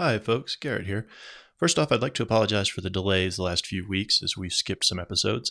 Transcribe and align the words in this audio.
Hi, 0.00 0.16
folks. 0.20 0.54
Garrett 0.54 0.86
here. 0.86 1.08
First 1.56 1.76
off, 1.76 1.90
I'd 1.90 2.02
like 2.02 2.14
to 2.14 2.22
apologize 2.22 2.68
for 2.68 2.80
the 2.80 2.88
delays 2.88 3.34
the 3.34 3.42
last 3.42 3.66
few 3.66 3.84
weeks 3.84 4.22
as 4.22 4.36
we've 4.36 4.52
skipped 4.52 4.84
some 4.84 5.00
episodes. 5.00 5.50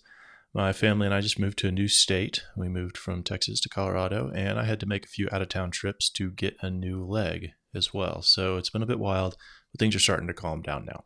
My 0.54 0.72
family 0.72 1.06
and 1.06 1.14
I 1.14 1.20
just 1.20 1.38
moved 1.38 1.58
to 1.58 1.68
a 1.68 1.72
new 1.74 1.90
state. 1.90 2.44
We 2.56 2.70
moved 2.70 2.98
from 2.98 3.24
Texas 3.24 3.60
to 3.60 3.68
Colorado, 3.68 4.32
and 4.34 4.58
I 4.58 4.64
had 4.64 4.80
to 4.80 4.86
make 4.86 5.04
a 5.04 5.10
few 5.10 5.28
out 5.34 5.42
of 5.42 5.50
town 5.50 5.72
trips 5.72 6.10
to 6.12 6.32
get 6.32 6.56
a 6.62 6.70
new 6.70 7.06
leg 7.06 7.50
as 7.76 7.94
well. 7.94 8.22
So 8.22 8.56
it's 8.56 8.70
been 8.70 8.82
a 8.82 8.86
bit 8.86 9.00
wild, 9.00 9.36
but 9.74 9.80
things 9.80 9.98
are 9.98 10.00
starting 10.00 10.28
to 10.28 10.34
calm 10.34 10.62
down 10.62 10.86
now. 10.86 11.04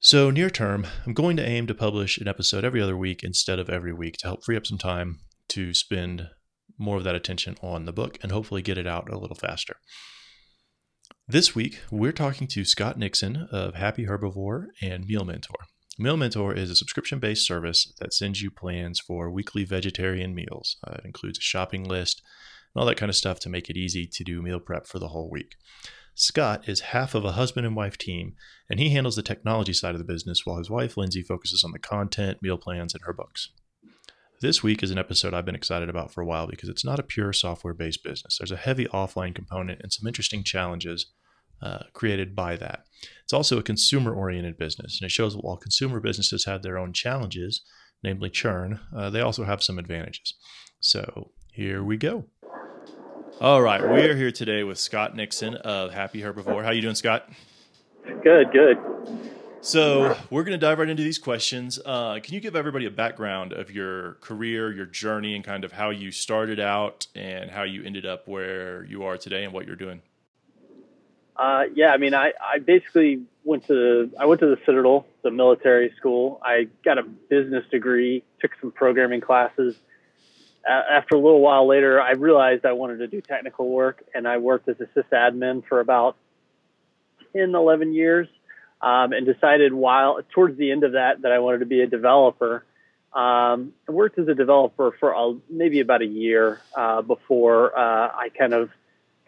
So, 0.00 0.32
near 0.32 0.50
term, 0.50 0.88
I'm 1.06 1.14
going 1.14 1.36
to 1.36 1.48
aim 1.48 1.68
to 1.68 1.74
publish 1.74 2.18
an 2.18 2.26
episode 2.26 2.64
every 2.64 2.82
other 2.82 2.96
week 2.96 3.22
instead 3.22 3.60
of 3.60 3.70
every 3.70 3.92
week 3.92 4.16
to 4.16 4.26
help 4.26 4.44
free 4.44 4.56
up 4.56 4.66
some 4.66 4.78
time 4.78 5.20
to 5.50 5.72
spend 5.72 6.30
more 6.78 6.96
of 6.96 7.04
that 7.04 7.14
attention 7.14 7.56
on 7.62 7.84
the 7.84 7.92
book 7.92 8.18
and 8.24 8.32
hopefully 8.32 8.60
get 8.60 8.76
it 8.76 8.88
out 8.88 9.08
a 9.08 9.16
little 9.16 9.36
faster. 9.36 9.76
This 11.28 11.56
week, 11.56 11.80
we're 11.90 12.12
talking 12.12 12.46
to 12.46 12.64
Scott 12.64 12.96
Nixon 12.96 13.48
of 13.50 13.74
Happy 13.74 14.06
Herbivore 14.06 14.66
and 14.80 15.06
Meal 15.06 15.24
Mentor. 15.24 15.56
Meal 15.98 16.16
Mentor 16.16 16.54
is 16.54 16.70
a 16.70 16.76
subscription 16.76 17.18
based 17.18 17.44
service 17.44 17.92
that 17.98 18.14
sends 18.14 18.42
you 18.42 18.48
plans 18.52 19.00
for 19.00 19.28
weekly 19.28 19.64
vegetarian 19.64 20.36
meals. 20.36 20.76
Uh, 20.86 20.92
it 20.92 21.04
includes 21.04 21.38
a 21.38 21.42
shopping 21.42 21.82
list 21.82 22.22
and 22.72 22.80
all 22.80 22.86
that 22.86 22.96
kind 22.96 23.10
of 23.10 23.16
stuff 23.16 23.40
to 23.40 23.48
make 23.48 23.68
it 23.68 23.76
easy 23.76 24.06
to 24.06 24.22
do 24.22 24.40
meal 24.40 24.60
prep 24.60 24.86
for 24.86 25.00
the 25.00 25.08
whole 25.08 25.28
week. 25.28 25.56
Scott 26.14 26.68
is 26.68 26.78
half 26.78 27.12
of 27.12 27.24
a 27.24 27.32
husband 27.32 27.66
and 27.66 27.74
wife 27.74 27.98
team, 27.98 28.36
and 28.70 28.78
he 28.78 28.90
handles 28.90 29.16
the 29.16 29.22
technology 29.24 29.72
side 29.72 29.96
of 29.96 29.98
the 29.98 30.04
business 30.04 30.46
while 30.46 30.58
his 30.58 30.70
wife, 30.70 30.96
Lindsay, 30.96 31.22
focuses 31.22 31.64
on 31.64 31.72
the 31.72 31.80
content, 31.80 32.38
meal 32.40 32.56
plans, 32.56 32.94
and 32.94 33.02
her 33.02 33.12
books. 33.12 33.50
This 34.42 34.62
week 34.62 34.82
is 34.82 34.90
an 34.90 34.98
episode 34.98 35.32
I've 35.32 35.46
been 35.46 35.54
excited 35.54 35.88
about 35.88 36.12
for 36.12 36.20
a 36.20 36.26
while 36.26 36.46
because 36.46 36.68
it's 36.68 36.84
not 36.84 36.98
a 36.98 37.02
pure 37.02 37.32
software 37.32 37.72
based 37.72 38.04
business. 38.04 38.36
There's 38.36 38.50
a 38.50 38.56
heavy 38.56 38.84
offline 38.86 39.34
component 39.34 39.80
and 39.82 39.90
some 39.90 40.06
interesting 40.06 40.44
challenges 40.44 41.06
uh, 41.62 41.84
created 41.94 42.36
by 42.36 42.56
that. 42.56 42.84
It's 43.24 43.32
also 43.32 43.58
a 43.58 43.62
consumer 43.62 44.14
oriented 44.14 44.58
business, 44.58 45.00
and 45.00 45.06
it 45.06 45.10
shows 45.10 45.34
that 45.34 45.42
while 45.42 45.56
consumer 45.56 46.00
businesses 46.00 46.44
have 46.44 46.62
their 46.62 46.76
own 46.76 46.92
challenges, 46.92 47.62
namely 48.02 48.28
churn, 48.28 48.78
uh, 48.94 49.08
they 49.08 49.22
also 49.22 49.44
have 49.44 49.62
some 49.62 49.78
advantages. 49.78 50.34
So 50.80 51.30
here 51.50 51.82
we 51.82 51.96
go. 51.96 52.26
All 53.40 53.62
right, 53.62 53.80
we 53.80 54.02
are 54.02 54.16
here 54.16 54.32
today 54.32 54.64
with 54.64 54.78
Scott 54.78 55.16
Nixon 55.16 55.54
of 55.54 55.94
Happy 55.94 56.20
Herbivore. 56.20 56.62
How 56.62 56.68
are 56.68 56.74
you 56.74 56.82
doing, 56.82 56.94
Scott? 56.94 57.26
Good, 58.22 58.52
good. 58.52 58.76
So 59.66 60.16
we're 60.30 60.44
going 60.44 60.58
to 60.58 60.64
dive 60.64 60.78
right 60.78 60.88
into 60.88 61.02
these 61.02 61.18
questions. 61.18 61.80
Uh, 61.84 62.20
can 62.22 62.34
you 62.34 62.40
give 62.40 62.54
everybody 62.54 62.86
a 62.86 62.90
background 62.90 63.52
of 63.52 63.68
your 63.68 64.12
career, 64.20 64.72
your 64.72 64.86
journey, 64.86 65.34
and 65.34 65.42
kind 65.42 65.64
of 65.64 65.72
how 65.72 65.90
you 65.90 66.12
started 66.12 66.60
out 66.60 67.08
and 67.16 67.50
how 67.50 67.64
you 67.64 67.82
ended 67.82 68.06
up 68.06 68.28
where 68.28 68.84
you 68.84 69.02
are 69.02 69.18
today 69.18 69.42
and 69.42 69.52
what 69.52 69.66
you're 69.66 69.74
doing? 69.74 70.02
Uh, 71.34 71.64
yeah, 71.74 71.88
I 71.88 71.96
mean, 71.96 72.14
I, 72.14 72.32
I 72.40 72.60
basically 72.60 73.24
went 73.42 73.66
to 73.66 74.08
I 74.20 74.26
went 74.26 74.38
to 74.42 74.46
the 74.46 74.56
Citadel, 74.64 75.04
the 75.24 75.32
military 75.32 75.92
school. 75.96 76.40
I 76.44 76.68
got 76.84 76.98
a 76.98 77.02
business 77.02 77.64
degree, 77.68 78.22
took 78.40 78.52
some 78.60 78.70
programming 78.70 79.20
classes. 79.20 79.74
Uh, 80.64 80.80
after 80.92 81.16
a 81.16 81.18
little 81.18 81.40
while 81.40 81.66
later, 81.66 82.00
I 82.00 82.12
realized 82.12 82.64
I 82.64 82.72
wanted 82.72 82.98
to 82.98 83.08
do 83.08 83.20
technical 83.20 83.68
work, 83.68 84.04
and 84.14 84.28
I 84.28 84.36
worked 84.36 84.68
as 84.68 84.76
a 84.80 84.86
sysadmin 84.96 85.66
for 85.66 85.80
about 85.80 86.16
10, 87.32 87.52
11 87.52 87.94
years 87.94 88.28
um, 88.80 89.12
and 89.12 89.26
decided 89.26 89.72
while 89.72 90.20
towards 90.34 90.58
the 90.58 90.70
end 90.70 90.84
of 90.84 90.92
that 90.92 91.22
that 91.22 91.32
I 91.32 91.38
wanted 91.38 91.58
to 91.58 91.66
be 91.66 91.80
a 91.80 91.86
developer. 91.86 92.64
Um, 93.12 93.72
I 93.88 93.92
worked 93.92 94.18
as 94.18 94.28
a 94.28 94.34
developer 94.34 94.94
for 95.00 95.12
a, 95.12 95.34
maybe 95.48 95.80
about 95.80 96.02
a 96.02 96.06
year 96.06 96.60
uh, 96.76 97.00
before 97.02 97.76
uh, 97.76 98.08
I 98.14 98.28
kind 98.36 98.52
of 98.52 98.70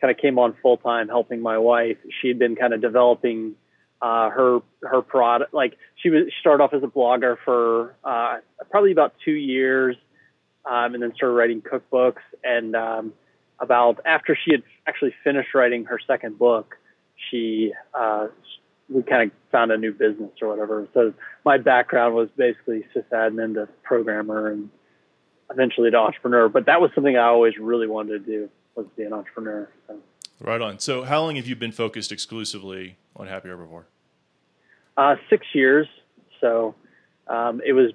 kind 0.01 0.11
of 0.11 0.19
came 0.19 0.39
on 0.39 0.55
full 0.63 0.77
time 0.77 1.09
helping 1.09 1.41
my 1.41 1.59
wife. 1.59 1.97
She 2.21 2.29
had 2.29 2.39
been 2.39 2.55
kind 2.55 2.75
of 2.75 2.81
developing 2.81 3.55
uh, 4.01 4.31
her 4.31 4.61
her 4.83 5.03
product. 5.03 5.55
Like 5.55 5.77
she 5.97 6.11
was 6.11 6.25
she 6.27 6.41
started 6.41 6.63
off 6.63 6.75
as 6.75 6.83
a 6.83 6.87
blogger 6.87 7.37
for 7.45 7.97
uh, 8.05 8.39
probably 8.71 8.93
about 8.93 9.15
two 9.25 9.33
years, 9.33 9.97
um, 10.65 10.95
and 10.95 11.03
then 11.03 11.15
started 11.15 11.35
writing 11.35 11.63
cookbooks. 11.63 12.23
And 12.45 12.77
um, 12.77 13.13
about 13.59 14.01
after 14.05 14.37
she 14.37 14.53
had 14.53 14.63
actually 14.87 15.15
finished 15.25 15.55
writing 15.55 15.87
her 15.87 15.99
second 16.07 16.39
book, 16.39 16.77
she 17.31 17.73
uh, 17.95 18.29
we 18.89 19.03
kind 19.03 19.31
of 19.31 19.37
found 19.53 19.71
a 19.71 19.77
new 19.77 19.93
business 19.93 20.31
or 20.41 20.49
whatever. 20.49 20.89
So 20.95 21.13
my 21.45 21.59
background 21.59 22.15
was 22.15 22.29
basically 22.37 22.85
sysadmin 22.95 23.55
to 23.55 23.69
programmer 23.83 24.51
and 24.51 24.71
eventually 25.51 25.91
to 25.91 25.97
entrepreneur. 25.97 26.49
But 26.49 26.67
that 26.67 26.81
was 26.81 26.91
something 26.95 27.17
I 27.17 27.25
always 27.25 27.55
really 27.59 27.87
wanted 27.87 28.25
to 28.25 28.33
do 28.33 28.49
was 28.75 28.87
be 28.97 29.03
an 29.03 29.13
entrepreneur. 29.13 29.69
So. 29.87 29.97
Right 30.41 30.61
on. 30.61 30.79
So 30.79 31.05
how 31.05 31.21
long 31.21 31.37
have 31.37 31.47
you 31.47 31.57
been 31.57 31.73
focused 31.73 32.13
exclusively 32.13 32.97
on 33.17 33.27
Happy 33.27 33.49
Herbivore? 33.49 33.85
Uh, 34.97 35.17
six 35.29 35.47
years. 35.53 35.87
So 36.41 36.75
um, 37.27 37.61
it 37.65 37.73
was 37.73 37.93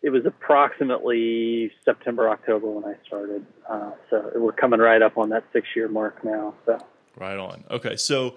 it 0.00 0.10
was 0.10 0.24
approximately 0.26 1.72
September 1.84 2.28
October 2.28 2.68
when 2.68 2.84
I 2.84 2.94
started. 3.06 3.44
Uh, 3.68 3.90
so 4.10 4.30
we're 4.36 4.52
coming 4.52 4.78
right 4.78 5.02
up 5.02 5.18
on 5.18 5.30
that 5.30 5.44
six 5.52 5.66
year 5.74 5.88
mark 5.88 6.24
now. 6.24 6.54
So 6.66 6.78
right 7.16 7.38
on. 7.38 7.64
Okay, 7.70 7.96
so 7.96 8.36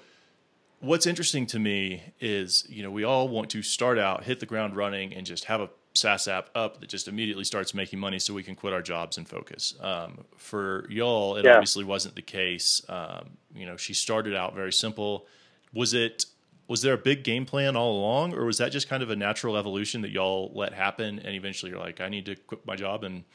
what's 0.82 1.06
interesting 1.06 1.46
to 1.46 1.60
me 1.60 2.04
is 2.20 2.66
you 2.68 2.84
know 2.84 2.92
we 2.92 3.04
all 3.04 3.30
want 3.30 3.50
to 3.52 3.62
start 3.62 3.98
out 3.98 4.24
hit 4.24 4.40
the 4.40 4.46
ground 4.46 4.76
running 4.76 5.14
and 5.14 5.26
just 5.26 5.46
have 5.46 5.62
a 5.62 5.70
SaaS 5.94 6.28
app 6.28 6.50
up 6.56 6.80
that 6.80 6.90
just 6.90 7.08
immediately 7.08 7.44
starts 7.44 7.74
making 7.74 8.00
money 8.00 8.18
so 8.18 8.34
we 8.34 8.44
can 8.44 8.56
quit 8.56 8.74
our 8.74 8.82
jobs 8.82 9.18
and 9.18 9.28
focus. 9.28 9.76
Um, 9.82 10.24
for 10.38 10.86
y'all, 10.90 11.36
it 11.36 11.44
yeah. 11.44 11.56
obviously 11.56 11.84
wasn't 11.84 12.16
the 12.16 12.22
case. 12.22 12.82
Um, 12.88 13.32
you 13.54 13.66
know, 13.66 13.76
she 13.76 13.94
started 13.94 14.34
out 14.34 14.56
very 14.56 14.72
simple. 14.72 15.26
Was 15.74 15.94
it 15.94 16.26
was 16.68 16.82
there 16.82 16.94
a 16.94 16.98
big 16.98 17.24
game 17.24 17.46
plan 17.46 17.76
all 17.76 18.00
along, 18.00 18.34
or 18.34 18.46
was 18.46 18.58
that 18.60 18.72
just 18.72 18.88
kind 18.88 19.04
of 19.04 19.10
a 19.10 19.16
natural 19.16 19.58
evolution 19.58 20.02
that 20.02 20.12
y'all 20.12 20.52
let 20.56 20.74
happen 20.74 21.20
and 21.20 21.36
eventually 21.36 21.72
you're 21.72 21.82
like, 21.82 22.00
I 22.00 22.08
need 22.08 22.26
to 22.28 22.36
quit 22.36 22.66
my 22.66 22.78
job 22.78 23.04
and 23.04 23.26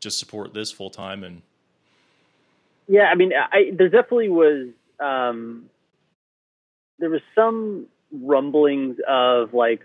just 0.00 0.18
support 0.18 0.54
this 0.54 0.72
full 0.72 0.90
time 0.90 1.22
and 1.24 1.42
yeah, 2.88 3.06
I 3.10 3.16
mean, 3.16 3.32
I, 3.34 3.72
there 3.74 3.88
definitely 3.88 4.28
was 4.28 4.68
um, 5.00 5.68
there 6.98 7.10
was 7.10 7.20
some 7.34 7.86
rumblings 8.12 8.96
of 9.06 9.52
like 9.54 9.80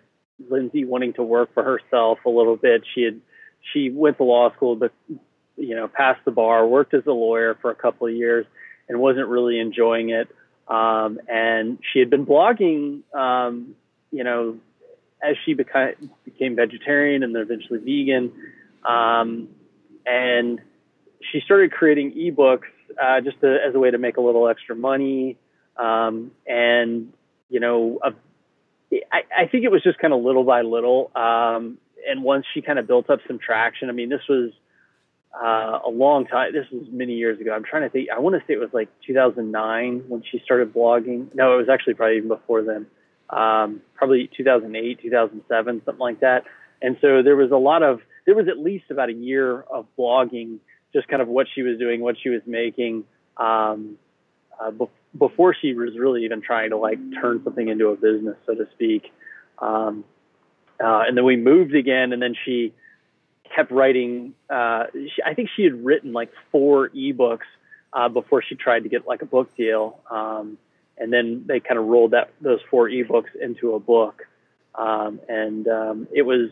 Lindsay 0.49 0.85
wanting 0.85 1.13
to 1.13 1.23
work 1.23 1.53
for 1.53 1.63
herself 1.63 2.19
a 2.25 2.29
little 2.29 2.55
bit. 2.55 2.83
She 2.93 3.03
had 3.03 3.21
she 3.73 3.89
went 3.89 4.17
to 4.17 4.23
law 4.23 4.51
school, 4.53 4.75
but 4.75 4.91
you 5.57 5.75
know, 5.75 5.87
passed 5.87 6.23
the 6.25 6.31
bar, 6.31 6.65
worked 6.65 6.93
as 6.93 7.05
a 7.05 7.11
lawyer 7.11 7.57
for 7.61 7.71
a 7.71 7.75
couple 7.75 8.07
of 8.07 8.13
years, 8.13 8.45
and 8.89 8.99
wasn't 8.99 9.27
really 9.27 9.59
enjoying 9.59 10.09
it. 10.09 10.27
Um, 10.67 11.19
and 11.27 11.79
she 11.91 11.99
had 11.99 12.09
been 12.09 12.25
blogging, 12.25 13.01
um, 13.13 13.75
you 14.11 14.23
know, 14.23 14.57
as 15.21 15.35
she 15.45 15.53
became 15.53 16.09
became 16.23 16.55
vegetarian 16.55 17.23
and 17.23 17.35
then 17.35 17.41
eventually 17.41 17.79
vegan. 17.79 18.31
Um, 18.83 19.49
and 20.05 20.59
she 21.31 21.41
started 21.41 21.71
creating 21.71 22.13
ebooks 22.13 22.71
uh, 23.01 23.21
just 23.21 23.39
to, 23.41 23.57
as 23.67 23.75
a 23.75 23.79
way 23.79 23.91
to 23.91 23.97
make 23.97 24.17
a 24.17 24.21
little 24.21 24.47
extra 24.47 24.75
money. 24.75 25.37
Um, 25.77 26.31
and 26.47 27.13
you 27.49 27.59
know, 27.59 27.99
a, 28.03 28.13
I, 29.11 29.43
I 29.43 29.47
think 29.47 29.63
it 29.63 29.71
was 29.71 29.83
just 29.83 29.99
kind 29.99 30.13
of 30.13 30.21
little 30.21 30.43
by 30.43 30.61
little. 30.61 31.11
Um, 31.15 31.77
and 32.07 32.23
once 32.23 32.45
she 32.53 32.61
kind 32.61 32.79
of 32.79 32.87
built 32.87 33.09
up 33.09 33.19
some 33.27 33.39
traction, 33.39 33.89
I 33.89 33.93
mean, 33.93 34.09
this 34.09 34.21
was 34.27 34.51
uh, 35.33 35.79
a 35.85 35.89
long 35.89 36.25
time. 36.25 36.53
This 36.53 36.65
was 36.71 36.87
many 36.91 37.13
years 37.13 37.39
ago. 37.39 37.53
I'm 37.53 37.63
trying 37.63 37.83
to 37.83 37.89
think. 37.89 38.09
I 38.09 38.19
want 38.19 38.35
to 38.35 38.39
say 38.41 38.53
it 38.53 38.59
was 38.59 38.73
like 38.73 38.89
2009 39.05 40.05
when 40.07 40.23
she 40.29 40.39
started 40.43 40.73
blogging. 40.73 41.33
No, 41.35 41.53
it 41.53 41.57
was 41.57 41.69
actually 41.69 41.93
probably 41.93 42.17
even 42.17 42.29
before 42.29 42.63
then. 42.63 42.87
Um, 43.29 43.81
probably 43.95 44.29
2008, 44.35 45.01
2007, 45.01 45.81
something 45.85 45.99
like 45.99 46.19
that. 46.19 46.43
And 46.81 46.97
so 46.99 47.21
there 47.23 47.35
was 47.35 47.51
a 47.51 47.57
lot 47.57 47.81
of, 47.83 48.01
there 48.25 48.35
was 48.35 48.47
at 48.49 48.57
least 48.57 48.85
about 48.89 49.09
a 49.09 49.13
year 49.13 49.61
of 49.61 49.85
blogging, 49.97 50.57
just 50.91 51.07
kind 51.07 51.21
of 51.21 51.29
what 51.29 51.47
she 51.53 51.61
was 51.61 51.77
doing, 51.77 52.01
what 52.01 52.17
she 52.21 52.29
was 52.29 52.41
making, 52.45 53.05
um, 53.37 53.97
uh, 54.59 54.71
before 55.17 55.53
she 55.53 55.73
was 55.73 55.97
really 55.97 56.25
even 56.25 56.41
trying 56.41 56.69
to 56.69 56.77
like 56.77 56.99
turn 57.21 57.43
something 57.43 57.67
into 57.67 57.87
a 57.89 57.95
business, 57.95 58.37
so 58.45 58.55
to 58.55 58.67
speak. 58.73 59.11
Um, 59.59 60.03
uh, 60.83 61.03
and 61.07 61.15
then 61.15 61.25
we 61.25 61.35
moved 61.35 61.75
again, 61.75 62.13
and 62.13 62.21
then 62.21 62.35
she 62.45 62.73
kept 63.55 63.71
writing. 63.71 64.33
Uh, 64.49 64.85
she, 64.93 65.21
I 65.23 65.33
think 65.33 65.49
she 65.55 65.63
had 65.63 65.85
written 65.85 66.13
like 66.13 66.31
four 66.51 66.89
ebooks 66.89 67.39
uh, 67.93 68.09
before 68.09 68.41
she 68.41 68.55
tried 68.55 68.83
to 68.83 68.89
get 68.89 69.07
like 69.07 69.21
a 69.21 69.25
book 69.25 69.55
deal. 69.55 69.99
Um, 70.09 70.57
and 70.97 71.11
then 71.11 71.43
they 71.47 71.59
kind 71.59 71.79
of 71.79 71.85
rolled 71.85 72.11
that 72.11 72.31
those 72.41 72.59
four 72.69 72.89
ebooks 72.89 73.35
into 73.39 73.73
a 73.75 73.79
book. 73.79 74.23
Um, 74.75 75.19
and 75.27 75.67
um, 75.67 76.07
it 76.13 76.23
was. 76.23 76.49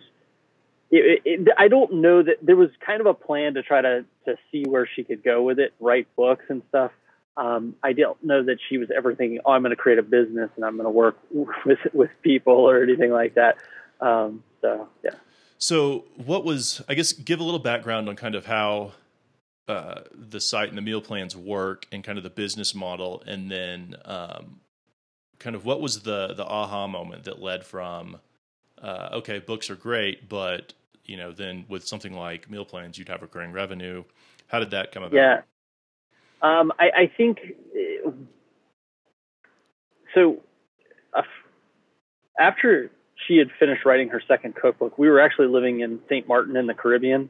It, 0.91 1.21
it, 1.23 1.47
I 1.55 1.67
don't 1.67 2.01
know 2.01 2.23
that 2.23 2.37
there 2.41 2.55
was 2.55 2.71
kind 2.83 2.99
of 2.99 3.05
a 3.05 3.13
plan 3.13 3.53
to 3.53 3.61
try 3.61 3.79
to 3.81 4.05
to 4.25 4.35
see 4.51 4.63
where 4.67 4.87
she 4.87 5.03
could 5.03 5.23
go 5.23 5.43
with 5.43 5.59
it, 5.59 5.73
write 5.79 6.07
books 6.15 6.45
and 6.49 6.63
stuff. 6.69 6.91
Um, 7.37 7.75
I 7.83 7.93
don't 7.93 8.21
know 8.23 8.43
that 8.43 8.57
she 8.67 8.77
was 8.77 8.89
ever 8.95 9.15
thinking, 9.15 9.39
"Oh, 9.45 9.51
I'm 9.51 9.61
going 9.61 9.71
to 9.71 9.75
create 9.75 9.99
a 9.99 10.03
business 10.03 10.49
and 10.55 10.65
I'm 10.65 10.75
going 10.75 10.85
to 10.85 10.91
work 10.91 11.17
with 11.65 11.79
with 11.93 12.09
people 12.21 12.53
or 12.53 12.83
anything 12.83 13.11
like 13.11 13.35
that." 13.35 13.57
Um, 14.01 14.43
so, 14.61 14.89
yeah. 15.03 15.11
So, 15.57 16.05
what 16.17 16.43
was? 16.43 16.81
I 16.89 16.93
guess 16.93 17.13
give 17.13 17.39
a 17.39 17.43
little 17.43 17.59
background 17.59 18.09
on 18.09 18.15
kind 18.15 18.35
of 18.35 18.45
how 18.45 18.93
uh, 19.67 20.01
the 20.13 20.39
site 20.39 20.69
and 20.69 20.77
the 20.77 20.81
meal 20.81 21.01
plans 21.01 21.35
work, 21.35 21.87
and 21.91 22.03
kind 22.03 22.17
of 22.17 22.23
the 22.23 22.29
business 22.29 22.75
model, 22.75 23.23
and 23.25 23.49
then 23.49 23.95
um, 24.05 24.59
kind 25.37 25.55
of 25.55 25.65
what 25.65 25.81
was 25.81 26.01
the 26.01 26.33
the 26.33 26.45
aha 26.45 26.87
moment 26.87 27.23
that 27.23 27.41
led 27.41 27.65
from 27.65 28.19
uh, 28.81 29.09
okay, 29.13 29.39
books 29.39 29.69
are 29.69 29.75
great, 29.75 30.29
but 30.29 30.73
you 31.05 31.17
know, 31.17 31.31
then 31.31 31.65
with 31.67 31.87
something 31.87 32.13
like 32.13 32.49
meal 32.49 32.65
plans, 32.65 32.97
you'd 32.97 33.09
have 33.09 33.21
recurring 33.21 33.51
revenue. 33.51 34.03
How 34.47 34.59
did 34.59 34.71
that 34.71 34.91
come 34.91 35.03
about? 35.03 35.15
Yeah, 35.15 35.41
um, 36.41 36.71
I, 36.79 36.85
I, 36.85 37.11
think 37.15 37.39
uh, 38.05 38.11
so. 40.13 40.41
Uh, 41.13 41.23
after 42.39 42.91
she 43.27 43.37
had 43.37 43.49
finished 43.59 43.85
writing 43.85 44.09
her 44.09 44.21
second 44.27 44.55
cookbook, 44.55 44.97
we 44.97 45.09
were 45.09 45.19
actually 45.19 45.47
living 45.47 45.81
in 45.81 45.99
St. 46.07 46.27
Martin 46.27 46.55
in 46.55 46.67
the 46.67 46.73
Caribbean, 46.73 47.29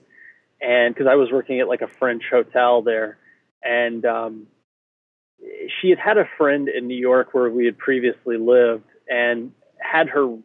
and 0.61 0.93
because 0.93 1.07
I 1.09 1.15
was 1.15 1.31
working 1.31 1.59
at 1.59 1.67
like 1.67 1.81
a 1.81 1.87
French 1.87 2.23
hotel 2.29 2.81
there, 2.81 3.17
and 3.63 4.05
um, 4.05 4.47
she 5.81 5.89
had 5.89 5.99
had 5.99 6.17
a 6.17 6.25
friend 6.37 6.69
in 6.69 6.87
New 6.87 6.97
York 6.97 7.29
where 7.33 7.49
we 7.49 7.65
had 7.65 7.77
previously 7.77 8.37
lived, 8.37 8.85
and 9.07 9.51
had 9.79 10.09
her 10.09 10.37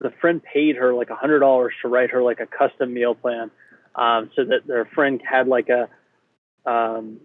the 0.00 0.12
friend 0.20 0.42
paid 0.42 0.76
her 0.76 0.94
like 0.94 1.10
a 1.10 1.14
hundred 1.14 1.40
dollars 1.40 1.72
to 1.82 1.88
write 1.88 2.10
her 2.10 2.22
like 2.22 2.40
a 2.40 2.46
custom 2.46 2.92
meal 2.92 3.14
plan, 3.14 3.50
um, 3.94 4.30
so 4.36 4.44
that 4.44 4.66
their 4.66 4.84
friend 4.84 5.20
had 5.28 5.48
like 5.48 5.68
a 5.68 5.88
um, 6.70 7.18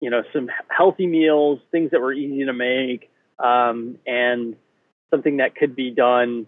you 0.00 0.10
know 0.10 0.22
some 0.32 0.50
healthy 0.68 1.06
meals, 1.06 1.60
things 1.70 1.90
that 1.90 2.00
were 2.00 2.12
easy 2.12 2.44
to 2.44 2.52
make, 2.52 3.10
um, 3.38 3.98
and 4.06 4.56
something 5.10 5.38
that 5.38 5.54
could 5.54 5.74
be 5.74 5.90
done 5.90 6.46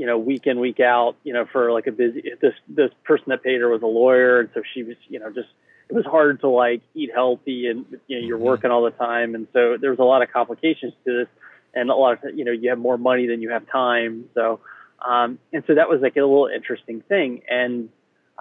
you 0.00 0.06
know, 0.06 0.16
week 0.16 0.46
in, 0.46 0.58
week 0.58 0.80
out, 0.80 1.16
you 1.24 1.34
know, 1.34 1.44
for 1.52 1.72
like 1.72 1.86
a 1.86 1.92
busy, 1.92 2.22
this, 2.40 2.54
this 2.66 2.90
person 3.04 3.26
that 3.28 3.42
paid 3.42 3.60
her 3.60 3.68
was 3.68 3.82
a 3.82 3.86
lawyer. 3.86 4.40
And 4.40 4.48
so 4.54 4.62
she 4.72 4.82
was, 4.82 4.96
you 5.10 5.18
know, 5.20 5.28
just, 5.28 5.50
it 5.90 5.94
was 5.94 6.06
hard 6.06 6.40
to 6.40 6.48
like 6.48 6.80
eat 6.94 7.10
healthy 7.12 7.66
and, 7.66 7.84
you 8.06 8.18
know, 8.18 8.26
you're 8.26 8.38
mm-hmm. 8.38 8.46
working 8.46 8.70
all 8.70 8.82
the 8.82 8.92
time. 8.92 9.34
And 9.34 9.46
so 9.52 9.76
there 9.78 9.90
was 9.90 9.98
a 9.98 10.04
lot 10.04 10.22
of 10.22 10.32
complications 10.32 10.94
to 11.04 11.18
this 11.18 11.28
and 11.74 11.90
a 11.90 11.94
lot 11.94 12.24
of, 12.24 12.34
you 12.34 12.46
know, 12.46 12.50
you 12.50 12.70
have 12.70 12.78
more 12.78 12.96
money 12.96 13.26
than 13.26 13.42
you 13.42 13.50
have 13.50 13.70
time. 13.70 14.24
So, 14.32 14.60
um, 15.06 15.38
and 15.52 15.64
so 15.66 15.74
that 15.74 15.90
was 15.90 16.00
like 16.00 16.16
a 16.16 16.20
little 16.20 16.46
interesting 16.46 17.02
thing. 17.02 17.42
And, 17.46 17.90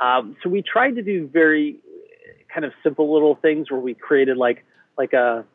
um, 0.02 0.38
so 0.42 0.50
we 0.50 0.62
tried 0.62 0.92
to 0.92 1.02
do 1.02 1.28
very 1.28 1.76
kind 2.54 2.66
of 2.66 2.72
simple 2.84 3.14
little 3.14 3.36
things 3.36 3.70
where 3.72 3.80
we 3.80 3.94
created 3.94 4.38
like, 4.38 4.66
like 4.98 5.14
a, 5.14 5.46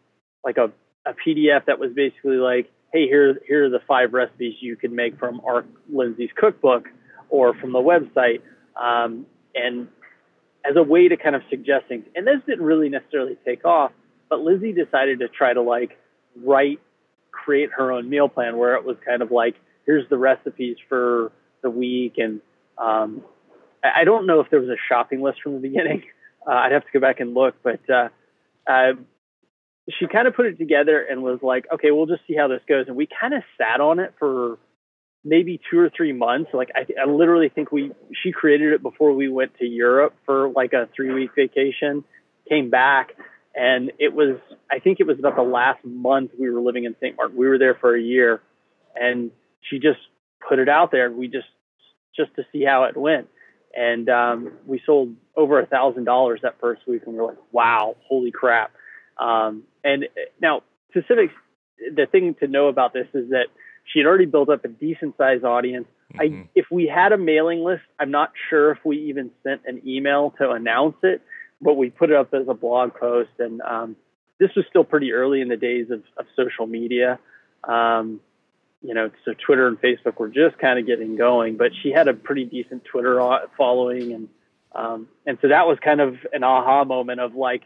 like 0.45 0.57
a, 0.57 0.71
a 1.07 1.15
PDF 1.15 1.67
that 1.67 1.79
was 1.79 1.93
basically 1.95 2.37
like, 2.37 2.71
hey, 2.93 3.07
here, 3.07 3.41
here 3.47 3.67
are 3.67 3.71
the 3.71 3.81
five 3.87 4.13
recipes 4.13 4.55
you 4.61 4.77
can 4.77 4.95
make 4.95 5.19
from 5.19 5.41
our 5.45 5.65
Lindsay's 5.93 6.31
cookbook 6.37 6.89
or 7.29 7.55
from 7.55 7.73
the 7.73 7.81
website. 7.81 8.41
Um, 8.81 9.27
and 9.55 9.89
as 10.65 10.77
a 10.77 10.83
way 10.83 11.09
to 11.09 11.17
kind 11.17 11.37
of 11.37 11.43
suggest 11.51 11.87
things. 11.89 12.05
And 12.15 12.27
this 12.27 12.41
didn't 12.47 12.65
really 12.65 12.89
necessarily 12.89 13.37
take 13.45 13.65
off, 13.65 13.93
but 14.31 14.41
Lizzie 14.41 14.73
decided 14.73 15.21
to 15.21 15.29
try 15.29 15.53
to 15.53 15.61
like 15.61 15.99
write, 16.43 16.81
create 17.31 17.71
her 17.77 17.93
own 17.93 18.09
meal 18.09 18.29
plan 18.29 18.57
where 18.57 18.75
it 18.77 18.85
was 18.85 18.97
kind 19.05 19.23
of 19.23 19.31
like, 19.31 19.57
here's 19.87 20.09
the 20.09 20.17
recipes 20.17 20.77
for 20.89 21.33
the 21.63 21.71
week. 21.71 22.15
And 22.17 22.41
um, 22.79 23.23
I 23.83 24.05
don't 24.05 24.27
know 24.27 24.41
if 24.41 24.51
there 24.51 24.61
was 24.61 24.71
a 24.71 24.79
shopping 24.89 25.21
list 25.21 25.43
from 25.43 25.55
the 25.55 25.61
beginning. 25.61 26.05
Uh, 26.47 26.53
I'd 26.53 26.73
have 26.73 26.85
to 26.85 26.91
go 26.93 27.01
back 27.01 27.21
and 27.21 27.35
look, 27.35 27.55
but 27.63 27.81
uh, 27.89 28.09
uh, 28.67 28.93
she 29.91 30.07
kind 30.07 30.27
of 30.27 30.35
put 30.35 30.47
it 30.47 30.59
together 30.59 31.05
and 31.09 31.23
was 31.23 31.41
like, 31.43 31.67
okay, 31.73 31.91
we'll 31.91 32.07
just 32.07 32.23
see 32.27 32.35
how 32.35 32.49
this 32.49 32.61
goes. 32.69 32.87
And 32.89 32.97
we 32.97 33.09
kind 33.21 33.35
of 33.35 33.43
sat 33.59 33.81
on 33.81 33.99
it 33.99 34.15
for 34.19 34.59
maybe 35.25 35.61
two 35.71 35.79
or 35.79 35.91
three 35.95 36.13
months. 36.13 36.51
Like 36.53 36.71
I, 36.75 36.87
I 37.01 37.11
literally 37.11 37.49
think 37.49 37.73
we, 37.73 37.93
she 38.23 38.33
created 38.33 38.73
it 38.73 38.83
before 38.83 39.13
we 39.13 39.29
went 39.29 39.57
to 39.59 39.67
Europe 39.67 40.15
for 40.27 40.51
like 40.51 40.73
a 40.73 40.89
three 40.95 41.13
week 41.13 41.31
vacation, 41.35 42.05
came 42.49 42.71
back 42.71 43.13
and 43.55 43.93
it 43.99 44.13
was, 44.13 44.37
I 44.71 44.81
think 44.81 45.01
it 45.01 45.07
was 45.07 45.19
about 45.19 45.37
the 45.37 45.43
last 45.43 45.85
month 45.85 46.33
we 46.39 46.51
were 46.51 46.61
living 46.61 46.85
in 46.85 46.95
St. 47.01 47.17
Martin. 47.17 47.37
We 47.37 47.47
were 47.47 47.59
there 47.59 47.75
for 47.75 47.97
a 47.97 48.01
year 48.01 48.43
and 48.95 49.31
she 49.71 49.79
just 49.79 50.01
put 50.47 50.59
it 50.59 50.69
out 50.69 50.91
there. 50.91 51.11
We 51.11 51.29
just, 51.29 51.47
just 52.17 52.35
to 52.37 52.43
see 52.53 52.65
how 52.65 52.85
it 52.85 52.97
went. 52.97 53.29
And, 53.77 54.09
um, 54.09 54.53
we 54.67 54.81
sold 54.85 55.15
over 55.37 55.61
a 55.61 55.67
thousand 55.67 56.05
dollars 56.05 56.41
that 56.43 56.61
first 56.61 56.87
week 56.87 57.03
and 57.05 57.15
we 57.15 57.21
we're 57.21 57.29
like, 57.29 57.39
wow, 57.53 57.97
holy 58.09 58.31
crap. 58.31 58.73
Um, 59.19 59.65
and 59.83 60.07
now, 60.41 60.63
specifics, 60.91 61.35
the 61.79 62.07
thing 62.07 62.35
to 62.41 62.47
know 62.47 62.69
about 62.69 62.93
this 62.93 63.07
is 63.15 63.31
that 63.31 63.47
she 63.85 63.99
had 63.99 64.07
already 64.07 64.27
built 64.27 64.49
up 64.49 64.65
a 64.65 64.69
decent 64.69 65.17
sized 65.17 65.45
audience. 65.45 65.87
Mm-hmm. 66.15 66.43
I, 66.43 66.49
if 66.55 66.67
we 66.71 66.87
had 66.87 67.13
a 67.13 67.19
mailing 67.19 67.63
list, 67.65 67.83
I'm 67.99 68.11
not 68.11 68.33
sure 68.49 68.73
if 68.73 68.79
we 68.85 69.09
even 69.09 69.31
sent 69.43 69.63
an 69.67 69.83
email 69.87 70.35
to 70.39 70.51
announce 70.51 70.97
it, 71.03 71.21
but 71.61 71.75
we 71.75 71.91
put 71.91 72.11
it 72.11 72.17
up 72.17 72.33
as 72.35 72.47
a 72.49 72.55
blog 72.55 72.95
post. 72.95 73.31
And 73.39 73.61
um, 73.63 73.97
this 74.39 74.51
was 74.57 74.65
still 74.69 74.85
pretty 74.85 75.13
early 75.13 75.41
in 75.41 75.49
the 75.49 75.57
days 75.57 75.91
of, 75.91 76.03
of 76.17 76.27
social 76.37 76.67
media. 76.67 77.19
Um, 77.65 78.21
you 78.85 78.93
know, 78.93 79.11
so 79.25 79.33
Twitter 79.33 79.67
and 79.67 79.81
Facebook 79.81 80.19
were 80.19 80.29
just 80.29 80.59
kind 80.59 80.79
of 80.79 80.87
getting 80.87 81.17
going, 81.17 81.57
but 81.57 81.73
she 81.83 81.91
had 81.91 82.07
a 82.07 82.13
pretty 82.13 82.45
decent 82.45 82.85
Twitter 82.85 83.19
following, 83.57 84.13
and 84.13 84.29
um, 84.75 85.09
and 85.27 85.39
so 85.41 85.49
that 85.49 85.67
was 85.67 85.79
kind 85.83 86.01
of 86.01 86.17
an 86.33 86.45
aha 86.45 86.85
moment 86.85 87.21
of 87.21 87.35
like, 87.35 87.63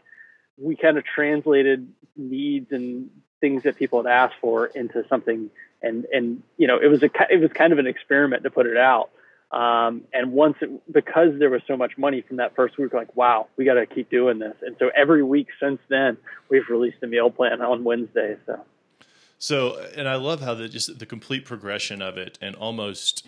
we 0.57 0.75
kind 0.75 0.97
of 0.97 1.03
translated 1.03 1.91
needs 2.15 2.71
and 2.71 3.09
things 3.41 3.63
that 3.63 3.75
people 3.75 4.03
had 4.03 4.11
asked 4.11 4.35
for 4.41 4.67
into 4.67 5.03
something 5.09 5.49
and 5.81 6.05
and 6.11 6.43
you 6.57 6.67
know 6.67 6.77
it 6.77 6.87
was 6.87 7.01
a 7.03 7.09
it 7.29 7.39
was 7.39 7.51
kind 7.53 7.71
of 7.73 7.79
an 7.79 7.87
experiment 7.87 8.43
to 8.43 8.49
put 8.49 8.65
it 8.65 8.77
out. 8.77 9.09
Um, 9.51 10.03
and 10.13 10.31
once 10.31 10.57
it, 10.61 10.69
because 10.93 11.39
there 11.39 11.49
was 11.49 11.61
so 11.67 11.75
much 11.75 11.97
money 11.97 12.21
from 12.21 12.37
that 12.37 12.55
first 12.55 12.77
week 12.77 12.93
like 12.93 13.15
wow 13.15 13.47
we 13.57 13.65
got 13.65 13.75
to 13.75 13.85
keep 13.85 14.09
doing 14.09 14.39
this. 14.39 14.55
And 14.61 14.75
so 14.79 14.89
every 14.95 15.23
week 15.23 15.47
since 15.61 15.79
then 15.89 16.17
we've 16.49 16.69
released 16.69 16.97
a 17.01 17.07
meal 17.07 17.29
plan 17.29 17.61
on 17.61 17.83
wednesday 17.83 18.37
so 18.45 18.59
so 19.39 19.83
and 19.97 20.07
i 20.07 20.15
love 20.15 20.41
how 20.41 20.53
the 20.53 20.69
just 20.69 20.99
the 20.99 21.05
complete 21.05 21.43
progression 21.45 22.01
of 22.01 22.17
it 22.17 22.37
and 22.41 22.55
almost 22.55 23.25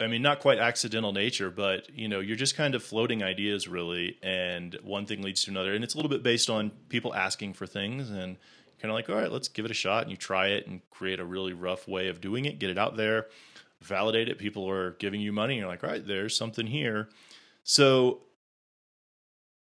I 0.00 0.08
mean, 0.08 0.22
not 0.22 0.40
quite 0.40 0.58
accidental 0.58 1.12
nature, 1.12 1.50
but 1.50 1.88
you 1.96 2.08
know, 2.08 2.20
you're 2.20 2.36
just 2.36 2.56
kind 2.56 2.74
of 2.74 2.82
floating 2.82 3.22
ideas 3.22 3.68
really, 3.68 4.18
and 4.22 4.76
one 4.82 5.06
thing 5.06 5.22
leads 5.22 5.44
to 5.44 5.50
another, 5.50 5.72
and 5.72 5.84
it's 5.84 5.94
a 5.94 5.96
little 5.96 6.10
bit 6.10 6.22
based 6.22 6.50
on 6.50 6.70
people 6.88 7.14
asking 7.14 7.54
for 7.54 7.66
things, 7.66 8.10
and 8.10 8.36
kind 8.80 8.90
of 8.90 8.94
like, 8.96 9.08
all 9.08 9.16
right, 9.16 9.30
let's 9.30 9.48
give 9.48 9.64
it 9.64 9.70
a 9.70 9.74
shot, 9.74 10.02
and 10.02 10.10
you 10.10 10.16
try 10.16 10.48
it 10.48 10.66
and 10.66 10.80
create 10.90 11.20
a 11.20 11.24
really 11.24 11.52
rough 11.52 11.86
way 11.86 12.08
of 12.08 12.20
doing 12.20 12.44
it, 12.44 12.58
get 12.58 12.70
it 12.70 12.78
out 12.78 12.96
there, 12.96 13.26
validate 13.82 14.28
it. 14.28 14.38
People 14.38 14.68
are 14.68 14.92
giving 14.92 15.20
you 15.20 15.32
money, 15.32 15.54
and 15.54 15.60
you're 15.60 15.68
like, 15.68 15.84
all 15.84 15.90
right, 15.90 16.06
there's 16.06 16.36
something 16.36 16.66
here. 16.66 17.08
So, 17.62 18.22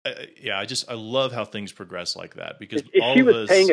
uh, 0.05 0.13
yeah, 0.41 0.59
I 0.59 0.65
just 0.65 0.91
I 0.91 0.95
love 0.95 1.33
how 1.33 1.45
things 1.45 1.71
progress 1.71 2.17
like 2.17 2.35
that 2.35 2.59
because 2.59 2.83
if, 2.83 2.89
if 2.93 3.03
all 3.03 3.15
she 3.15 3.23
was 3.23 3.35
us, 3.37 3.49
paying 3.49 3.71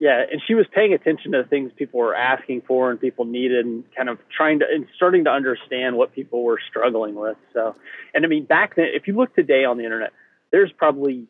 yeah, 0.00 0.22
and 0.30 0.42
she 0.46 0.54
was 0.54 0.66
paying 0.74 0.92
attention 0.92 1.32
to 1.32 1.44
things 1.44 1.70
people 1.76 2.00
were 2.00 2.14
asking 2.14 2.62
for 2.66 2.90
and 2.90 3.00
people 3.00 3.24
needed, 3.24 3.64
and 3.64 3.84
kind 3.96 4.08
of 4.08 4.18
trying 4.36 4.58
to 4.58 4.66
and 4.70 4.86
starting 4.96 5.24
to 5.24 5.30
understand 5.30 5.96
what 5.96 6.12
people 6.12 6.42
were 6.42 6.58
struggling 6.68 7.14
with. 7.14 7.36
So, 7.52 7.76
and 8.12 8.24
I 8.24 8.28
mean, 8.28 8.44
back 8.44 8.74
then, 8.74 8.86
if 8.92 9.06
you 9.06 9.14
look 9.14 9.34
today 9.34 9.64
on 9.64 9.78
the 9.78 9.84
internet, 9.84 10.12
there's 10.50 10.72
probably 10.72 11.26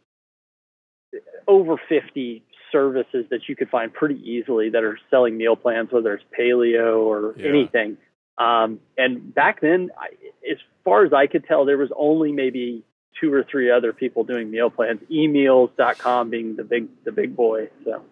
over 1.47 1.77
50 1.89 2.43
services 2.73 3.27
that 3.31 3.49
you 3.49 3.55
could 3.55 3.69
find 3.69 3.93
pretty 3.93 4.21
easily 4.29 4.71
that 4.71 4.83
are 4.83 4.99
selling 5.11 5.37
meal 5.37 5.57
plans, 5.57 5.93
whether 5.93 6.15
it's 6.15 6.25
paleo 6.37 7.01
or 7.01 7.35
yeah. 7.37 7.49
anything. 7.49 7.99
Um, 8.39 8.81
and 8.97 9.33
back 9.33 9.61
then, 9.61 9.91
I, 9.97 10.07
as 10.51 10.59
far 10.85 11.05
as 11.05 11.13
I 11.13 11.27
could 11.27 11.45
tell, 11.47 11.67
there 11.67 11.79
was 11.79 11.91
only 11.97 12.33
maybe 12.33 12.83
two 13.21 13.33
or 13.33 13.45
three 13.45 13.71
other 13.71 13.93
people 13.93 14.25
doing 14.25 14.51
meal 14.51 14.71
plans. 14.71 15.01
Emeals.com 15.09 16.31
being 16.31 16.57
the 16.57 16.65
big 16.65 16.89
the 17.05 17.13
big 17.13 17.37
boy. 17.37 17.69
So. 17.85 18.03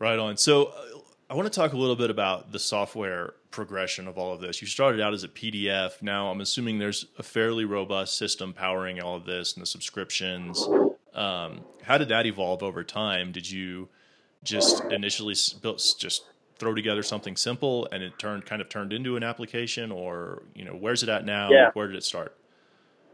Right 0.00 0.18
on. 0.18 0.38
So 0.38 0.64
uh, 0.64 0.98
I 1.28 1.34
want 1.34 1.46
to 1.46 1.54
talk 1.54 1.74
a 1.74 1.76
little 1.76 1.94
bit 1.94 2.10
about 2.10 2.50
the 2.50 2.58
software 2.58 3.34
progression 3.50 4.08
of 4.08 4.16
all 4.16 4.32
of 4.32 4.40
this. 4.40 4.62
You 4.62 4.66
started 4.66 5.00
out 5.00 5.12
as 5.12 5.22
a 5.24 5.28
PDF. 5.28 6.00
Now 6.00 6.30
I'm 6.30 6.40
assuming 6.40 6.78
there's 6.78 7.06
a 7.18 7.22
fairly 7.22 7.66
robust 7.66 8.16
system 8.16 8.54
powering 8.54 9.00
all 9.00 9.14
of 9.14 9.26
this 9.26 9.52
and 9.52 9.62
the 9.62 9.66
subscriptions. 9.66 10.66
Um, 11.14 11.60
how 11.82 11.98
did 11.98 12.08
that 12.08 12.26
evolve 12.26 12.62
over 12.62 12.82
time? 12.82 13.30
Did 13.30 13.50
you 13.50 13.90
just 14.42 14.82
initially 14.84 15.34
built 15.60 15.86
just 15.98 16.24
throw 16.58 16.74
together 16.74 17.02
something 17.02 17.36
simple 17.36 17.86
and 17.92 18.02
it 18.02 18.18
turned 18.18 18.46
kind 18.46 18.62
of 18.62 18.68
turned 18.70 18.92
into 18.92 19.16
an 19.16 19.22
application, 19.22 19.92
or 19.92 20.42
you 20.54 20.64
know 20.64 20.72
where's 20.72 21.02
it 21.02 21.08
at 21.10 21.26
now? 21.26 21.50
Yeah. 21.50 21.70
Where 21.74 21.86
did 21.86 21.96
it 21.96 22.04
start? 22.04 22.36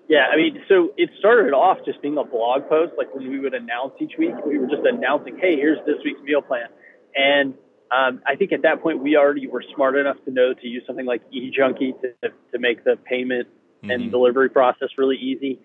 Yeah, 0.09 0.26
I 0.33 0.37
mean, 0.37 0.62
so 0.69 0.93
it 0.97 1.11
started 1.19 1.52
off 1.52 1.78
just 1.85 2.00
being 2.00 2.16
a 2.16 2.23
blog 2.23 2.69
post. 2.69 2.93
Like 2.97 3.12
when 3.12 3.28
we 3.28 3.40
would 3.40 3.55
announce 3.55 3.95
each 3.99 4.12
week, 4.16 4.35
we 4.47 4.59
were 4.59 4.69
just 4.69 4.85
announcing, 4.85 5.37
"Hey, 5.38 5.57
here's 5.57 5.85
this 5.85 5.97
week's 6.05 6.21
meal 6.23 6.43
plan." 6.43 6.69
And 7.16 7.54
um, 7.90 8.20
I 8.26 8.37
think 8.37 8.52
at 8.52 8.62
that 8.62 8.82
point 8.82 9.02
we 9.02 9.16
already 9.16 9.46
were 9.46 9.64
smart 9.75 9.96
enough 9.96 10.16
to 10.25 10.30
know 10.30 10.52
to 10.52 10.66
use 10.66 10.82
something 10.87 11.06
like 11.06 11.23
eJunkie 11.30 12.00
to 12.00 12.12
to 12.52 12.58
make 12.58 12.85
the 12.85 12.96
payment 12.96 13.49
mm-hmm. 13.49 13.90
and 13.90 14.11
delivery 14.11 14.50
process 14.50 14.88
really 14.99 15.16
easy. 15.16 15.58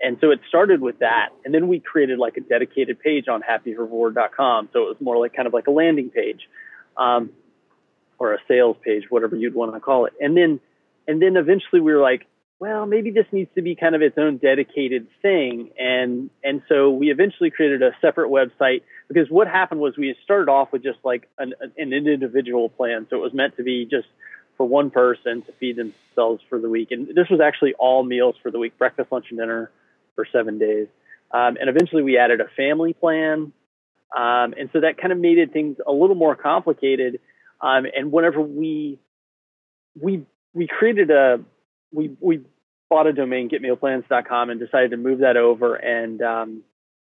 And 0.00 0.18
so 0.20 0.30
it 0.30 0.40
started 0.48 0.80
with 0.80 0.98
that, 0.98 1.30
and 1.44 1.54
then 1.54 1.68
we 1.68 1.80
created 1.80 2.18
like 2.18 2.36
a 2.36 2.40
dedicated 2.40 3.00
page 3.00 3.28
on 3.28 3.42
happyherbivore.com. 3.42 4.68
So 4.72 4.82
it 4.82 4.88
was 4.88 4.96
more 5.00 5.16
like 5.18 5.34
kind 5.34 5.46
of 5.46 5.54
like 5.54 5.66
a 5.66 5.70
landing 5.70 6.10
page, 6.10 6.48
um, 6.96 7.30
or 8.18 8.34
a 8.34 8.38
sales 8.48 8.76
page, 8.84 9.04
whatever 9.08 9.36
you'd 9.36 9.54
want 9.54 9.72
to 9.72 9.80
call 9.80 10.06
it. 10.06 10.12
And 10.20 10.36
then, 10.36 10.60
and 11.06 11.22
then 11.22 11.36
eventually 11.36 11.80
we 11.80 11.92
were 11.94 12.02
like, 12.02 12.26
well, 12.60 12.86
maybe 12.86 13.10
this 13.10 13.26
needs 13.32 13.50
to 13.56 13.62
be 13.62 13.74
kind 13.74 13.94
of 13.94 14.02
its 14.02 14.16
own 14.16 14.36
dedicated 14.36 15.08
thing. 15.20 15.70
And, 15.78 16.30
and 16.42 16.62
so 16.68 16.90
we 16.90 17.10
eventually 17.10 17.50
created 17.50 17.82
a 17.82 17.90
separate 18.00 18.30
website 18.30 18.82
because 19.08 19.28
what 19.28 19.48
happened 19.48 19.80
was 19.80 19.96
we 19.96 20.14
started 20.24 20.50
off 20.50 20.72
with 20.72 20.82
just 20.82 20.98
like 21.04 21.28
an, 21.38 21.54
an 21.76 21.92
individual 21.92 22.68
plan. 22.68 23.06
So 23.10 23.16
it 23.16 23.20
was 23.20 23.34
meant 23.34 23.56
to 23.56 23.64
be 23.64 23.86
just 23.90 24.06
for 24.56 24.66
one 24.66 24.90
person 24.90 25.42
to 25.42 25.52
feed 25.58 25.76
themselves 25.76 26.42
for 26.48 26.60
the 26.60 26.68
week. 26.68 26.88
And 26.92 27.08
this 27.08 27.28
was 27.28 27.40
actually 27.40 27.74
all 27.74 28.04
meals 28.04 28.36
for 28.42 28.50
the 28.50 28.58
week, 28.58 28.78
breakfast, 28.78 29.10
lunch, 29.10 29.26
and 29.30 29.38
dinner 29.38 29.70
for 30.14 30.26
seven 30.32 30.58
days. 30.58 30.86
Um, 31.32 31.56
and 31.60 31.68
eventually 31.68 32.04
we 32.04 32.18
added 32.18 32.40
a 32.40 32.48
family 32.56 32.92
plan. 32.92 33.52
Um, 34.16 34.54
and 34.56 34.70
so 34.72 34.80
that 34.80 34.96
kind 34.96 35.12
of 35.12 35.18
made 35.18 35.52
things 35.52 35.78
a 35.84 35.90
little 35.90 36.14
more 36.14 36.36
complicated. 36.36 37.18
Um, 37.60 37.84
and 37.96 38.12
whenever 38.12 38.40
we, 38.40 39.00
we, 40.00 40.24
we 40.52 40.68
created 40.68 41.10
a, 41.10 41.40
we, 41.94 42.16
we 42.20 42.42
bought 42.90 43.06
a 43.06 43.12
domain, 43.12 43.48
getmealplans.com, 43.48 44.50
and 44.50 44.60
decided 44.60 44.90
to 44.90 44.96
move 44.96 45.20
that 45.20 45.36
over. 45.36 45.74
And 45.74 46.20
um, 46.22 46.62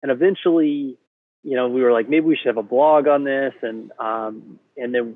and 0.01 0.11
eventually, 0.11 0.97
you 1.43 1.55
know, 1.55 1.67
we 1.69 1.81
were 1.81 1.91
like, 1.91 2.09
maybe 2.09 2.25
we 2.25 2.35
should 2.35 2.47
have 2.47 2.57
a 2.57 2.63
blog 2.63 3.07
on 3.07 3.23
this. 3.23 3.53
And 3.61 3.91
um, 3.99 4.59
and 4.77 4.93
then, 4.93 5.15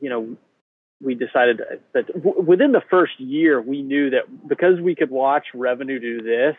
you 0.00 0.10
know, 0.10 0.36
we 1.00 1.14
decided 1.14 1.60
that 1.94 2.06
w- 2.12 2.40
within 2.42 2.72
the 2.72 2.82
first 2.90 3.18
year, 3.18 3.60
we 3.60 3.82
knew 3.82 4.10
that 4.10 4.48
because 4.48 4.80
we 4.80 4.94
could 4.94 5.10
watch 5.10 5.46
revenue 5.54 5.98
do 5.98 6.22
this, 6.22 6.56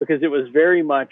because 0.00 0.22
it 0.22 0.28
was 0.28 0.48
very 0.52 0.82
much, 0.82 1.10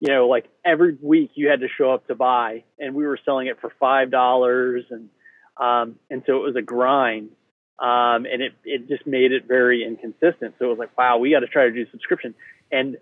you 0.00 0.12
know, 0.12 0.26
like 0.26 0.46
every 0.64 0.96
week 1.00 1.32
you 1.34 1.48
had 1.48 1.60
to 1.60 1.68
show 1.76 1.92
up 1.92 2.06
to 2.08 2.14
buy, 2.14 2.64
and 2.78 2.94
we 2.94 3.06
were 3.06 3.18
selling 3.24 3.46
it 3.46 3.60
for 3.60 3.72
five 3.78 4.10
dollars, 4.10 4.84
and 4.90 5.08
um, 5.56 5.96
and 6.10 6.22
so 6.26 6.36
it 6.36 6.42
was 6.42 6.56
a 6.56 6.62
grind. 6.62 7.30
Um, 7.80 8.26
and 8.26 8.42
it, 8.42 8.52
it 8.64 8.88
just 8.88 9.06
made 9.06 9.32
it 9.32 9.48
very 9.48 9.84
inconsistent. 9.84 10.54
So 10.58 10.66
it 10.66 10.68
was 10.68 10.78
like, 10.78 10.96
wow, 10.98 11.16
we 11.16 11.30
got 11.30 11.40
to 11.40 11.46
try 11.46 11.64
to 11.64 11.72
do 11.72 11.90
subscription. 11.90 12.34
And, 12.70 12.98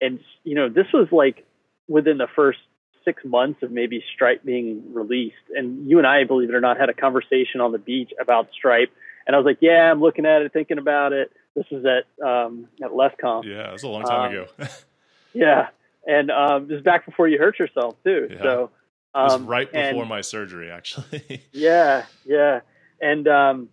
and, 0.00 0.20
you 0.44 0.54
know, 0.54 0.68
this 0.68 0.86
was 0.94 1.08
like 1.10 1.44
within 1.88 2.18
the 2.18 2.28
first 2.36 2.60
six 3.04 3.24
months 3.24 3.64
of 3.64 3.72
maybe 3.72 4.04
Stripe 4.14 4.44
being 4.44 4.94
released. 4.94 5.34
And 5.56 5.90
you 5.90 5.98
and 5.98 6.06
I, 6.06 6.22
believe 6.22 6.50
it 6.50 6.54
or 6.54 6.60
not, 6.60 6.78
had 6.78 6.88
a 6.88 6.94
conversation 6.94 7.60
on 7.60 7.72
the 7.72 7.78
beach 7.78 8.12
about 8.20 8.48
Stripe. 8.56 8.90
And 9.26 9.34
I 9.34 9.38
was 9.40 9.44
like, 9.44 9.58
yeah, 9.60 9.90
I'm 9.90 10.00
looking 10.00 10.24
at 10.24 10.42
it, 10.42 10.52
thinking 10.52 10.78
about 10.78 11.12
it. 11.12 11.32
This 11.56 11.66
is 11.72 11.84
at, 11.84 12.24
um, 12.24 12.68
at 12.82 12.92
LessConf. 12.92 13.44
Yeah, 13.44 13.68
it 13.68 13.72
was 13.72 13.82
a 13.82 13.88
long 13.88 14.04
time 14.04 14.30
um, 14.30 14.32
ago. 14.32 14.46
yeah. 15.32 15.68
And, 16.06 16.30
um, 16.30 16.68
this 16.68 16.76
was 16.76 16.84
back 16.84 17.06
before 17.06 17.26
you 17.26 17.38
hurt 17.38 17.58
yourself 17.58 17.96
too. 18.04 18.28
Yeah. 18.30 18.42
So, 18.42 18.70
um, 19.14 19.20
it 19.20 19.24
was 19.24 19.32
um, 19.34 19.46
right 19.46 19.70
before 19.70 20.00
and, 20.02 20.08
my 20.08 20.20
surgery, 20.20 20.70
actually. 20.70 21.42
yeah. 21.52 22.06
Yeah. 22.24 22.60
And, 23.00 23.26
um, 23.26 23.68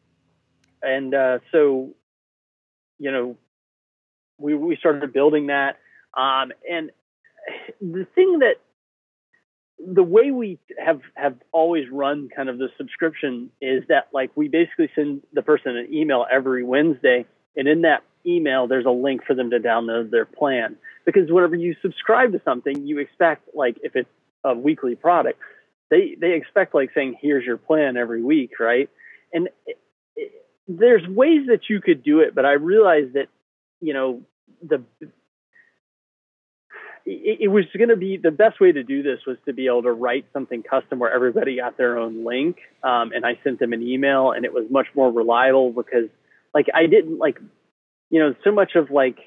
and 0.81 1.13
uh, 1.13 1.39
so 1.51 1.89
you 2.97 3.11
know 3.11 3.37
we 4.37 4.55
we 4.55 4.75
started 4.77 5.13
building 5.13 5.47
that. 5.47 5.77
Um, 6.15 6.51
and 6.69 6.91
the 7.81 8.05
thing 8.15 8.39
that 8.39 8.55
the 9.79 10.03
way 10.03 10.31
we 10.31 10.59
have 10.83 11.01
have 11.15 11.35
always 11.51 11.89
run 11.89 12.29
kind 12.35 12.49
of 12.49 12.57
the 12.57 12.69
subscription 12.77 13.49
is 13.61 13.83
that 13.89 14.09
like 14.13 14.31
we 14.35 14.47
basically 14.47 14.89
send 14.95 15.21
the 15.33 15.41
person 15.41 15.77
an 15.77 15.93
email 15.93 16.25
every 16.31 16.63
Wednesday. 16.63 17.25
And 17.55 17.67
in 17.67 17.81
that 17.81 18.03
email 18.25 18.67
there's 18.67 18.85
a 18.85 18.91
link 18.91 19.23
for 19.25 19.35
them 19.35 19.51
to 19.51 19.59
download 19.59 20.11
their 20.11 20.25
plan. 20.25 20.75
Because 21.05 21.31
whenever 21.31 21.55
you 21.55 21.75
subscribe 21.81 22.33
to 22.33 22.41
something 22.43 22.85
you 22.85 22.99
expect 22.99 23.55
like 23.55 23.77
if 23.83 23.95
it's 23.95 24.09
a 24.43 24.53
weekly 24.53 24.95
product 24.95 25.39
they 25.89 26.15
they 26.19 26.33
expect 26.33 26.73
like 26.73 26.91
saying 26.95 27.17
here's 27.21 27.45
your 27.45 27.57
plan 27.57 27.97
every 27.97 28.23
week 28.23 28.59
right? 28.59 28.89
And 29.33 29.49
there's 30.69 31.05
ways 31.07 31.47
that 31.47 31.61
you 31.67 31.81
could 31.81 32.03
do 32.03 32.19
it, 32.19 32.35
but 32.35 32.45
I 32.45 32.53
realized 32.53 33.13
that, 33.13 33.27
you 33.81 33.93
know, 33.93 34.21
the 34.61 34.83
it, 37.05 37.37
it 37.41 37.47
was 37.47 37.65
going 37.75 37.89
to 37.89 37.95
be 37.95 38.17
the 38.17 38.29
best 38.29 38.61
way 38.61 38.71
to 38.71 38.83
do 38.83 39.01
this 39.01 39.19
was 39.25 39.37
to 39.45 39.53
be 39.53 39.65
able 39.65 39.81
to 39.83 39.91
write 39.91 40.25
something 40.31 40.61
custom 40.61 40.99
where 40.99 41.11
everybody 41.11 41.55
got 41.55 41.75
their 41.77 41.97
own 41.97 42.23
link, 42.23 42.57
um, 42.83 43.11
and 43.13 43.25
I 43.25 43.39
sent 43.43 43.59
them 43.59 43.73
an 43.73 43.81
email, 43.81 44.31
and 44.31 44.45
it 44.45 44.53
was 44.53 44.65
much 44.69 44.87
more 44.95 45.11
reliable 45.11 45.71
because, 45.71 46.09
like, 46.53 46.67
I 46.73 46.85
didn't 46.85 47.17
like, 47.17 47.39
you 48.11 48.19
know, 48.19 48.35
so 48.43 48.51
much 48.51 48.75
of 48.75 48.91
like 48.91 49.17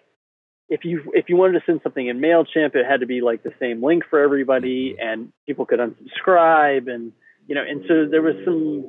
if 0.69 0.85
you 0.85 1.11
if 1.13 1.29
you 1.29 1.37
wanted 1.37 1.59
to 1.59 1.65
send 1.67 1.81
something 1.83 2.07
in 2.07 2.21
Mailchimp, 2.21 2.77
it 2.77 2.87
had 2.89 3.01
to 3.01 3.07
be 3.07 3.21
like 3.21 3.43
the 3.43 3.53
same 3.59 3.83
link 3.83 4.05
for 4.09 4.21
everybody, 4.21 4.97
and 5.01 5.33
people 5.45 5.67
could 5.67 5.81
unsubscribe, 5.81 6.89
and 6.89 7.13
you 7.49 7.57
know, 7.57 7.65
and 7.69 7.83
so 7.89 8.07
there 8.09 8.23
was 8.23 8.37
some 8.45 8.85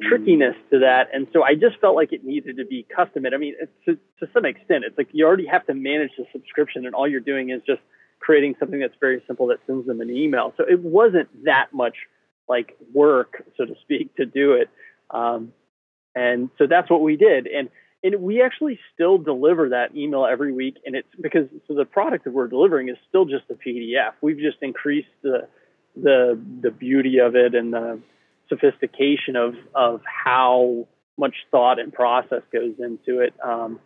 trickiness 0.00 0.54
to 0.70 0.80
that. 0.80 1.08
And 1.12 1.26
so 1.32 1.42
I 1.42 1.54
just 1.54 1.80
felt 1.80 1.94
like 1.94 2.12
it 2.12 2.24
needed 2.24 2.56
to 2.58 2.64
be 2.64 2.86
custom. 2.94 3.24
I 3.32 3.36
mean, 3.36 3.54
to, 3.86 3.94
to 3.94 4.28
some 4.32 4.44
extent, 4.44 4.84
it's 4.86 4.98
like 4.98 5.08
you 5.12 5.26
already 5.26 5.46
have 5.46 5.66
to 5.66 5.74
manage 5.74 6.10
the 6.18 6.24
subscription, 6.32 6.86
and 6.86 6.94
all 6.94 7.08
you're 7.08 7.20
doing 7.20 7.50
is 7.50 7.60
just 7.66 7.80
creating 8.20 8.56
something 8.58 8.80
that's 8.80 8.94
very 9.00 9.22
simple 9.26 9.46
that 9.48 9.58
sends 9.66 9.86
them 9.86 10.00
an 10.00 10.10
email. 10.10 10.52
So 10.56 10.64
it 10.68 10.80
wasn't 10.80 11.28
that 11.44 11.68
much 11.72 11.96
like 12.48 12.76
work, 12.92 13.44
so 13.56 13.64
to 13.64 13.74
speak, 13.82 14.14
to 14.16 14.26
do 14.26 14.52
it. 14.52 14.68
Um, 15.10 15.52
and 16.14 16.50
so 16.58 16.66
that's 16.66 16.90
what 16.90 17.02
we 17.02 17.16
did. 17.16 17.46
And 17.46 17.68
and 18.02 18.22
we 18.22 18.42
actually 18.42 18.78
still 18.94 19.18
deliver 19.18 19.70
that 19.70 19.96
email 19.96 20.24
every 20.24 20.52
week. 20.52 20.76
And 20.86 20.94
it's 20.94 21.08
because 21.20 21.48
so 21.66 21.74
the 21.74 21.84
product 21.84 22.24
that 22.24 22.32
we're 22.32 22.46
delivering 22.46 22.88
is 22.88 22.96
still 23.08 23.24
just 23.24 23.44
a 23.50 23.54
PDF. 23.54 24.12
We've 24.20 24.38
just 24.38 24.58
increased 24.62 25.08
the 25.22 25.48
the 25.96 26.40
the 26.62 26.70
beauty 26.70 27.18
of 27.18 27.34
it 27.34 27.54
and 27.54 27.72
the 27.72 28.00
sophistication 28.48 29.36
of 29.36 29.54
of 29.74 30.00
how 30.04 30.86
much 31.18 31.34
thought 31.50 31.78
and 31.78 31.92
process 31.92 32.42
goes 32.52 32.74
into 32.78 33.20
it. 33.20 33.34
Um, 33.42 33.80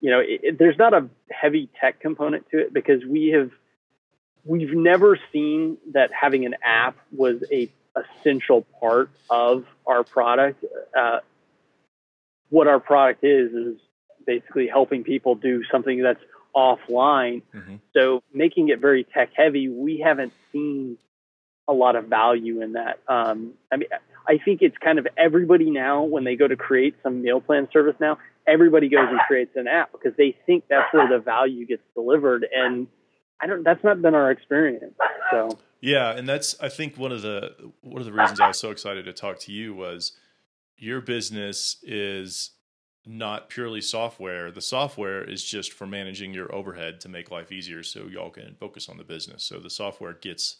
you 0.00 0.10
know, 0.10 0.18
it, 0.18 0.40
it, 0.42 0.58
there's 0.58 0.76
not 0.78 0.92
a 0.92 1.08
heavy 1.30 1.70
tech 1.80 2.00
component 2.00 2.50
to 2.50 2.58
it 2.58 2.72
because 2.72 3.04
we 3.04 3.28
have 3.28 3.50
we've 4.44 4.74
never 4.74 5.18
seen 5.32 5.78
that 5.92 6.10
having 6.12 6.44
an 6.44 6.56
app 6.62 6.96
was 7.12 7.42
a 7.52 7.70
essential 7.96 8.66
part 8.80 9.10
of 9.30 9.64
our 9.86 10.02
product. 10.02 10.64
Uh, 10.96 11.18
what 12.48 12.66
our 12.66 12.80
product 12.80 13.22
is 13.24 13.52
is 13.52 13.76
basically 14.26 14.66
helping 14.66 15.04
people 15.04 15.34
do 15.34 15.62
something 15.70 16.02
that's 16.02 16.20
offline. 16.54 17.42
Mm-hmm. 17.54 17.76
So 17.94 18.22
making 18.32 18.68
it 18.68 18.80
very 18.80 19.04
tech 19.04 19.30
heavy, 19.34 19.68
we 19.68 19.98
haven't 19.98 20.32
seen 20.52 20.98
a 21.72 21.74
lot 21.74 21.96
of 21.96 22.06
value 22.06 22.60
in 22.60 22.74
that. 22.74 23.00
Um, 23.08 23.54
I 23.72 23.76
mean, 23.76 23.88
I 24.28 24.38
think 24.44 24.62
it's 24.62 24.76
kind 24.78 24.98
of 24.98 25.06
everybody 25.16 25.70
now 25.70 26.04
when 26.04 26.24
they 26.24 26.36
go 26.36 26.46
to 26.46 26.56
create 26.56 26.94
some 27.02 27.22
meal 27.22 27.40
plan 27.40 27.68
service 27.72 27.96
now, 27.98 28.18
everybody 28.46 28.88
goes 28.88 29.08
and 29.08 29.18
creates 29.26 29.56
an 29.56 29.66
app 29.66 29.92
because 29.92 30.12
they 30.16 30.36
think 30.46 30.64
that's 30.68 30.92
where 30.92 31.08
the 31.08 31.18
value 31.18 31.66
gets 31.66 31.82
delivered, 31.94 32.46
and 32.54 32.86
I 33.40 33.46
don't. 33.46 33.64
That's 33.64 33.82
not 33.82 34.00
been 34.02 34.14
our 34.14 34.30
experience. 34.30 34.94
So 35.30 35.58
yeah, 35.80 36.16
and 36.16 36.28
that's 36.28 36.54
I 36.60 36.68
think 36.68 36.96
one 36.96 37.12
of 37.12 37.22
the 37.22 37.72
one 37.80 38.00
of 38.00 38.06
the 38.06 38.12
reasons 38.12 38.38
I 38.38 38.48
was 38.48 38.58
so 38.58 38.70
excited 38.70 39.04
to 39.06 39.12
talk 39.12 39.38
to 39.40 39.52
you 39.52 39.74
was 39.74 40.12
your 40.76 41.00
business 41.00 41.76
is 41.82 42.50
not 43.04 43.48
purely 43.48 43.80
software. 43.80 44.50
The 44.50 44.60
software 44.60 45.24
is 45.24 45.42
just 45.42 45.72
for 45.72 45.86
managing 45.86 46.34
your 46.34 46.54
overhead 46.54 47.00
to 47.00 47.08
make 47.08 47.30
life 47.30 47.50
easier 47.50 47.82
so 47.82 48.06
y'all 48.06 48.30
can 48.30 48.54
focus 48.60 48.88
on 48.88 48.96
the 48.96 49.04
business. 49.04 49.44
So 49.44 49.58
the 49.58 49.70
software 49.70 50.12
gets 50.12 50.56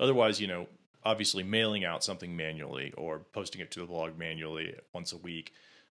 Otherwise, 0.00 0.40
you 0.40 0.46
know, 0.46 0.66
obviously 1.04 1.42
mailing 1.42 1.84
out 1.84 2.02
something 2.02 2.34
manually 2.36 2.92
or 2.96 3.20
posting 3.32 3.60
it 3.60 3.70
to 3.70 3.80
the 3.80 3.86
blog 3.86 4.18
manually 4.18 4.74
once 4.92 5.12
a 5.12 5.18
week 5.18 5.52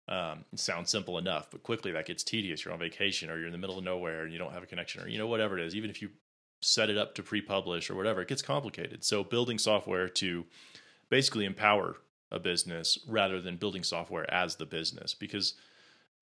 um, 0.08 0.44
sounds 0.54 0.90
simple 0.90 1.18
enough, 1.18 1.48
but 1.50 1.62
quickly 1.62 1.92
that 1.92 2.06
gets 2.06 2.22
tedious. 2.22 2.64
You're 2.64 2.72
on 2.72 2.80
vacation 2.80 3.28
or 3.30 3.36
you're 3.36 3.46
in 3.46 3.52
the 3.52 3.58
middle 3.58 3.78
of 3.78 3.84
nowhere 3.84 4.22
and 4.22 4.32
you 4.32 4.38
don't 4.38 4.52
have 4.52 4.62
a 4.62 4.66
connection 4.66 5.02
or, 5.02 5.08
you 5.08 5.18
know, 5.18 5.26
whatever 5.26 5.58
it 5.58 5.64
is. 5.64 5.76
Even 5.76 5.90
if 5.90 6.00
you 6.00 6.10
set 6.62 6.88
it 6.88 6.96
up 6.96 7.14
to 7.14 7.22
pre 7.22 7.42
publish 7.42 7.90
or 7.90 7.94
whatever, 7.94 8.22
it 8.22 8.28
gets 8.28 8.42
complicated. 8.42 9.04
So 9.04 9.22
building 9.22 9.58
software 9.58 10.08
to 10.08 10.46
basically 11.10 11.44
empower 11.44 11.96
a 12.30 12.38
business 12.38 12.98
rather 13.06 13.40
than 13.40 13.56
building 13.56 13.82
software 13.82 14.30
as 14.32 14.56
the 14.56 14.66
business 14.66 15.14
because 15.14 15.54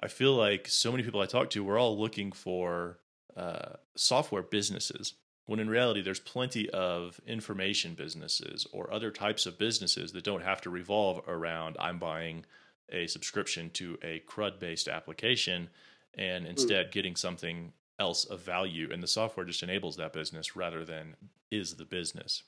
I 0.00 0.08
feel 0.08 0.34
like 0.34 0.68
so 0.68 0.90
many 0.90 1.02
people 1.02 1.20
I 1.20 1.26
talk 1.26 1.50
to, 1.50 1.64
we're 1.64 1.78
all 1.78 1.98
looking 1.98 2.32
for 2.32 2.98
uh, 3.36 3.74
software 3.96 4.42
businesses 4.42 5.14
when 5.46 5.60
in 5.60 5.70
reality 5.70 6.02
there's 6.02 6.20
plenty 6.20 6.68
of 6.70 7.20
information 7.26 7.94
businesses 7.94 8.66
or 8.72 8.92
other 8.92 9.10
types 9.10 9.46
of 9.46 9.58
businesses 9.58 10.12
that 10.12 10.24
don't 10.24 10.42
have 10.42 10.60
to 10.60 10.70
revolve 10.70 11.26
around 11.28 11.76
i'm 11.80 11.98
buying 11.98 12.44
a 12.90 13.06
subscription 13.06 13.70
to 13.70 13.98
a 14.02 14.22
crud 14.28 14.58
based 14.58 14.88
application 14.88 15.68
and 16.16 16.44
hmm. 16.44 16.50
instead 16.50 16.92
getting 16.92 17.16
something 17.16 17.72
else 17.98 18.24
of 18.24 18.40
value 18.42 18.88
and 18.92 19.02
the 19.02 19.08
software 19.08 19.46
just 19.46 19.62
enables 19.62 19.96
that 19.96 20.12
business 20.12 20.54
rather 20.54 20.84
than 20.84 21.16
is 21.50 21.76
the 21.76 21.84
business 21.84 22.42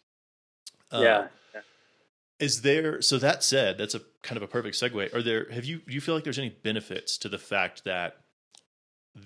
uh, 0.92 1.00
yeah. 1.02 1.26
is 2.38 2.62
there 2.62 3.00
so 3.00 3.18
that 3.18 3.42
said 3.42 3.78
that's 3.78 3.94
a 3.94 4.00
kind 4.22 4.36
of 4.36 4.42
a 4.42 4.46
perfect 4.46 4.76
segue 4.76 5.14
are 5.14 5.22
there 5.22 5.50
have 5.50 5.64
you 5.64 5.78
do 5.78 5.94
you 5.94 6.00
feel 6.00 6.14
like 6.14 6.24
there's 6.24 6.38
any 6.38 6.50
benefits 6.50 7.16
to 7.16 7.28
the 7.28 7.38
fact 7.38 7.84
that 7.84 8.18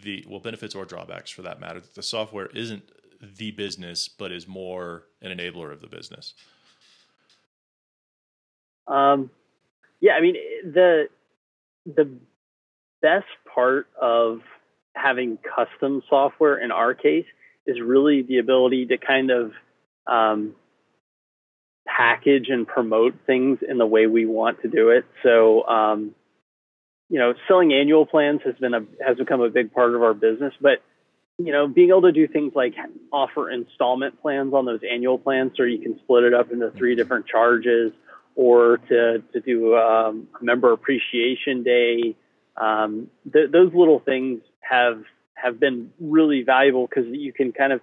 the 0.02 0.24
well 0.28 0.40
benefits 0.40 0.74
or 0.74 0.84
drawbacks 0.84 1.30
for 1.30 1.42
that 1.42 1.60
matter 1.60 1.80
that 1.80 1.94
the 1.94 2.02
software 2.02 2.46
isn't 2.46 2.84
the 3.22 3.52
business, 3.52 4.08
but 4.08 4.32
is 4.32 4.48
more 4.48 5.04
an 5.20 5.36
enabler 5.36 5.72
of 5.72 5.80
the 5.80 5.86
business? 5.86 6.34
Um, 8.86 9.30
yeah, 10.00 10.12
I 10.12 10.20
mean 10.20 10.34
the 10.64 11.08
the 11.86 12.08
best 13.00 13.26
part 13.52 13.88
of 14.00 14.40
having 14.94 15.38
custom 15.38 16.02
software 16.08 16.58
in 16.58 16.70
our 16.70 16.94
case 16.94 17.26
is 17.66 17.80
really 17.80 18.22
the 18.22 18.38
ability 18.38 18.86
to 18.86 18.98
kind 18.98 19.30
of 19.30 19.52
um, 20.06 20.54
package 21.86 22.48
and 22.48 22.66
promote 22.66 23.14
things 23.26 23.58
in 23.66 23.78
the 23.78 23.86
way 23.86 24.06
we 24.06 24.26
want 24.26 24.62
to 24.62 24.68
do 24.68 24.90
it. 24.90 25.04
So, 25.22 25.66
um, 25.66 26.14
you 27.08 27.18
know, 27.18 27.34
selling 27.46 27.72
annual 27.72 28.06
plans 28.06 28.40
has 28.44 28.54
been 28.56 28.74
a 28.74 28.80
has 29.06 29.16
become 29.16 29.40
a 29.40 29.50
big 29.50 29.72
part 29.72 29.94
of 29.94 30.02
our 30.02 30.14
business, 30.14 30.54
but 30.60 30.82
you 31.38 31.52
know, 31.52 31.66
being 31.66 31.88
able 31.88 32.02
to 32.02 32.12
do 32.12 32.28
things 32.28 32.52
like 32.54 32.74
offer 33.12 33.50
installment 33.50 34.20
plans 34.20 34.52
on 34.54 34.64
those 34.64 34.80
annual 34.88 35.18
plans, 35.18 35.52
so 35.56 35.64
you 35.64 35.78
can 35.78 35.98
split 36.00 36.24
it 36.24 36.34
up 36.34 36.52
into 36.52 36.70
three 36.72 36.94
different 36.94 37.26
charges, 37.26 37.92
or 38.34 38.78
to 38.88 39.22
to 39.32 39.40
do 39.40 39.76
um, 39.76 40.28
a 40.40 40.44
member 40.44 40.72
appreciation 40.72 41.62
day. 41.62 42.16
Um, 42.56 43.08
th- 43.32 43.50
those 43.50 43.72
little 43.74 43.98
things 43.98 44.40
have 44.60 45.02
have 45.34 45.58
been 45.58 45.90
really 46.00 46.42
valuable 46.42 46.86
because 46.86 47.06
you 47.10 47.32
can 47.32 47.52
kind 47.52 47.72
of 47.72 47.80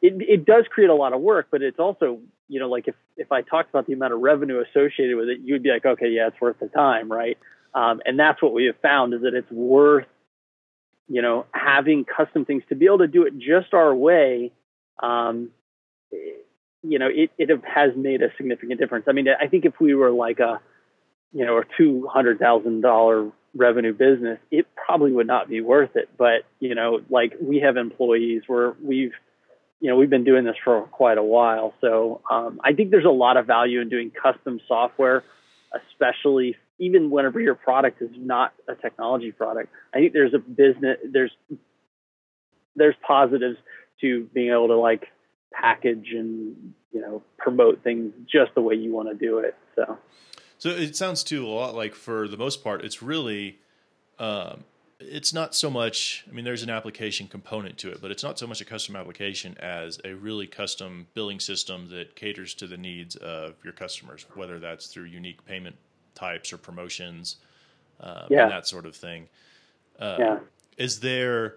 it, 0.00 0.14
it 0.20 0.44
does 0.44 0.64
create 0.70 0.90
a 0.90 0.94
lot 0.94 1.12
of 1.12 1.20
work, 1.20 1.48
but 1.50 1.62
it's 1.62 1.78
also 1.78 2.20
you 2.48 2.60
know 2.60 2.68
like 2.68 2.88
if 2.88 2.94
if 3.16 3.32
I 3.32 3.42
talked 3.42 3.70
about 3.70 3.86
the 3.86 3.94
amount 3.94 4.12
of 4.12 4.20
revenue 4.20 4.62
associated 4.62 5.16
with 5.16 5.28
it, 5.28 5.40
you'd 5.42 5.62
be 5.62 5.70
like, 5.70 5.86
okay, 5.86 6.08
yeah, 6.08 6.28
it's 6.28 6.40
worth 6.40 6.58
the 6.60 6.68
time, 6.68 7.10
right? 7.10 7.38
Um, 7.74 8.02
and 8.04 8.18
that's 8.18 8.42
what 8.42 8.52
we 8.52 8.66
have 8.66 8.76
found 8.82 9.14
is 9.14 9.22
that 9.22 9.34
it's 9.34 9.50
worth 9.50 10.06
you 11.08 11.22
know 11.22 11.46
having 11.52 12.04
custom 12.04 12.44
things 12.44 12.62
to 12.68 12.74
be 12.74 12.86
able 12.86 12.98
to 12.98 13.08
do 13.08 13.24
it 13.24 13.38
just 13.38 13.74
our 13.74 13.94
way. 13.94 14.52
Um, 15.02 15.50
you 16.82 16.98
know, 16.98 17.08
it, 17.10 17.30
it 17.38 17.48
has 17.64 17.92
made 17.96 18.22
a 18.22 18.28
significant 18.36 18.80
difference. 18.80 19.06
I 19.08 19.12
mean, 19.12 19.26
I 19.28 19.46
think 19.46 19.64
if 19.64 19.74
we 19.80 19.94
were 19.94 20.10
like 20.10 20.40
a, 20.40 20.60
you 21.32 21.46
know, 21.46 21.58
a 21.58 21.62
two 21.76 22.06
hundred 22.12 22.38
thousand 22.38 22.80
dollar 22.80 23.30
revenue 23.54 23.92
business, 23.92 24.38
it 24.50 24.66
probably 24.74 25.12
would 25.12 25.26
not 25.26 25.48
be 25.48 25.60
worth 25.60 25.94
it. 25.94 26.08
But 26.18 26.44
you 26.60 26.74
know, 26.74 27.00
like 27.08 27.34
we 27.40 27.60
have 27.60 27.76
employees 27.76 28.42
where 28.46 28.74
we've, 28.82 29.12
you 29.80 29.90
know, 29.90 29.96
we've 29.96 30.10
been 30.10 30.24
doing 30.24 30.44
this 30.44 30.56
for 30.64 30.82
quite 30.82 31.18
a 31.18 31.22
while. 31.22 31.72
So 31.80 32.20
um, 32.30 32.60
I 32.64 32.72
think 32.72 32.90
there's 32.90 33.04
a 33.04 33.10
lot 33.10 33.36
of 33.36 33.46
value 33.46 33.80
in 33.80 33.88
doing 33.88 34.10
custom 34.10 34.60
software, 34.66 35.22
especially 35.74 36.56
even 36.82 37.10
whenever 37.10 37.40
your 37.40 37.54
product 37.54 38.02
is 38.02 38.10
not 38.16 38.52
a 38.68 38.74
technology 38.74 39.30
product. 39.30 39.72
I 39.94 39.98
think 39.98 40.12
there's 40.12 40.34
a 40.34 40.40
business 40.40 40.98
there's 41.08 41.30
there's 42.74 42.96
positives 43.06 43.56
to 44.00 44.28
being 44.34 44.50
able 44.50 44.66
to 44.66 44.76
like 44.76 45.06
package 45.52 46.08
and 46.12 46.74
you 46.92 47.00
know 47.00 47.22
promote 47.38 47.84
things 47.84 48.12
just 48.30 48.54
the 48.56 48.60
way 48.60 48.74
you 48.74 48.92
want 48.92 49.08
to 49.08 49.14
do 49.14 49.38
it. 49.38 49.54
So, 49.76 49.96
so 50.58 50.70
it 50.70 50.96
sounds 50.96 51.22
too 51.22 51.46
a 51.46 51.48
lot 51.48 51.76
like 51.76 51.94
for 51.94 52.26
the 52.26 52.36
most 52.36 52.62
part, 52.62 52.84
it's 52.84 53.00
really. 53.00 53.58
Um, 54.18 54.64
it's 55.04 55.34
not 55.34 55.52
so 55.52 55.68
much 55.68 56.24
i 56.30 56.32
mean 56.32 56.44
there's 56.44 56.62
an 56.62 56.70
application 56.70 57.26
component 57.26 57.76
to 57.76 57.90
it 57.90 58.00
but 58.00 58.12
it's 58.12 58.22
not 58.22 58.38
so 58.38 58.46
much 58.46 58.60
a 58.60 58.64
custom 58.64 58.94
application 58.94 59.56
as 59.58 59.98
a 60.04 60.12
really 60.12 60.46
custom 60.46 61.08
billing 61.12 61.40
system 61.40 61.88
that 61.88 62.14
caters 62.14 62.54
to 62.54 62.68
the 62.68 62.76
needs 62.76 63.16
of 63.16 63.54
your 63.64 63.72
customers 63.72 64.24
whether 64.34 64.60
that's 64.60 64.86
through 64.86 65.02
unique 65.02 65.44
payment 65.44 65.74
types 66.14 66.52
or 66.52 66.58
promotions 66.58 67.36
um, 68.00 68.24
yeah. 68.30 68.42
and 68.42 68.52
that 68.52 68.66
sort 68.66 68.86
of 68.86 68.94
thing 68.94 69.28
uh, 69.98 70.16
yeah. 70.18 70.38
is 70.76 71.00
there 71.00 71.56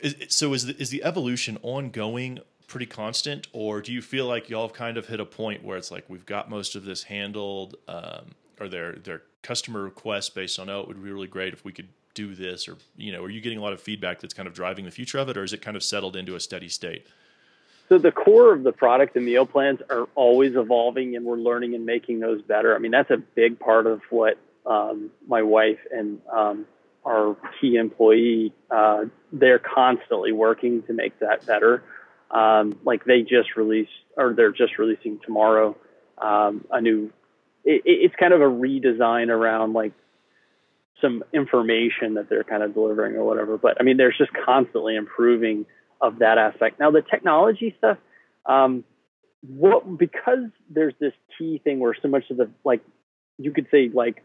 is, 0.00 0.14
so 0.28 0.52
is 0.52 0.66
the, 0.66 0.76
is 0.80 0.90
the 0.90 1.02
evolution 1.04 1.58
ongoing 1.62 2.40
pretty 2.66 2.86
constant, 2.86 3.46
or 3.52 3.80
do 3.80 3.92
you 3.92 4.02
feel 4.02 4.26
like 4.26 4.50
y'all 4.50 4.66
have 4.66 4.76
kind 4.76 4.96
of 4.96 5.06
hit 5.06 5.20
a 5.20 5.24
point 5.24 5.64
where 5.64 5.76
it's 5.76 5.90
like 5.90 6.04
we've 6.08 6.26
got 6.26 6.50
most 6.50 6.74
of 6.74 6.84
this 6.84 7.04
handled, 7.04 7.76
um, 7.88 8.32
or 8.60 8.68
their 8.68 8.92
their 8.92 9.22
customer 9.42 9.82
requests 9.82 10.30
based 10.30 10.58
on 10.58 10.68
oh 10.68 10.80
it 10.80 10.88
would 10.88 11.02
be 11.02 11.10
really 11.10 11.28
great 11.28 11.52
if 11.52 11.64
we 11.64 11.72
could 11.72 11.88
do 12.14 12.34
this, 12.34 12.68
or 12.68 12.76
you 12.96 13.12
know, 13.12 13.22
are 13.22 13.30
you 13.30 13.40
getting 13.40 13.58
a 13.58 13.62
lot 13.62 13.72
of 13.72 13.80
feedback 13.80 14.20
that's 14.20 14.34
kind 14.34 14.48
of 14.48 14.54
driving 14.54 14.84
the 14.84 14.90
future 14.90 15.18
of 15.18 15.28
it, 15.28 15.36
or 15.36 15.44
is 15.44 15.52
it 15.52 15.62
kind 15.62 15.76
of 15.76 15.82
settled 15.82 16.16
into 16.16 16.34
a 16.34 16.40
steady 16.40 16.68
state? 16.68 17.06
So 17.88 17.98
the 17.98 18.10
core 18.10 18.52
of 18.52 18.64
the 18.64 18.72
product 18.72 19.16
and 19.16 19.24
meal 19.24 19.46
plans 19.46 19.80
are 19.90 20.08
always 20.14 20.56
evolving, 20.56 21.14
and 21.14 21.24
we're 21.24 21.36
learning 21.36 21.74
and 21.74 21.86
making 21.86 22.20
those 22.20 22.42
better. 22.42 22.74
I 22.74 22.78
mean, 22.78 22.90
that's 22.90 23.10
a 23.10 23.16
big 23.16 23.60
part 23.60 23.86
of 23.86 24.00
what 24.10 24.38
um, 24.66 25.10
my 25.28 25.42
wife 25.42 25.78
and 25.92 26.20
um, 26.32 26.66
our 27.04 27.36
key 27.60 27.76
employee 27.76 28.52
uh, 28.70 29.04
they're 29.32 29.60
constantly 29.60 30.32
working 30.32 30.82
to 30.84 30.92
make 30.92 31.18
that 31.20 31.46
better. 31.46 31.84
Um, 32.30 32.78
like 32.84 33.04
they 33.04 33.22
just 33.22 33.56
released, 33.56 33.92
or 34.16 34.34
they're 34.34 34.50
just 34.50 34.78
releasing 34.78 35.20
tomorrow, 35.24 35.76
um, 36.18 36.64
a 36.72 36.80
new. 36.80 37.12
It, 37.64 37.82
it's 37.84 38.16
kind 38.16 38.32
of 38.32 38.40
a 38.40 38.44
redesign 38.44 39.28
around 39.28 39.74
like 39.74 39.92
some 41.00 41.22
information 41.32 42.14
that 42.14 42.28
they're 42.28 42.42
kind 42.42 42.64
of 42.64 42.74
delivering 42.74 43.14
or 43.14 43.24
whatever. 43.24 43.58
But 43.58 43.76
I 43.80 43.84
mean, 43.84 43.96
there's 43.96 44.18
just 44.18 44.32
constantly 44.32 44.96
improving 44.96 45.66
of 46.00 46.18
that 46.18 46.38
aspect. 46.38 46.78
Now 46.78 46.90
the 46.90 47.02
technology 47.02 47.74
stuff, 47.78 47.98
um, 48.44 48.84
what 49.46 49.98
because 49.98 50.50
there's 50.70 50.94
this 50.98 51.12
key 51.38 51.60
thing 51.62 51.78
where 51.78 51.94
so 52.00 52.08
much 52.08 52.24
of 52.30 52.36
the 52.36 52.50
like, 52.64 52.82
you 53.38 53.52
could 53.52 53.66
say 53.70 53.88
like 53.92 54.22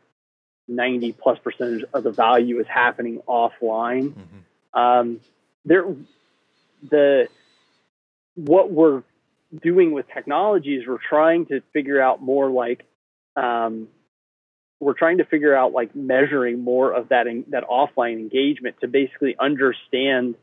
90 0.68 1.14
plus 1.14 1.38
percentage 1.40 1.84
of 1.94 2.04
the 2.04 2.12
value 2.12 2.60
is 2.60 2.68
happening 2.68 3.22
offline. 3.28 4.14
Mm-hmm. 4.14 4.80
Um, 4.80 5.20
there, 5.66 5.86
the 6.90 7.28
what 8.36 8.72
we're 8.72 9.04
doing 9.62 9.92
with 9.92 10.06
technology 10.14 10.76
is 10.76 10.88
we're 10.88 10.98
trying 10.98 11.46
to 11.48 11.62
figure 11.74 12.02
out 12.02 12.22
more 12.22 12.50
like 12.50 12.86
um, 13.36 13.88
we're 14.80 14.94
trying 14.94 15.20
to 15.20 15.26
figure 15.26 15.56
out 15.56 15.74
like 15.74 15.96
measuring 15.96 16.64
more 16.64 16.92
of 16.92 17.10
that 17.10 17.28
in, 17.28 17.46
that 17.50 17.64
offline 17.68 18.14
engagement 18.14 18.78
to 18.82 18.88
basically 18.88 19.36
understand 19.40 20.36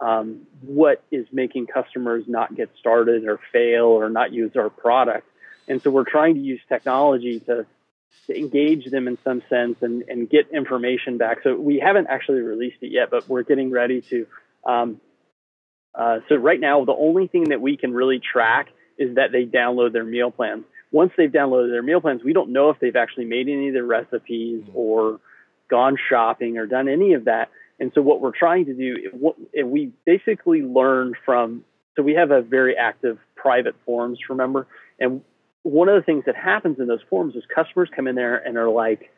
um, 0.00 0.46
what 0.62 1.02
is 1.10 1.26
making 1.32 1.66
customers 1.66 2.24
not 2.26 2.54
get 2.54 2.70
started 2.78 3.26
or 3.26 3.38
fail 3.52 3.84
or 3.84 4.08
not 4.08 4.32
use 4.32 4.52
our 4.56 4.70
product. 4.70 5.26
And 5.68 5.80
so 5.82 5.90
we're 5.90 6.04
trying 6.04 6.34
to 6.34 6.40
use 6.40 6.60
technology 6.68 7.40
to, 7.40 7.66
to 8.26 8.38
engage 8.38 8.90
them 8.90 9.06
in 9.08 9.18
some 9.22 9.42
sense 9.48 9.76
and, 9.82 10.02
and 10.08 10.28
get 10.28 10.50
information 10.52 11.18
back. 11.18 11.38
So 11.42 11.54
we 11.54 11.78
haven't 11.78 12.08
actually 12.08 12.40
released 12.40 12.78
it 12.80 12.90
yet, 12.90 13.10
but 13.10 13.28
we're 13.28 13.42
getting 13.42 13.70
ready 13.70 14.00
to. 14.10 14.26
Um, 14.64 15.00
uh, 15.94 16.20
so 16.28 16.36
right 16.36 16.58
now, 16.58 16.84
the 16.84 16.94
only 16.94 17.26
thing 17.26 17.50
that 17.50 17.60
we 17.60 17.76
can 17.76 17.92
really 17.92 18.20
track 18.20 18.68
is 18.96 19.16
that 19.16 19.32
they 19.32 19.44
download 19.44 19.92
their 19.92 20.04
meal 20.04 20.30
plans. 20.30 20.64
Once 20.92 21.12
they've 21.16 21.30
downloaded 21.30 21.70
their 21.70 21.82
meal 21.82 22.00
plans, 22.00 22.22
we 22.24 22.32
don't 22.32 22.50
know 22.50 22.70
if 22.70 22.78
they've 22.80 22.96
actually 22.96 23.24
made 23.24 23.48
any 23.48 23.68
of 23.68 23.74
their 23.74 23.84
recipes 23.84 24.62
mm-hmm. 24.62 24.76
or 24.76 25.20
gone 25.68 25.96
shopping 26.08 26.58
or 26.58 26.66
done 26.66 26.88
any 26.88 27.14
of 27.14 27.24
that. 27.26 27.48
And 27.80 27.90
so 27.94 28.02
what 28.02 28.20
we're 28.20 28.36
trying 28.36 28.66
to 28.66 28.74
do, 28.74 29.10
what, 29.12 29.36
we 29.64 29.92
basically 30.04 30.62
learned 30.62 31.16
from, 31.24 31.64
so 31.96 32.02
we 32.02 32.14
have 32.14 32.30
a 32.30 32.42
very 32.42 32.76
active 32.76 33.18
private 33.34 33.74
forums, 33.86 34.18
remember? 34.28 34.66
And 34.98 35.22
one 35.62 35.88
of 35.88 35.96
the 35.96 36.02
things 36.04 36.24
that 36.26 36.36
happens 36.36 36.78
in 36.78 36.86
those 36.86 37.00
forums 37.08 37.34
is 37.34 37.42
customers 37.52 37.88
come 37.94 38.06
in 38.06 38.14
there 38.14 38.36
and 38.36 38.58
are 38.58 38.68
like, 38.68 39.10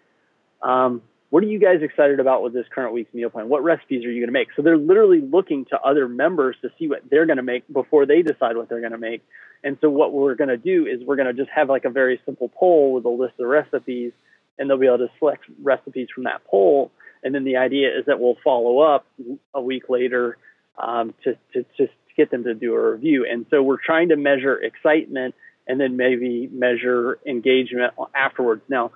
um, 0.62 1.02
what 1.30 1.42
are 1.42 1.46
you 1.46 1.58
guys 1.58 1.78
excited 1.80 2.20
about 2.20 2.42
with 2.42 2.52
this 2.52 2.66
current 2.72 2.92
week's 2.92 3.12
meal 3.14 3.30
plan? 3.30 3.48
What 3.48 3.64
recipes 3.64 4.04
are 4.04 4.10
you 4.10 4.20
going 4.20 4.28
to 4.28 4.32
make? 4.32 4.48
So 4.54 4.62
they're 4.62 4.76
literally 4.76 5.22
looking 5.22 5.64
to 5.66 5.80
other 5.80 6.06
members 6.06 6.56
to 6.62 6.68
see 6.78 6.88
what 6.88 7.02
they're 7.10 7.26
going 7.26 7.38
to 7.38 7.42
make 7.42 7.64
before 7.72 8.06
they 8.06 8.22
decide 8.22 8.56
what 8.56 8.68
they're 8.68 8.80
going 8.80 8.92
to 8.92 8.98
make. 8.98 9.22
And 9.64 9.78
so 9.80 9.88
what 9.88 10.12
we're 10.12 10.34
going 10.34 10.50
to 10.50 10.56
do 10.56 10.86
is 10.86 11.00
we're 11.04 11.16
going 11.16 11.34
to 11.34 11.42
just 11.42 11.50
have 11.50 11.68
like 11.68 11.84
a 11.84 11.90
very 11.90 12.20
simple 12.26 12.48
poll 12.48 12.92
with 12.92 13.04
a 13.06 13.08
list 13.08 13.34
of 13.40 13.46
recipes, 13.46 14.12
and 14.58 14.68
they'll 14.68 14.76
be 14.76 14.86
able 14.86 14.98
to 14.98 15.10
select 15.18 15.44
recipes 15.62 16.08
from 16.14 16.24
that 16.24 16.44
poll. 16.44 16.90
And 17.22 17.34
then 17.34 17.44
the 17.44 17.56
idea 17.56 17.96
is 17.96 18.06
that 18.06 18.18
we'll 18.18 18.38
follow 18.42 18.80
up 18.80 19.06
a 19.54 19.60
week 19.60 19.88
later 19.88 20.38
um, 20.76 21.14
to, 21.24 21.36
to, 21.52 21.64
to 21.78 21.88
get 22.16 22.30
them 22.30 22.44
to 22.44 22.54
do 22.54 22.74
a 22.74 22.92
review. 22.92 23.26
And 23.30 23.46
so 23.50 23.62
we're 23.62 23.82
trying 23.84 24.08
to 24.08 24.16
measure 24.16 24.56
excitement 24.56 25.34
and 25.66 25.80
then 25.80 25.96
maybe 25.96 26.48
measure 26.52 27.18
engagement 27.26 27.94
afterwards. 28.14 28.62
Now, 28.68 28.90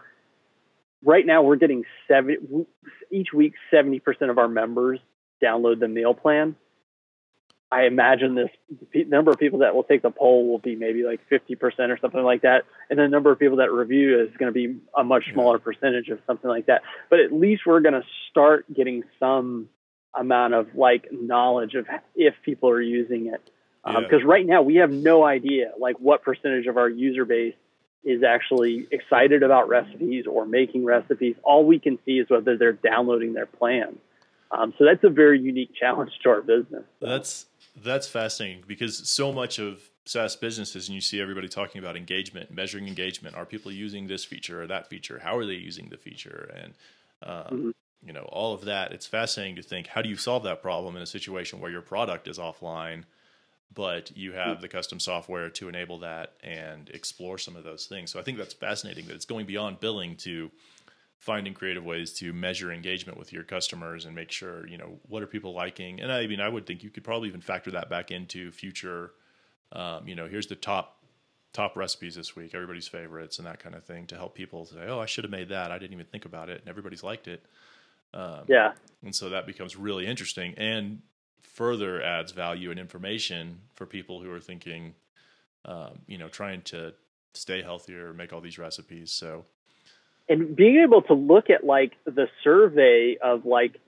right 1.04 1.24
now 1.24 1.42
we're 1.42 1.56
getting 1.56 1.84
seven 2.08 2.66
each 3.10 3.28
week 3.32 3.54
70% 3.72 4.00
of 4.30 4.38
our 4.38 4.48
members 4.48 4.98
download 5.42 5.80
the 5.80 5.88
meal 5.88 6.14
plan 6.14 6.56
i 7.70 7.84
imagine 7.84 8.34
this 8.34 8.50
number 9.08 9.30
of 9.30 9.38
people 9.38 9.60
that 9.60 9.74
will 9.74 9.84
take 9.84 10.02
the 10.02 10.10
poll 10.10 10.48
will 10.48 10.58
be 10.58 10.76
maybe 10.76 11.02
like 11.02 11.20
50% 11.30 11.60
or 11.90 11.98
something 11.98 12.22
like 12.22 12.42
that 12.42 12.64
and 12.90 12.98
the 12.98 13.08
number 13.08 13.30
of 13.30 13.38
people 13.38 13.58
that 13.58 13.72
review 13.72 14.20
is 14.20 14.36
going 14.36 14.52
to 14.52 14.52
be 14.52 14.78
a 14.96 15.04
much 15.04 15.24
smaller 15.32 15.58
percentage 15.58 16.08
of 16.08 16.18
something 16.26 16.48
like 16.48 16.66
that 16.66 16.82
but 17.10 17.20
at 17.20 17.32
least 17.32 17.62
we're 17.66 17.80
going 17.80 17.94
to 17.94 18.04
start 18.30 18.64
getting 18.72 19.02
some 19.18 19.68
amount 20.14 20.54
of 20.54 20.74
like 20.74 21.08
knowledge 21.12 21.74
of 21.74 21.86
if 22.14 22.34
people 22.44 22.70
are 22.70 22.80
using 22.80 23.26
it 23.26 23.50
because 23.84 24.14
um, 24.14 24.20
yeah. 24.20 24.24
right 24.24 24.46
now 24.46 24.62
we 24.62 24.76
have 24.76 24.90
no 24.90 25.24
idea 25.24 25.72
like 25.78 25.96
what 26.00 26.22
percentage 26.22 26.66
of 26.66 26.76
our 26.76 26.88
user 26.88 27.24
base 27.24 27.54
is 28.06 28.22
actually 28.22 28.86
excited 28.92 29.42
about 29.42 29.68
recipes 29.68 30.26
or 30.30 30.46
making 30.46 30.84
recipes. 30.84 31.34
All 31.42 31.64
we 31.64 31.80
can 31.80 31.98
see 32.06 32.12
is 32.12 32.30
whether 32.30 32.56
they're 32.56 32.72
downloading 32.72 33.34
their 33.34 33.46
plans. 33.46 33.98
Um, 34.52 34.72
so 34.78 34.84
that's 34.84 35.02
a 35.02 35.08
very 35.08 35.40
unique 35.40 35.74
challenge 35.78 36.12
to 36.22 36.30
our 36.30 36.40
business. 36.40 36.84
That's 37.00 37.46
that's 37.82 38.08
fascinating 38.08 38.64
because 38.66 39.08
so 39.08 39.32
much 39.32 39.58
of 39.58 39.82
SaaS 40.04 40.36
businesses, 40.36 40.88
and 40.88 40.94
you 40.94 41.00
see 41.00 41.20
everybody 41.20 41.48
talking 41.48 41.80
about 41.80 41.96
engagement, 41.96 42.50
measuring 42.50 42.86
engagement. 42.86 43.34
Are 43.36 43.44
people 43.44 43.72
using 43.72 44.06
this 44.06 44.24
feature 44.24 44.62
or 44.62 44.66
that 44.68 44.88
feature? 44.88 45.20
How 45.22 45.36
are 45.36 45.46
they 45.46 45.54
using 45.54 45.88
the 45.88 45.96
feature? 45.96 46.50
And 46.56 46.74
um, 47.22 47.44
mm-hmm. 47.44 47.70
you 48.06 48.12
know, 48.12 48.22
all 48.22 48.54
of 48.54 48.64
that. 48.66 48.92
It's 48.92 49.06
fascinating 49.06 49.56
to 49.56 49.62
think 49.62 49.88
how 49.88 50.02
do 50.02 50.08
you 50.08 50.16
solve 50.16 50.44
that 50.44 50.62
problem 50.62 50.96
in 50.96 51.02
a 51.02 51.06
situation 51.06 51.60
where 51.60 51.70
your 51.70 51.82
product 51.82 52.28
is 52.28 52.38
offline, 52.38 53.04
but 53.74 54.16
you 54.16 54.32
have 54.32 54.60
the 54.60 54.68
custom 54.68 55.00
software 55.00 55.50
to 55.50 55.68
enable 55.68 55.98
that 55.98 56.34
and 56.42 56.88
explore 56.90 57.36
some 57.36 57.56
of 57.56 57.64
those 57.64 57.86
things. 57.86 58.10
So 58.10 58.20
I 58.20 58.22
think 58.22 58.38
that's 58.38 58.54
fascinating 58.54 59.06
that 59.06 59.14
it's 59.14 59.24
going 59.24 59.46
beyond 59.46 59.80
billing 59.80 60.16
to 60.18 60.50
finding 61.18 61.54
creative 61.54 61.84
ways 61.84 62.12
to 62.12 62.32
measure 62.32 62.72
engagement 62.72 63.18
with 63.18 63.32
your 63.32 63.42
customers 63.42 64.04
and 64.04 64.14
make 64.14 64.30
sure 64.30 64.66
you 64.68 64.78
know 64.78 64.98
what 65.08 65.22
are 65.22 65.26
people 65.26 65.52
liking? 65.52 66.00
And 66.00 66.12
i 66.12 66.26
mean 66.26 66.40
i 66.40 66.48
would 66.48 66.66
think 66.66 66.82
you 66.82 66.90
could 66.90 67.04
probably 67.04 67.28
even 67.28 67.40
factor 67.40 67.70
that 67.72 67.88
back 67.88 68.10
into 68.10 68.52
future 68.52 69.12
um, 69.72 70.06
you 70.06 70.14
know 70.14 70.26
here's 70.26 70.46
the 70.46 70.56
top 70.56 71.02
top 71.52 71.76
recipes 71.76 72.14
this 72.14 72.36
week 72.36 72.54
everybody's 72.54 72.86
favorites 72.86 73.38
and 73.38 73.46
that 73.46 73.58
kind 73.58 73.74
of 73.74 73.82
thing 73.84 74.06
to 74.06 74.16
help 74.16 74.34
people 74.34 74.66
say 74.66 74.86
oh 74.88 75.00
i 75.00 75.06
should 75.06 75.24
have 75.24 75.30
made 75.30 75.48
that. 75.48 75.70
I 75.70 75.78
didn't 75.78 75.94
even 75.94 76.06
think 76.06 76.24
about 76.24 76.48
it 76.48 76.60
and 76.60 76.68
everybody's 76.68 77.02
liked 77.02 77.28
it. 77.28 77.44
Um, 78.14 78.44
yeah. 78.46 78.72
and 79.02 79.14
so 79.14 79.30
that 79.30 79.46
becomes 79.46 79.76
really 79.76 80.06
interesting 80.06 80.54
and 80.56 81.02
further 81.42 82.02
adds 82.02 82.32
value 82.32 82.70
and 82.70 82.78
information 82.78 83.60
for 83.74 83.86
people 83.86 84.22
who 84.22 84.30
are 84.30 84.40
thinking 84.40 84.94
um, 85.64 85.98
you 86.06 86.18
know 86.18 86.28
trying 86.28 86.62
to 86.62 86.92
stay 87.36 87.62
healthier 87.62 88.12
make 88.12 88.32
all 88.32 88.40
these 88.40 88.58
recipes. 88.58 89.12
So 89.12 89.44
and 90.28 90.56
being 90.56 90.80
able 90.82 91.02
to 91.02 91.14
look 91.14 91.50
at 91.50 91.64
like 91.64 91.92
the 92.04 92.28
survey 92.42 93.16
of 93.22 93.44
like 93.44 93.80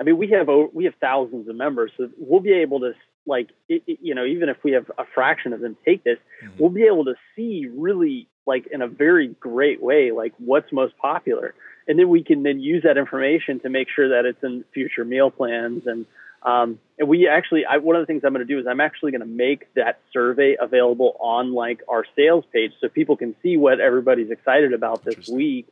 i 0.00 0.04
mean 0.04 0.16
we 0.16 0.28
have 0.28 0.48
we 0.72 0.84
have 0.84 0.94
thousands 1.00 1.48
of 1.48 1.56
members 1.56 1.90
so 1.96 2.08
we'll 2.18 2.40
be 2.40 2.52
able 2.52 2.80
to 2.80 2.92
like 3.26 3.48
it, 3.68 3.82
it, 3.86 3.98
you 4.02 4.14
know 4.14 4.24
even 4.24 4.48
if 4.48 4.56
we 4.64 4.72
have 4.72 4.90
a 4.98 5.04
fraction 5.14 5.52
of 5.52 5.60
them 5.60 5.76
take 5.84 6.04
this 6.04 6.18
mm-hmm. 6.42 6.56
we'll 6.58 6.70
be 6.70 6.84
able 6.84 7.04
to 7.04 7.14
see 7.36 7.66
really 7.70 8.28
like 8.48 8.66
in 8.72 8.82
a 8.82 8.88
very 8.88 9.28
great 9.38 9.80
way 9.80 10.10
like 10.10 10.32
what's 10.38 10.72
most 10.72 10.96
popular. 10.96 11.54
And 11.86 11.98
then 11.98 12.08
we 12.08 12.24
can 12.24 12.42
then 12.42 12.60
use 12.60 12.82
that 12.82 12.98
information 12.98 13.60
to 13.60 13.68
make 13.68 13.88
sure 13.94 14.08
that 14.08 14.24
it's 14.24 14.42
in 14.42 14.64
future 14.74 15.04
meal 15.04 15.30
plans 15.30 15.86
and 15.86 16.06
um, 16.40 16.78
and 16.96 17.08
we 17.08 17.26
actually, 17.26 17.66
I, 17.66 17.78
one 17.78 17.96
of 17.96 18.02
the 18.02 18.06
things 18.06 18.22
I'm 18.24 18.32
going 18.32 18.46
to 18.46 18.52
do 18.52 18.60
is 18.60 18.66
I'm 18.68 18.80
actually 18.80 19.10
going 19.10 19.22
to 19.22 19.26
make 19.26 19.74
that 19.74 19.98
survey 20.12 20.56
available 20.58 21.16
on 21.18 21.52
like 21.52 21.82
our 21.88 22.04
sales 22.14 22.44
page 22.52 22.70
so 22.80 22.88
people 22.88 23.16
can 23.16 23.34
see 23.42 23.56
what 23.56 23.80
everybody's 23.80 24.30
excited 24.30 24.72
about 24.72 25.04
this 25.04 25.28
week 25.28 25.66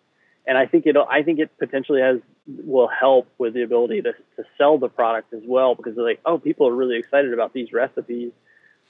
and 0.46 0.56
I 0.56 0.66
think 0.66 0.86
it 0.86 0.96
I 0.96 1.22
think 1.22 1.38
it 1.38 1.50
potentially 1.58 2.00
has 2.00 2.20
will 2.46 2.88
help 2.88 3.26
with 3.38 3.54
the 3.54 3.62
ability 3.62 4.02
to, 4.02 4.12
to 4.12 4.44
sell 4.56 4.78
the 4.78 4.88
product 4.88 5.34
as 5.34 5.42
well 5.44 5.74
because 5.74 5.96
they're 5.96 6.04
like 6.04 6.20
oh 6.24 6.38
people 6.38 6.68
are 6.68 6.74
really 6.74 6.98
excited 6.98 7.32
about 7.32 7.52
these 7.52 7.72
recipes 7.72 8.32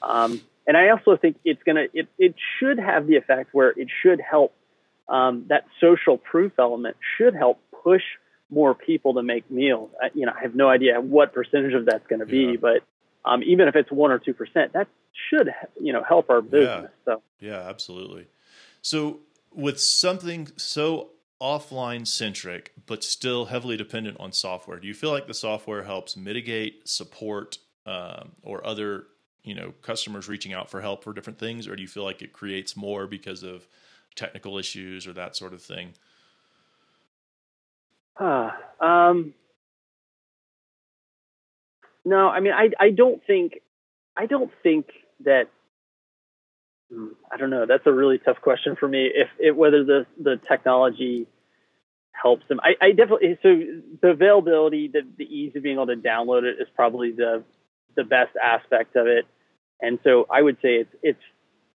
um, 0.02 0.40
and 0.66 0.76
I 0.76 0.90
also 0.90 1.16
think 1.16 1.38
it's 1.44 1.62
gonna 1.62 1.86
it, 1.92 2.08
it 2.18 2.34
should 2.58 2.78
have 2.78 3.06
the 3.06 3.16
effect 3.16 3.50
where 3.52 3.70
it 3.70 3.88
should 4.02 4.20
help 4.20 4.54
um, 5.08 5.46
that 5.48 5.64
social 5.80 6.18
proof 6.18 6.52
element 6.58 6.96
should 7.16 7.34
help 7.34 7.60
push 7.82 8.02
more 8.50 8.74
people 8.74 9.14
to 9.14 9.22
make 9.22 9.50
meals 9.50 9.90
I, 10.00 10.10
you 10.14 10.26
know 10.26 10.32
I 10.36 10.42
have 10.42 10.54
no 10.54 10.68
idea 10.68 11.00
what 11.00 11.32
percentage 11.32 11.74
of 11.74 11.86
that's 11.86 12.06
going 12.06 12.20
to 12.20 12.26
be 12.26 12.52
yeah. 12.52 12.56
but 12.60 12.82
um, 13.24 13.42
even 13.42 13.66
if 13.68 13.74
it's 13.74 13.90
one 13.90 14.10
or 14.10 14.18
two 14.18 14.34
percent 14.34 14.74
that 14.74 14.88
should 15.30 15.52
you 15.80 15.92
know 15.92 16.02
help 16.02 16.28
our 16.28 16.42
business 16.42 16.90
yeah. 17.06 17.14
so 17.14 17.22
yeah 17.40 17.68
absolutely 17.68 18.26
so 18.82 19.20
with 19.52 19.80
something 19.80 20.48
so 20.56 21.10
offline 21.40 22.06
centric, 22.06 22.72
but 22.86 23.04
still 23.04 23.46
heavily 23.46 23.76
dependent 23.76 24.16
on 24.18 24.32
software? 24.32 24.78
Do 24.80 24.88
you 24.88 24.94
feel 24.94 25.10
like 25.10 25.26
the 25.26 25.34
software 25.34 25.82
helps 25.82 26.16
mitigate 26.16 26.88
support 26.88 27.58
um, 27.84 28.32
or 28.42 28.66
other 28.66 29.04
you 29.42 29.54
know 29.54 29.72
customers 29.82 30.28
reaching 30.28 30.52
out 30.52 30.68
for 30.68 30.80
help 30.80 31.04
for 31.04 31.12
different 31.12 31.38
things, 31.38 31.68
or 31.68 31.76
do 31.76 31.82
you 31.82 31.88
feel 31.88 32.04
like 32.04 32.22
it 32.22 32.32
creates 32.32 32.76
more 32.76 33.06
because 33.06 33.42
of 33.42 33.66
technical 34.14 34.58
issues 34.58 35.06
or 35.06 35.12
that 35.12 35.36
sort 35.36 35.52
of 35.52 35.62
thing? 35.62 35.92
Huh. 38.14 38.50
Um, 38.80 39.34
no, 42.04 42.28
I 42.28 42.40
mean, 42.40 42.52
I 42.52 42.70
I 42.80 42.90
don't 42.90 43.22
think 43.26 43.60
I 44.16 44.26
don't 44.26 44.50
think 44.62 44.86
that 45.24 45.48
I 46.92 47.36
don't 47.36 47.50
know. 47.50 47.66
That's 47.66 47.86
a 47.86 47.92
really 47.92 48.18
tough 48.18 48.40
question 48.40 48.76
for 48.78 48.88
me. 48.88 49.10
If 49.12 49.28
it, 49.38 49.56
whether 49.56 49.84
the 49.84 50.06
the 50.22 50.40
technology 50.48 51.26
helps 52.12 52.46
them, 52.48 52.60
I, 52.62 52.74
I 52.80 52.90
definitely 52.92 53.38
so 53.42 53.60
the 54.02 54.08
availability, 54.08 54.88
the, 54.88 55.00
the 55.16 55.24
ease 55.24 55.52
of 55.56 55.62
being 55.62 55.76
able 55.76 55.88
to 55.88 55.96
download 55.96 56.44
it 56.44 56.56
is 56.60 56.68
probably 56.76 57.10
the 57.12 57.42
the 57.96 58.04
best 58.04 58.36
aspect 58.42 58.94
of 58.94 59.06
it. 59.06 59.26
And 59.80 59.98
so 60.04 60.26
I 60.30 60.42
would 60.42 60.56
say 60.62 60.76
it's 60.76 60.94
it's 61.02 61.22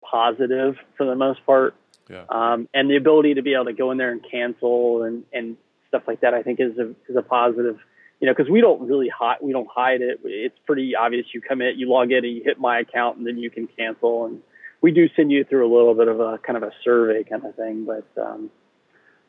positive 0.03 0.77
for 0.97 1.07
the 1.07 1.15
most 1.15 1.45
part. 1.47 1.75
Yeah. 2.11 2.25
Um, 2.29 2.69
and 2.75 2.91
the 2.91 2.97
ability 2.97 3.35
to 3.35 3.43
be 3.43 3.55
able 3.55 3.67
to 3.67 3.73
go 3.73 3.91
in 3.91 3.99
there 3.99 4.13
and 4.13 4.23
cancel 4.31 5.05
and 5.05 5.25
and 5.33 5.57
stuff 5.89 6.03
like 6.07 6.21
that, 6.21 6.35
I 6.35 6.43
think 6.43 6.61
is 6.61 6.77
a 6.79 6.91
is 7.09 7.17
a 7.17 7.23
positive. 7.23 7.79
You 8.21 8.27
know, 8.27 8.35
because 8.37 8.51
we 8.51 8.61
don't 8.61 8.83
really 8.83 9.09
hide 9.09 9.39
we 9.41 9.53
don't 9.53 9.69
hide 9.75 10.03
it. 10.03 10.21
It's 10.25 10.59
pretty 10.67 10.95
obvious. 10.95 11.27
You 11.33 11.41
come 11.41 11.63
in, 11.63 11.79
you 11.79 11.89
log 11.89 12.11
in, 12.11 12.25
and 12.25 12.37
you 12.37 12.43
hit 12.45 12.59
my 12.59 12.81
account, 12.81 13.17
and 13.17 13.27
then 13.27 13.39
you 13.39 13.49
can 13.49 13.69
cancel 13.69 14.27
and 14.27 14.43
we 14.81 14.93
do 14.93 15.09
send 15.17 15.31
you 15.31 15.45
through 15.45 15.67
a 15.67 15.73
little 15.75 15.95
bit 15.95 16.09
of 16.09 16.21
a 16.21 16.39
kind 16.39 16.57
of 16.57 16.63
a 16.63 16.73
survey 16.85 17.25
kind 17.25 17.45
of 17.45 17.55
thing. 17.57 17.85
But 17.85 18.07
um, 18.21 18.51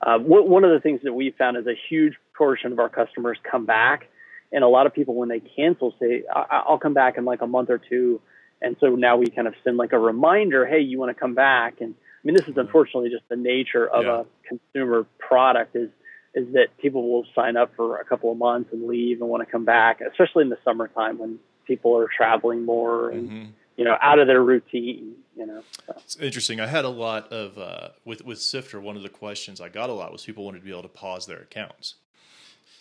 uh, 0.02 0.20
one 0.20 0.64
of 0.64 0.72
the 0.72 0.80
things 0.80 1.02
that 1.04 1.14
we 1.14 1.32
found 1.32 1.58
is 1.58 1.68
a 1.68 1.76
huge 1.90 2.16
portion 2.38 2.72
of 2.72 2.80
our 2.80 2.90
customers 2.90 3.38
come 3.50 3.66
back, 3.66 4.08
and 4.52 4.64
a 4.64 4.68
lot 4.68 4.86
of 4.86 4.94
people 4.94 5.16
when 5.16 5.30
they 5.30 5.40
cancel 5.40 5.94
say, 6.00 6.24
"I'll 6.34 6.80
come 6.80 6.94
back 6.94 7.18
in 7.18 7.26
like 7.26 7.42
a 7.42 7.48
month 7.48 7.70
or 7.70 7.78
two. 7.78 8.22
And 8.62 8.76
so 8.82 8.90
now 8.90 9.16
we 9.16 9.28
kind 9.28 9.48
of 9.48 9.54
send 9.64 9.78
like 9.78 9.94
a 9.94 10.00
reminder, 10.00 10.66
"Hey, 10.66 10.82
you 10.82 11.00
want 11.00 11.16
to 11.16 11.20
come 11.20 11.34
back?" 11.34 11.82
And 11.82 11.96
I 11.96 12.28
mean, 12.28 12.36
this 12.36 12.48
is 12.48 12.58
unfortunately 12.58 13.10
just 13.10 13.28
the 13.30 13.38
nature 13.38 13.88
of 13.88 14.04
yeah. 14.04 14.22
a 14.22 14.48
consumer 14.48 15.06
product 15.18 15.76
is 15.76 15.90
is 16.36 16.54
that 16.54 16.68
people 16.78 17.10
will 17.10 17.26
sign 17.34 17.58
up 17.58 17.72
for 17.76 18.00
a 18.00 18.06
couple 18.06 18.32
of 18.32 18.38
months 18.38 18.72
and 18.72 18.88
leave 18.88 19.20
and 19.20 19.30
want 19.30 19.46
to 19.46 19.52
come 19.52 19.66
back, 19.66 20.00
especially 20.00 20.44
in 20.44 20.50
the 20.50 20.60
summertime 20.64 21.18
when 21.18 21.40
people 21.66 21.98
are 21.98 22.08
traveling 22.16 22.66
more 22.66 23.10
and 23.10 23.30
mm-hmm 23.30 23.50
you 23.80 23.86
know, 23.86 23.98
out 24.02 24.20
of 24.20 24.28
their 24.28 24.44
routine. 24.44 25.16
You 25.38 25.46
know, 25.46 25.64
so. 25.88 25.94
it's 25.96 26.18
interesting. 26.18 26.60
I 26.60 26.68
had 26.68 26.84
a 26.84 26.90
lot 26.90 27.32
of 27.32 27.58
uh, 27.58 27.90
with 28.04 28.26
with 28.26 28.42
Sifter. 28.42 28.82
One 28.82 28.98
of 28.98 29.04
the 29.04 29.10
questions 29.10 29.62
I 29.62 29.70
got 29.70 29.90
a 29.90 29.94
lot 29.94 30.12
was 30.12 30.26
people 30.26 30.44
wanted 30.44 30.60
to 30.60 30.66
be 30.66 30.72
able 30.72 30.82
to 30.82 30.90
pause 30.90 31.26
their 31.26 31.38
accounts, 31.38 31.96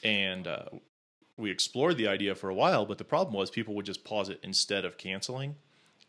and 0.02 0.48
uh, 0.48 0.64
we 1.36 1.52
explored 1.52 1.96
the 1.96 2.08
idea 2.08 2.34
for 2.34 2.50
a 2.50 2.54
while. 2.54 2.84
But 2.84 2.98
the 2.98 3.04
problem 3.04 3.36
was 3.36 3.48
people 3.48 3.74
would 3.74 3.86
just 3.86 4.02
pause 4.02 4.28
it 4.28 4.40
instead 4.42 4.84
of 4.84 4.98
canceling, 4.98 5.54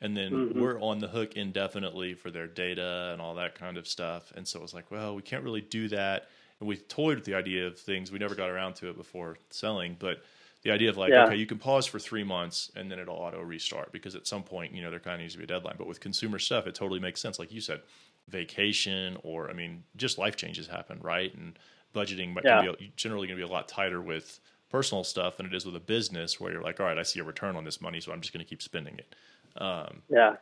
and 0.01 0.17
then 0.17 0.31
mm-hmm. 0.31 0.59
we're 0.59 0.81
on 0.81 0.97
the 0.97 1.07
hook 1.07 1.33
indefinitely 1.35 2.15
for 2.15 2.31
their 2.31 2.47
data 2.47 3.11
and 3.13 3.21
all 3.21 3.35
that 3.35 3.53
kind 3.53 3.77
of 3.77 3.87
stuff. 3.87 4.33
And 4.35 4.47
so 4.47 4.57
it 4.57 4.63
was 4.63 4.73
like, 4.73 4.89
well, 4.89 5.15
we 5.15 5.21
can't 5.21 5.43
really 5.43 5.61
do 5.61 5.87
that. 5.89 6.29
And 6.59 6.67
we 6.67 6.77
toyed 6.77 7.17
with 7.17 7.25
the 7.25 7.35
idea 7.35 7.67
of 7.67 7.77
things. 7.77 8.11
We 8.11 8.17
never 8.17 8.33
got 8.33 8.49
around 8.49 8.73
to 8.77 8.89
it 8.89 8.97
before 8.97 9.37
selling, 9.51 9.97
but 9.99 10.23
the 10.63 10.71
idea 10.71 10.89
of 10.89 10.97
like 10.97 11.11
yeah. 11.11 11.25
okay 11.25 11.35
you 11.35 11.45
can 11.45 11.57
pause 11.57 11.85
for 11.85 11.99
three 11.99 12.23
months 12.23 12.71
and 12.75 12.91
then 12.91 12.99
it'll 12.99 13.15
auto 13.15 13.41
restart 13.41 13.91
because 13.91 14.15
at 14.15 14.27
some 14.27 14.43
point 14.43 14.73
you 14.73 14.81
know 14.81 14.89
there 14.89 14.99
kind 14.99 15.15
of 15.15 15.21
needs 15.21 15.33
to 15.33 15.37
be 15.37 15.43
a 15.43 15.47
deadline 15.47 15.75
but 15.77 15.87
with 15.87 15.99
consumer 15.99 16.39
stuff 16.39 16.67
it 16.67 16.75
totally 16.75 16.99
makes 16.99 17.21
sense 17.21 17.39
like 17.39 17.51
you 17.51 17.61
said 17.61 17.81
vacation 18.27 19.17
or 19.23 19.49
i 19.49 19.53
mean 19.53 19.83
just 19.95 20.17
life 20.17 20.35
changes 20.35 20.67
happen 20.67 20.99
right 21.01 21.33
and 21.35 21.57
budgeting 21.95 22.33
might 22.33 22.45
yeah. 22.45 22.61
be 22.77 22.91
generally 22.95 23.27
going 23.27 23.39
to 23.39 23.45
be 23.45 23.49
a 23.49 23.51
lot 23.51 23.67
tighter 23.67 24.01
with 24.01 24.39
personal 24.69 25.03
stuff 25.03 25.37
than 25.37 25.45
it 25.45 25.53
is 25.53 25.65
with 25.65 25.75
a 25.75 25.79
business 25.79 26.39
where 26.39 26.51
you're 26.51 26.61
like 26.61 26.79
all 26.79 26.85
right 26.85 26.97
i 26.97 27.03
see 27.03 27.19
a 27.19 27.23
return 27.23 27.55
on 27.55 27.63
this 27.63 27.81
money 27.81 27.99
so 27.99 28.11
i'm 28.11 28.21
just 28.21 28.33
going 28.33 28.43
to 28.43 28.49
keep 28.49 28.61
spending 28.61 28.97
it 28.97 29.15
um, 29.61 30.01
yeah 30.09 30.35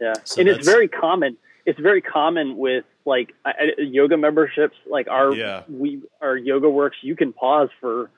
yeah 0.00 0.14
so 0.24 0.40
and 0.40 0.48
it's 0.48 0.64
very 0.64 0.86
common 0.86 1.36
it's 1.66 1.80
very 1.80 2.00
common 2.00 2.56
with 2.56 2.84
like 3.04 3.32
yoga 3.78 4.16
memberships 4.16 4.76
like 4.88 5.08
our 5.08 5.34
yeah. 5.34 5.62
we 5.68 6.00
our 6.20 6.38
YogaWorks 6.38 7.02
you 7.02 7.16
can 7.16 7.32
pause 7.32 7.68
for 7.80 8.10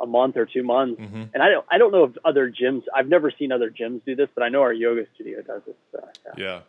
a 0.00 0.06
month 0.06 0.36
or 0.36 0.46
two 0.46 0.62
months. 0.62 1.00
Mm-hmm. 1.00 1.22
And 1.34 1.42
I 1.42 1.50
don't 1.50 1.66
I 1.70 1.78
don't 1.78 1.92
know 1.92 2.04
if 2.04 2.12
other 2.24 2.50
gyms 2.50 2.82
I've 2.94 3.08
never 3.08 3.30
seen 3.30 3.52
other 3.52 3.70
gyms 3.70 4.04
do 4.04 4.14
this, 4.14 4.28
but 4.34 4.42
I 4.42 4.48
know 4.48 4.62
our 4.62 4.72
yoga 4.72 5.06
studio 5.14 5.42
does 5.42 5.62
it. 5.66 5.76
So, 5.92 6.08
yeah. 6.36 6.44
yeah. 6.44 6.60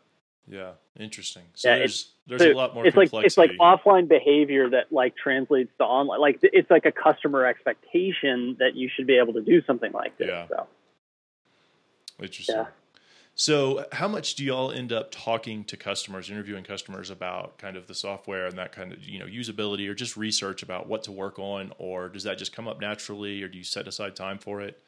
Yeah, 0.47 0.71
interesting. 0.99 1.43
So 1.53 1.69
yeah, 1.69 1.77
there's 1.77 2.11
there's 2.27 2.41
so 2.41 2.51
a 2.51 2.53
lot 2.53 2.73
more. 2.73 2.85
It's 2.85 2.93
complexity. 2.95 3.17
like 3.17 3.25
it's 3.25 3.37
like 3.37 3.51
offline 3.59 4.09
behavior 4.09 4.69
that 4.71 4.91
like 4.91 5.15
translates 5.15 5.71
to 5.77 5.85
online. 5.85 6.19
Like 6.19 6.39
it's 6.41 6.69
like 6.69 6.85
a 6.85 6.91
customer 6.91 7.45
expectation 7.45 8.57
that 8.59 8.75
you 8.75 8.89
should 8.93 9.07
be 9.07 9.17
able 9.17 9.33
to 9.33 9.41
do 9.41 9.63
something 9.63 9.93
like 9.93 10.17
this. 10.17 10.27
Yeah. 10.27 10.47
So. 10.49 10.67
Interesting. 12.21 12.55
Yeah. 12.55 12.65
So, 13.33 13.85
how 13.93 14.07
much 14.07 14.35
do 14.35 14.43
y'all 14.43 14.71
end 14.71 14.91
up 14.91 15.09
talking 15.09 15.63
to 15.65 15.77
customers, 15.77 16.29
interviewing 16.29 16.63
customers 16.63 17.09
about 17.09 17.57
kind 17.57 17.77
of 17.77 17.87
the 17.87 17.95
software 17.95 18.45
and 18.45 18.57
that 18.57 18.71
kind 18.71 18.91
of 18.91 19.03
you 19.03 19.19
know 19.19 19.25
usability, 19.25 19.87
or 19.87 19.93
just 19.93 20.17
research 20.17 20.63
about 20.63 20.87
what 20.87 21.03
to 21.03 21.11
work 21.11 21.39
on, 21.39 21.71
or 21.77 22.09
does 22.09 22.23
that 22.23 22.37
just 22.37 22.53
come 22.53 22.67
up 22.67 22.81
naturally, 22.81 23.41
or 23.41 23.47
do 23.47 23.57
you 23.57 23.63
set 23.63 23.87
aside 23.87 24.15
time 24.15 24.37
for 24.37 24.61
it? 24.61 24.79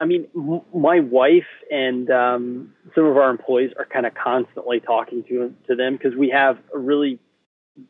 I 0.00 0.06
mean, 0.06 0.28
my 0.74 1.00
wife 1.00 1.46
and 1.70 2.10
um, 2.10 2.74
some 2.94 3.04
of 3.04 3.16
our 3.18 3.30
employees 3.30 3.72
are 3.78 3.84
kind 3.84 4.06
of 4.06 4.14
constantly 4.14 4.80
talking 4.80 5.22
to 5.24 5.54
to 5.68 5.76
them 5.76 5.92
because 5.92 6.16
we 6.16 6.30
have 6.30 6.58
a 6.74 6.78
really 6.78 7.18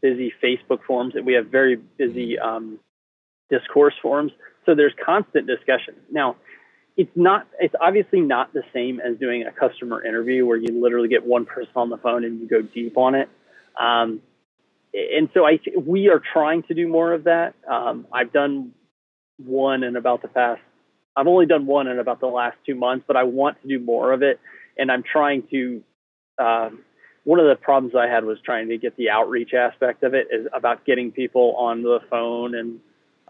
busy 0.03 0.33
Facebook 0.43 0.81
forums 0.87 1.15
and 1.15 1.25
we 1.25 1.35
have 1.35 1.47
very 1.47 1.77
busy 1.77 2.37
mm-hmm. 2.37 2.49
um, 2.49 2.79
discourse 3.49 3.95
forums. 4.03 4.33
So 4.67 4.75
there's 4.75 4.93
constant 5.05 5.47
discussion. 5.47 5.95
Now, 6.11 6.37
it's 6.97 7.11
not 7.15 7.47
it's 7.59 7.75
obviously 7.81 8.21
not 8.21 8.53
the 8.53 8.63
same 8.73 9.01
as 9.01 9.19
doing 9.19 9.45
a 9.45 9.53
customer 9.53 10.05
interview 10.05 10.47
where 10.47 10.57
you 10.57 10.81
literally 10.81 11.09
get 11.09 11.25
one 11.25 11.47
person 11.47 11.73
on 11.77 11.91
the 11.91 11.99
phone 11.99 12.25
and 12.25 12.41
you 12.41 12.49
go 12.49 12.63
deep 12.63 12.97
on 12.97 13.15
it 13.15 13.29
um, 13.79 14.21
and 14.93 15.29
so 15.33 15.47
I 15.47 15.61
we 15.79 16.09
are 16.09 16.21
trying 16.33 16.65
to 16.65 16.75
do 16.75 16.89
more 16.89 17.13
of 17.13 17.25
that 17.25 17.55
um, 17.69 18.07
I've 18.13 18.33
done 18.33 18.73
one 19.45 19.83
in 19.83 19.97
about 19.97 20.23
the 20.23 20.29
past. 20.29 20.61
I've 21.17 21.27
only 21.27 21.47
done 21.47 21.67
one 21.67 21.89
in 21.89 21.99
about 21.99 22.21
the 22.21 22.27
last 22.27 22.57
two 22.65 22.75
months, 22.75 23.05
but 23.07 23.17
I 23.17 23.25
want 23.25 23.61
to 23.63 23.69
do 23.69 23.79
more 23.79 24.13
of 24.13 24.23
it, 24.23 24.39
and 24.77 24.91
I'm 24.91 25.03
trying 25.03 25.45
to. 25.51 25.83
Um, 26.39 26.81
one 27.25 27.39
of 27.39 27.47
the 27.47 27.57
problems 27.57 27.95
I 27.95 28.07
had 28.07 28.25
was 28.25 28.39
trying 28.43 28.71
to 28.71 28.79
get 28.79 28.97
the 28.97 29.11
outreach 29.11 29.53
aspect 29.53 30.03
of 30.05 30.15
it 30.15 30.29
is 30.31 30.47
about 30.55 30.87
getting 30.87 31.13
people 31.13 31.55
on 31.57 31.83
the 31.83 32.01
phone, 32.09 32.55
and 32.55 32.81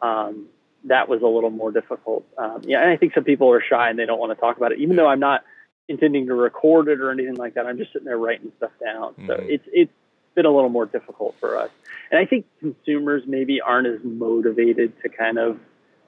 um, 0.01 0.47
that 0.85 1.09
was 1.09 1.23
a 1.23 1.27
little 1.27 1.51
more 1.51 1.71
difficult. 1.71 2.25
Um, 2.39 2.63
yeah, 2.65 2.81
and 2.81 2.91
I 2.91 2.97
think 2.97 3.15
some 3.15 3.25
people 3.25 3.53
are 3.53 3.63
shy 3.63 3.91
and 3.91 3.99
they 3.99 4.07
don't 4.07 4.19
want 4.19 4.33
to 4.33 4.41
talk 4.41 4.57
about 4.57 4.73
it, 4.73 4.79
even 4.79 4.97
though 4.97 5.07
I'm 5.07 5.21
not 5.21 5.45
intending 5.89 6.27
to 6.27 6.35
record 6.35 6.89
it 6.89 7.01
or 7.01 7.11
anything 7.11 7.35
like 7.35 7.55
that. 7.55 7.67
I'm 7.67 7.77
just 7.77 7.93
sitting 7.93 8.07
there 8.07 8.19
writing 8.19 8.53
stuff 8.57 8.71
down. 8.83 9.13
Mm-hmm. 9.13 9.27
So 9.27 9.35
it's 9.41 9.65
it's 9.73 9.93
been 10.35 10.47
a 10.47 10.51
little 10.51 10.71
more 10.71 10.87
difficult 10.87 11.35
for 11.41 11.59
us. 11.59 11.71
And 12.11 12.19
I 12.19 12.25
think 12.25 12.47
consumers 12.61 13.25
maybe 13.27 13.61
aren't 13.61 13.87
as 13.87 14.01
motivated 14.03 14.93
to 15.03 15.09
kind 15.09 15.39
of 15.39 15.59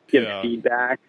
give 0.08 0.24
yeah. 0.24 0.42
feedback. 0.42 1.00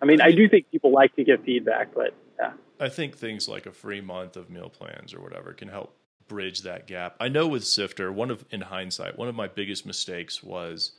I 0.00 0.04
mean, 0.04 0.20
I, 0.20 0.26
mean, 0.26 0.34
I 0.34 0.36
do 0.36 0.48
think 0.48 0.70
people 0.70 0.92
like 0.92 1.14
to 1.16 1.24
give 1.24 1.42
feedback, 1.42 1.94
but 1.94 2.14
yeah. 2.40 2.52
I 2.80 2.88
think 2.88 3.16
things 3.16 3.48
like 3.48 3.66
a 3.66 3.72
free 3.72 4.00
month 4.00 4.36
of 4.36 4.50
meal 4.50 4.68
plans 4.68 5.14
or 5.14 5.20
whatever 5.20 5.52
can 5.52 5.68
help 5.68 5.94
bridge 6.28 6.62
that 6.62 6.86
gap. 6.86 7.16
I 7.20 7.28
know 7.28 7.46
with 7.46 7.64
Sifter, 7.64 8.10
one 8.10 8.30
of 8.30 8.44
in 8.50 8.62
hindsight, 8.62 9.18
one 9.18 9.28
of 9.28 9.34
my 9.34 9.48
biggest 9.48 9.86
mistakes 9.86 10.42
was 10.42 10.92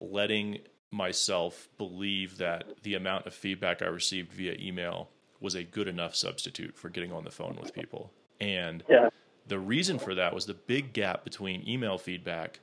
letting 0.00 0.58
myself 0.94 1.68
believe 1.76 2.38
that 2.38 2.82
the 2.82 2.94
amount 2.94 3.26
of 3.26 3.34
feedback 3.34 3.82
I 3.82 3.86
received 3.86 4.32
via 4.32 4.54
email 4.58 5.08
was 5.40 5.54
a 5.54 5.64
good 5.64 5.88
enough 5.88 6.14
substitute 6.14 6.76
for 6.76 6.88
getting 6.88 7.12
on 7.12 7.24
the 7.24 7.30
phone 7.30 7.58
with 7.60 7.74
people. 7.74 8.12
And 8.40 8.84
yeah. 8.88 9.08
the 9.46 9.58
reason 9.58 9.98
for 9.98 10.14
that 10.14 10.32
was 10.32 10.46
the 10.46 10.54
big 10.54 10.92
gap 10.92 11.24
between 11.24 11.68
email 11.68 11.98
feedback 11.98 12.60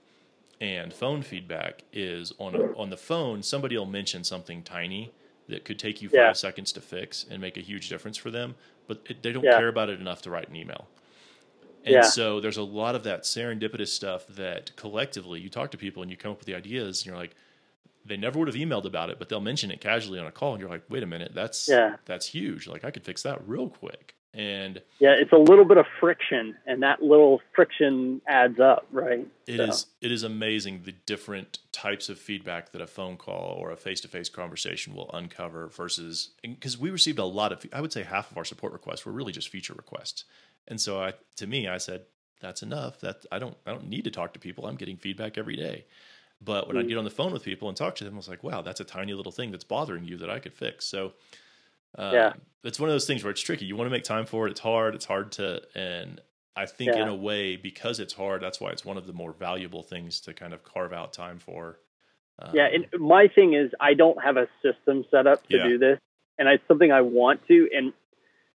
and 0.61 0.93
phone 0.93 1.21
feedback 1.21 1.83
is 1.91 2.31
on 2.37 2.55
a, 2.55 2.59
on 2.77 2.89
the 2.89 2.97
phone 2.97 3.41
somebody 3.41 3.77
will 3.77 3.85
mention 3.85 4.23
something 4.23 4.61
tiny 4.63 5.11
that 5.49 5.65
could 5.65 5.79
take 5.79 6.01
you 6.01 6.07
5 6.07 6.15
yeah. 6.15 6.33
seconds 6.33 6.71
to 6.71 6.81
fix 6.81 7.25
and 7.29 7.41
make 7.41 7.57
a 7.57 7.61
huge 7.61 7.89
difference 7.89 8.15
for 8.15 8.31
them, 8.31 8.55
but 8.87 9.01
it, 9.09 9.21
they 9.21 9.31
don't 9.31 9.43
yeah. 9.43 9.57
care 9.57 9.67
about 9.67 9.89
it 9.89 9.99
enough 9.99 10.21
to 10.21 10.29
write 10.29 10.47
an 10.47 10.55
email. 10.55 10.87
And 11.83 11.95
yeah. 11.95 12.01
so 12.01 12.39
there's 12.39 12.57
a 12.57 12.63
lot 12.63 12.95
of 12.95 13.03
that 13.03 13.23
serendipitous 13.23 13.87
stuff 13.87 14.27
that 14.27 14.71
collectively 14.75 15.39
you 15.39 15.49
talk 15.49 15.71
to 15.71 15.77
people 15.77 16.03
and 16.03 16.11
you 16.11 16.15
come 16.15 16.31
up 16.31 16.37
with 16.37 16.45
the 16.45 16.55
ideas 16.55 17.01
and 17.01 17.07
you're 17.07 17.17
like, 17.17 17.35
they 18.05 18.17
never 18.17 18.39
would 18.39 18.47
have 18.47 18.55
emailed 18.55 18.85
about 18.85 19.09
it, 19.09 19.19
but 19.19 19.29
they'll 19.29 19.41
mention 19.41 19.71
it 19.71 19.81
casually 19.81 20.19
on 20.19 20.27
a 20.27 20.31
call, 20.31 20.53
and 20.53 20.61
you're 20.61 20.69
like, 20.69 20.83
wait 20.89 21.03
a 21.03 21.07
minute, 21.07 21.33
that's 21.33 21.67
yeah. 21.67 21.95
that's 22.05 22.27
huge. 22.27 22.67
Like 22.67 22.83
I 22.83 22.91
could 22.91 23.03
fix 23.03 23.23
that 23.23 23.47
real 23.47 23.69
quick. 23.69 24.15
And 24.33 24.81
yeah, 24.99 25.11
it's 25.11 25.33
a 25.33 25.37
little 25.37 25.65
bit 25.65 25.77
of 25.77 25.85
friction, 25.99 26.55
and 26.65 26.81
that 26.83 27.03
little 27.03 27.41
friction 27.53 28.21
adds 28.27 28.61
up, 28.61 28.87
right? 28.91 29.27
It 29.45 29.57
so. 29.57 29.63
is. 29.63 29.85
It 29.99 30.11
is 30.11 30.23
amazing 30.23 30.83
the 30.85 30.93
different 30.93 31.59
types 31.73 32.07
of 32.07 32.17
feedback 32.17 32.71
that 32.71 32.81
a 32.81 32.87
phone 32.87 33.17
call 33.17 33.57
or 33.59 33.71
a 33.71 33.75
face-to-face 33.75 34.29
conversation 34.29 34.95
will 34.95 35.11
uncover 35.13 35.67
versus 35.67 36.29
because 36.41 36.77
we 36.77 36.91
received 36.91 37.19
a 37.19 37.25
lot 37.25 37.51
of. 37.51 37.65
I 37.73 37.81
would 37.81 37.91
say 37.91 38.03
half 38.03 38.31
of 38.31 38.37
our 38.37 38.45
support 38.45 38.71
requests 38.71 39.05
were 39.05 39.11
really 39.11 39.33
just 39.33 39.49
feature 39.49 39.73
requests, 39.73 40.23
and 40.65 40.79
so 40.79 41.01
I, 41.01 41.13
to 41.35 41.45
me, 41.45 41.67
I 41.67 41.77
said 41.77 42.03
that's 42.39 42.63
enough. 42.63 43.01
That 43.01 43.25
I 43.33 43.39
don't. 43.39 43.57
I 43.65 43.71
don't 43.71 43.89
need 43.89 44.05
to 44.05 44.11
talk 44.11 44.31
to 44.33 44.39
people. 44.39 44.65
I'm 44.65 44.77
getting 44.77 44.95
feedback 44.95 45.37
every 45.37 45.57
day. 45.57 45.83
But 46.43 46.67
when 46.67 46.75
mm. 46.75 46.79
I 46.79 46.83
get 46.83 46.97
on 46.97 47.03
the 47.03 47.11
phone 47.11 47.31
with 47.31 47.43
people 47.43 47.67
and 47.67 47.77
talk 47.77 47.95
to 47.95 48.03
them, 48.03 48.15
I 48.15 48.17
was 48.17 48.27
like, 48.27 48.43
wow, 48.43 48.61
that's 48.61 48.79
a 48.79 48.83
tiny 48.83 49.13
little 49.13 49.31
thing 49.31 49.51
that's 49.51 49.63
bothering 49.63 50.03
you 50.03 50.17
that 50.17 50.29
I 50.29 50.39
could 50.39 50.53
fix. 50.53 50.85
So 50.85 51.13
uh, 51.97 52.11
yeah, 52.13 52.33
it's 52.63 52.79
one 52.79 52.89
of 52.89 52.93
those 52.93 53.05
things 53.05 53.23
where 53.23 53.31
it's 53.31 53.41
tricky. 53.41 53.65
You 53.65 53.75
want 53.75 53.87
to 53.87 53.91
make 53.91 54.03
time 54.03 54.25
for 54.25 54.47
it. 54.47 54.51
It's 54.51 54.59
hard. 54.59 54.95
It's 54.95 55.05
hard 55.05 55.31
to, 55.33 55.61
and 55.75 56.21
I 56.55 56.65
think 56.65 56.93
yeah. 56.93 57.03
in 57.03 57.07
a 57.07 57.15
way, 57.15 57.55
because 57.57 57.99
it's 57.99 58.13
hard, 58.13 58.41
that's 58.41 58.59
why 58.59 58.69
it's 58.69 58.85
one 58.85 58.97
of 58.97 59.07
the 59.07 59.13
more 59.13 59.33
valuable 59.33 59.83
things 59.83 60.19
to 60.21 60.33
kind 60.33 60.53
of 60.53 60.63
carve 60.63 60.93
out 60.93 61.13
time 61.13 61.39
for. 61.39 61.79
Um, 62.39 62.51
yeah, 62.53 62.67
and 62.73 62.87
my 62.99 63.27
thing 63.27 63.53
is, 63.53 63.71
I 63.79 63.93
don't 63.93 64.21
have 64.23 64.37
a 64.37 64.47
system 64.63 65.05
set 65.11 65.27
up 65.27 65.47
to 65.47 65.57
yeah. 65.57 65.63
do 65.63 65.77
this, 65.77 65.99
and 66.39 66.47
it's 66.47 66.63
something 66.67 66.91
I 66.91 67.01
want 67.01 67.45
to. 67.47 67.69
And 67.73 67.93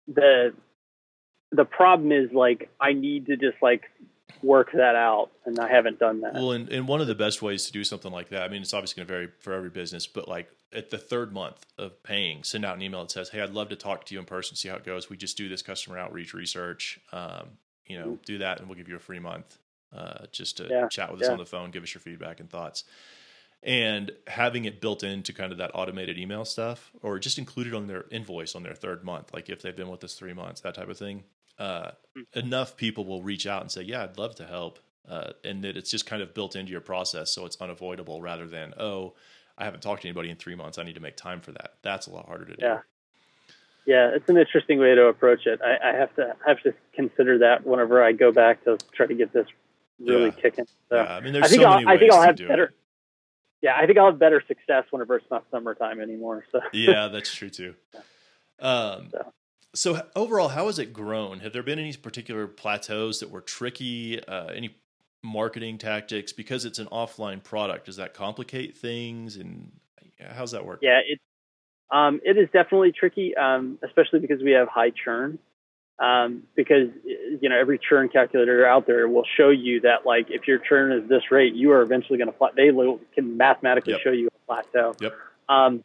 the 0.09 0.55
the 1.53 1.64
problem 1.64 2.12
is 2.12 2.33
like 2.33 2.68
I 2.81 2.92
need 2.92 3.27
to 3.27 3.37
just 3.37 3.57
like 3.62 3.85
work 4.42 4.72
that 4.72 4.96
out, 4.96 5.30
and 5.44 5.58
I 5.58 5.68
haven't 5.68 5.98
done 5.98 6.20
that. 6.20 6.34
Well, 6.34 6.52
and, 6.52 6.68
and 6.68 6.88
one 6.88 7.00
of 7.00 7.06
the 7.06 7.14
best 7.14 7.42
ways 7.42 7.66
to 7.66 7.72
do 7.72 7.84
something 7.84 8.12
like 8.12 8.28
that, 8.30 8.42
I 8.42 8.48
mean, 8.48 8.62
it's 8.62 8.74
obviously 8.74 9.00
going 9.00 9.08
to 9.08 9.12
vary 9.12 9.28
for 9.40 9.52
every 9.52 9.70
business, 9.70 10.06
but 10.06 10.28
like 10.28 10.48
at 10.72 10.90
the 10.90 10.98
third 10.98 11.32
month 11.32 11.64
of 11.78 12.02
paying, 12.02 12.42
send 12.44 12.64
out 12.64 12.76
an 12.76 12.82
email 12.82 13.00
that 13.00 13.10
says, 13.10 13.30
"Hey, 13.30 13.40
I'd 13.40 13.50
love 13.50 13.68
to 13.70 13.76
talk 13.76 14.04
to 14.06 14.14
you 14.14 14.20
in 14.20 14.26
person, 14.26 14.56
see 14.56 14.68
how 14.68 14.76
it 14.76 14.84
goes. 14.84 15.08
We 15.08 15.16
just 15.16 15.36
do 15.36 15.48
this 15.48 15.62
customer 15.62 15.98
outreach 15.98 16.34
research. 16.34 17.00
Um, 17.12 17.58
you 17.86 17.98
know, 17.98 18.18
do 18.24 18.38
that, 18.38 18.58
and 18.58 18.68
we'll 18.68 18.76
give 18.76 18.88
you 18.88 18.96
a 18.96 19.00
free 19.00 19.20
month 19.20 19.58
uh, 19.94 20.26
just 20.32 20.56
to 20.58 20.66
yeah, 20.68 20.88
chat 20.88 21.12
with 21.12 21.22
us 21.22 21.28
on 21.28 21.38
the 21.38 21.46
phone, 21.46 21.70
give 21.70 21.82
us 21.82 21.94
your 21.94 22.00
feedback 22.00 22.40
and 22.40 22.50
thoughts." 22.50 22.84
And 23.62 24.12
having 24.28 24.64
it 24.66 24.80
built 24.80 25.02
into 25.02 25.32
kind 25.32 25.50
of 25.50 25.58
that 25.58 25.72
automated 25.74 26.18
email 26.18 26.44
stuff, 26.44 26.92
or 27.02 27.18
just 27.18 27.38
included 27.38 27.74
on 27.74 27.86
their 27.86 28.04
invoice 28.10 28.54
on 28.54 28.62
their 28.62 28.74
third 28.74 29.02
month, 29.02 29.32
like 29.32 29.48
if 29.48 29.62
they've 29.62 29.74
been 29.74 29.88
with 29.88 30.04
us 30.04 30.14
three 30.14 30.34
months, 30.34 30.60
that 30.60 30.74
type 30.74 30.88
of 30.88 30.98
thing 30.98 31.24
uh, 31.59 31.90
mm. 32.16 32.25
enough 32.35 32.77
people 32.77 33.05
will 33.05 33.23
reach 33.23 33.47
out 33.47 33.62
and 33.62 33.71
say, 33.71 33.83
"Yeah, 33.83 34.03
I'd 34.03 34.19
love 34.19 34.35
to 34.37 34.47
help," 34.47 34.79
uh, 35.09 35.33
and 35.45 35.62
that 35.64 35.77
it's 35.77 35.90
just 35.90 36.07
kind 36.07 36.23
of 36.23 36.35
built 36.35 36.57
into 36.57 36.73
your 36.73 36.81
process, 36.81 37.33
so 37.33 37.47
it's 37.47 37.57
unavoidable 37.61 38.21
rather 38.21 38.47
than, 38.47 38.75
"Oh, 38.79 39.14
I 39.57 39.64
haven't 39.64 39.81
talked 39.81 40.03
to 40.03 40.09
anybody 40.09 40.31
in 40.31 40.37
three 40.37 40.55
months. 40.55 40.79
I 40.79 40.83
need 40.83 40.95
to 40.95 41.01
make 41.01 41.16
time 41.16 41.40
for 41.40 41.53
that." 41.53 41.75
That's 41.83 42.07
a 42.07 42.11
lot 42.11 42.27
harder 42.27 42.45
to 42.47 42.57
do. 42.57 42.62
Yeah, 42.62 42.81
yeah, 43.87 44.11
it's 44.14 44.29
an 44.29 44.37
interesting 44.37 44.81
way 44.81 44.95
to 44.95 45.07
approach 45.07 45.47
it. 45.47 45.61
I, 45.62 45.90
I 45.90 45.92
have 45.95 46.14
to 46.16 46.35
I 46.45 46.49
have 46.49 46.61
to 46.62 46.75
consider 46.92 47.38
that 47.38 47.64
whenever 47.64 48.03
I 48.03 48.12
go 48.12 48.33
back 48.33 48.64
to 48.64 48.79
try 48.92 49.07
to 49.07 49.14
get 49.14 49.33
this 49.33 49.47
really 50.01 50.27
yeah. 50.27 50.31
kicking. 50.42 50.66
So 50.88 50.97
yeah, 50.97 51.14
I 51.14 51.21
mean, 51.21 51.33
there's 51.33 51.47
I 51.47 51.49
think 51.49 51.62
so 51.62 51.69
I'll, 51.69 51.88
I 51.88 51.97
think 51.97 52.12
I'll 52.12 52.23
have 52.23 52.37
better. 52.37 52.64
It. 52.64 52.71
Yeah, 53.62 53.77
I 53.77 53.87
think 53.87 53.99
I'll 53.99 54.11
have 54.11 54.19
better 54.19 54.42
success 54.47 54.85
whenever 54.90 55.16
it's 55.16 55.31
not 55.31 55.45
summertime 55.51 56.01
anymore. 56.01 56.45
So 56.51 56.61
yeah, 56.73 57.09
that's 57.09 57.35
true 57.35 57.51
too. 57.51 57.75
Um, 58.59 59.09
so 59.11 59.35
so 59.76 60.02
overall, 60.16 60.48
how 60.48 60.66
has 60.66 60.78
it 60.78 60.92
grown? 60.92 61.40
Have 61.40 61.52
there 61.52 61.62
been 61.62 61.78
any 61.78 61.94
particular 61.94 62.46
plateaus 62.46 63.20
that 63.20 63.30
were 63.30 63.40
tricky? 63.40 64.22
Uh, 64.24 64.46
any 64.46 64.76
marketing 65.22 65.78
tactics 65.78 66.32
because 66.32 66.64
it's 66.64 66.78
an 66.78 66.86
offline 66.86 67.42
product? 67.42 67.86
Does 67.86 67.96
that 67.96 68.14
complicate 68.14 68.76
things? 68.76 69.36
And 69.36 69.72
how's 70.32 70.52
that 70.52 70.64
work? 70.64 70.80
Yeah, 70.82 71.00
it 71.06 71.20
um, 71.90 72.20
it 72.24 72.36
is 72.36 72.48
definitely 72.52 72.92
tricky, 72.92 73.36
um, 73.36 73.78
especially 73.84 74.18
because 74.18 74.42
we 74.42 74.52
have 74.52 74.68
high 74.68 74.90
churn. 74.90 75.38
Um, 75.98 76.42
because 76.54 76.88
you 77.40 77.48
know 77.48 77.58
every 77.58 77.78
churn 77.78 78.10
calculator 78.10 78.66
out 78.66 78.86
there 78.86 79.08
will 79.08 79.24
show 79.38 79.48
you 79.48 79.80
that 79.80 80.04
like 80.04 80.26
if 80.28 80.46
your 80.46 80.58
churn 80.58 80.92
is 80.92 81.08
this 81.08 81.30
rate, 81.30 81.54
you 81.54 81.72
are 81.72 81.80
eventually 81.80 82.18
going 82.18 82.30
to 82.30 82.36
plat- 82.36 82.54
they 82.54 82.68
can 83.14 83.36
mathematically 83.38 83.94
yep. 83.94 84.02
show 84.02 84.10
you 84.10 84.28
a 84.28 84.46
plateau. 84.46 84.94
Yep. 85.00 85.14
Um, 85.48 85.84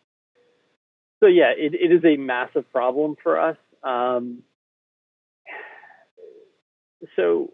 so 1.21 1.27
yeah, 1.27 1.53
it, 1.55 1.73
it 1.75 1.93
is 1.93 2.03
a 2.03 2.17
massive 2.17 2.69
problem 2.73 3.15
for 3.23 3.39
us. 3.39 3.55
Um, 3.83 4.43
so 7.15 7.51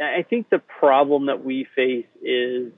I 0.00 0.24
think 0.28 0.48
the 0.50 0.58
problem 0.58 1.26
that 1.26 1.44
we 1.44 1.66
face 1.76 2.06
is 2.22 2.72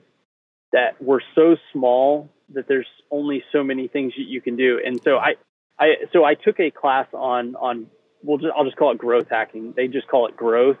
that 0.73 1.01
we're 1.01 1.21
so 1.33 1.55
small 1.71 2.29
that 2.53 2.67
there's 2.67 2.87
only 3.09 3.43
so 3.51 3.63
many 3.63 3.87
things 3.87 4.13
that 4.17 4.27
you 4.27 4.41
can 4.41 4.55
do. 4.55 4.79
And 4.85 5.01
so 5.03 5.17
I, 5.17 5.35
I, 5.79 5.95
so 6.13 6.23
I 6.23 6.35
took 6.35 6.59
a 6.59 6.69
class 6.69 7.07
on, 7.13 7.55
on, 7.55 7.87
we'll 8.21 8.37
just, 8.37 8.51
I'll 8.55 8.65
just 8.65 8.77
call 8.77 8.91
it 8.91 8.97
growth 8.97 9.27
hacking. 9.29 9.73
They 9.75 9.87
just 9.87 10.07
call 10.07 10.27
it 10.27 10.35
growth. 10.35 10.77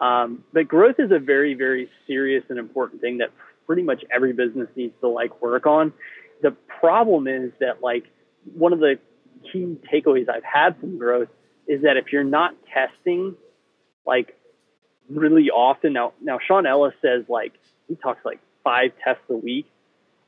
Um, 0.00 0.44
but 0.52 0.68
growth 0.68 0.96
is 0.98 1.10
a 1.10 1.18
very, 1.18 1.54
very 1.54 1.90
serious 2.06 2.44
and 2.48 2.58
important 2.58 3.00
thing 3.00 3.18
that 3.18 3.30
pretty 3.66 3.82
much 3.82 4.02
every 4.14 4.32
business 4.32 4.68
needs 4.74 4.94
to 5.00 5.08
like 5.08 5.42
work 5.42 5.66
on. 5.66 5.92
The 6.40 6.56
problem 6.80 7.28
is 7.28 7.52
that 7.60 7.82
like 7.82 8.04
one 8.54 8.72
of 8.72 8.80
the 8.80 8.98
key 9.52 9.76
takeaways 9.92 10.28
I've 10.28 10.44
had 10.44 10.78
from 10.78 10.98
growth 10.98 11.28
is 11.66 11.82
that 11.82 11.96
if 11.96 12.12
you're 12.12 12.24
not 12.24 12.54
testing 12.72 13.36
like 14.06 14.36
really 15.08 15.50
often 15.50 15.92
now 15.92 16.12
now 16.20 16.38
Sean 16.46 16.66
Ellis 16.66 16.94
says 17.02 17.24
like 17.28 17.52
he 17.88 17.96
talks 17.96 18.24
like 18.24 18.40
five 18.64 18.92
tests 19.04 19.22
a 19.28 19.36
week, 19.36 19.66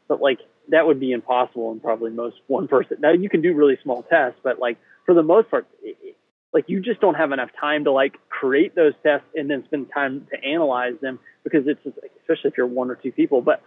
but 0.08 0.20
like 0.20 0.38
that 0.68 0.86
would 0.86 1.00
be 1.00 1.12
impossible 1.12 1.72
in 1.72 1.80
probably 1.80 2.10
most 2.10 2.36
one 2.46 2.68
person. 2.68 2.98
Now 3.00 3.12
you 3.12 3.28
can 3.28 3.42
do 3.42 3.54
really 3.54 3.78
small 3.82 4.02
tests, 4.02 4.38
but 4.42 4.58
like 4.58 4.78
for 5.04 5.14
the 5.14 5.22
most 5.22 5.50
part, 5.50 5.66
it, 5.82 6.16
like 6.52 6.68
you 6.68 6.80
just 6.80 7.00
don't 7.00 7.14
have 7.14 7.32
enough 7.32 7.50
time 7.60 7.84
to 7.84 7.92
like 7.92 8.14
create 8.28 8.74
those 8.74 8.92
tests 9.02 9.26
and 9.34 9.50
then 9.50 9.64
spend 9.64 9.88
time 9.92 10.26
to 10.30 10.48
analyze 10.48 10.94
them 11.02 11.18
because 11.42 11.66
it's 11.66 11.82
just, 11.82 11.98
especially 12.20 12.50
if 12.50 12.56
you're 12.56 12.66
one 12.66 12.90
or 12.90 12.94
two 12.94 13.12
people. 13.12 13.42
But 13.42 13.62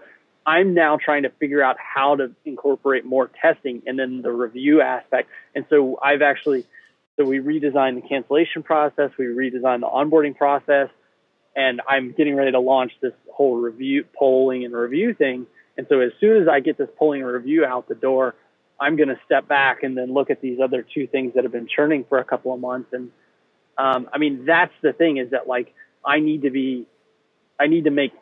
I'm 0.47 0.73
now 0.73 0.97
trying 0.97 1.23
to 1.23 1.29
figure 1.29 1.61
out 1.61 1.75
how 1.77 2.15
to 2.15 2.31
incorporate 2.45 3.03
more 3.03 3.29
testing 3.41 3.83
and 3.85 3.99
then 3.99 4.21
the 4.21 4.31
review 4.31 4.81
aspect. 4.81 5.29
And 5.53 5.65
so 5.69 5.99
I've 6.01 6.21
actually, 6.21 6.63
so 7.17 7.25
we 7.25 7.39
redesigned 7.39 8.01
the 8.01 8.07
cancellation 8.07 8.63
process, 8.63 9.11
we 9.19 9.25
redesigned 9.25 9.81
the 9.81 9.89
onboarding 9.89 10.37
process, 10.37 10.87
and 11.53 11.81
I'm 11.85 12.13
getting 12.13 12.33
ready 12.35 12.51
to 12.51 12.61
launch 12.61 12.93
this 13.01 13.11
whole 13.33 13.57
review, 13.57 14.05
polling 14.17 14.63
and 14.63 14.73
review 14.73 15.13
thing. 15.13 15.47
And 15.77 15.85
so 15.89 15.99
as 15.99 16.11
soon 16.21 16.41
as 16.41 16.47
I 16.47 16.61
get 16.61 16.77
this 16.77 16.89
polling 16.97 17.23
and 17.23 17.29
review 17.29 17.65
out 17.65 17.89
the 17.89 17.95
door, 17.95 18.33
I'm 18.79 18.95
going 18.95 19.09
to 19.09 19.19
step 19.25 19.49
back 19.49 19.83
and 19.83 19.97
then 19.97 20.13
look 20.13 20.29
at 20.29 20.39
these 20.39 20.59
other 20.63 20.81
two 20.81 21.07
things 21.07 21.33
that 21.35 21.43
have 21.43 21.51
been 21.51 21.67
churning 21.67 22.05
for 22.07 22.19
a 22.19 22.23
couple 22.23 22.53
of 22.53 22.61
months. 22.61 22.93
And 22.93 23.11
um, 23.77 24.09
I 24.13 24.17
mean, 24.17 24.45
that's 24.45 24.73
the 24.81 24.93
thing 24.93 25.17
is 25.17 25.31
that 25.31 25.45
like 25.45 25.73
I 26.05 26.19
need 26.21 26.43
to 26.43 26.51
be, 26.51 26.87
I 27.59 27.67
need 27.67 27.83
to 27.83 27.91
make 27.91 28.13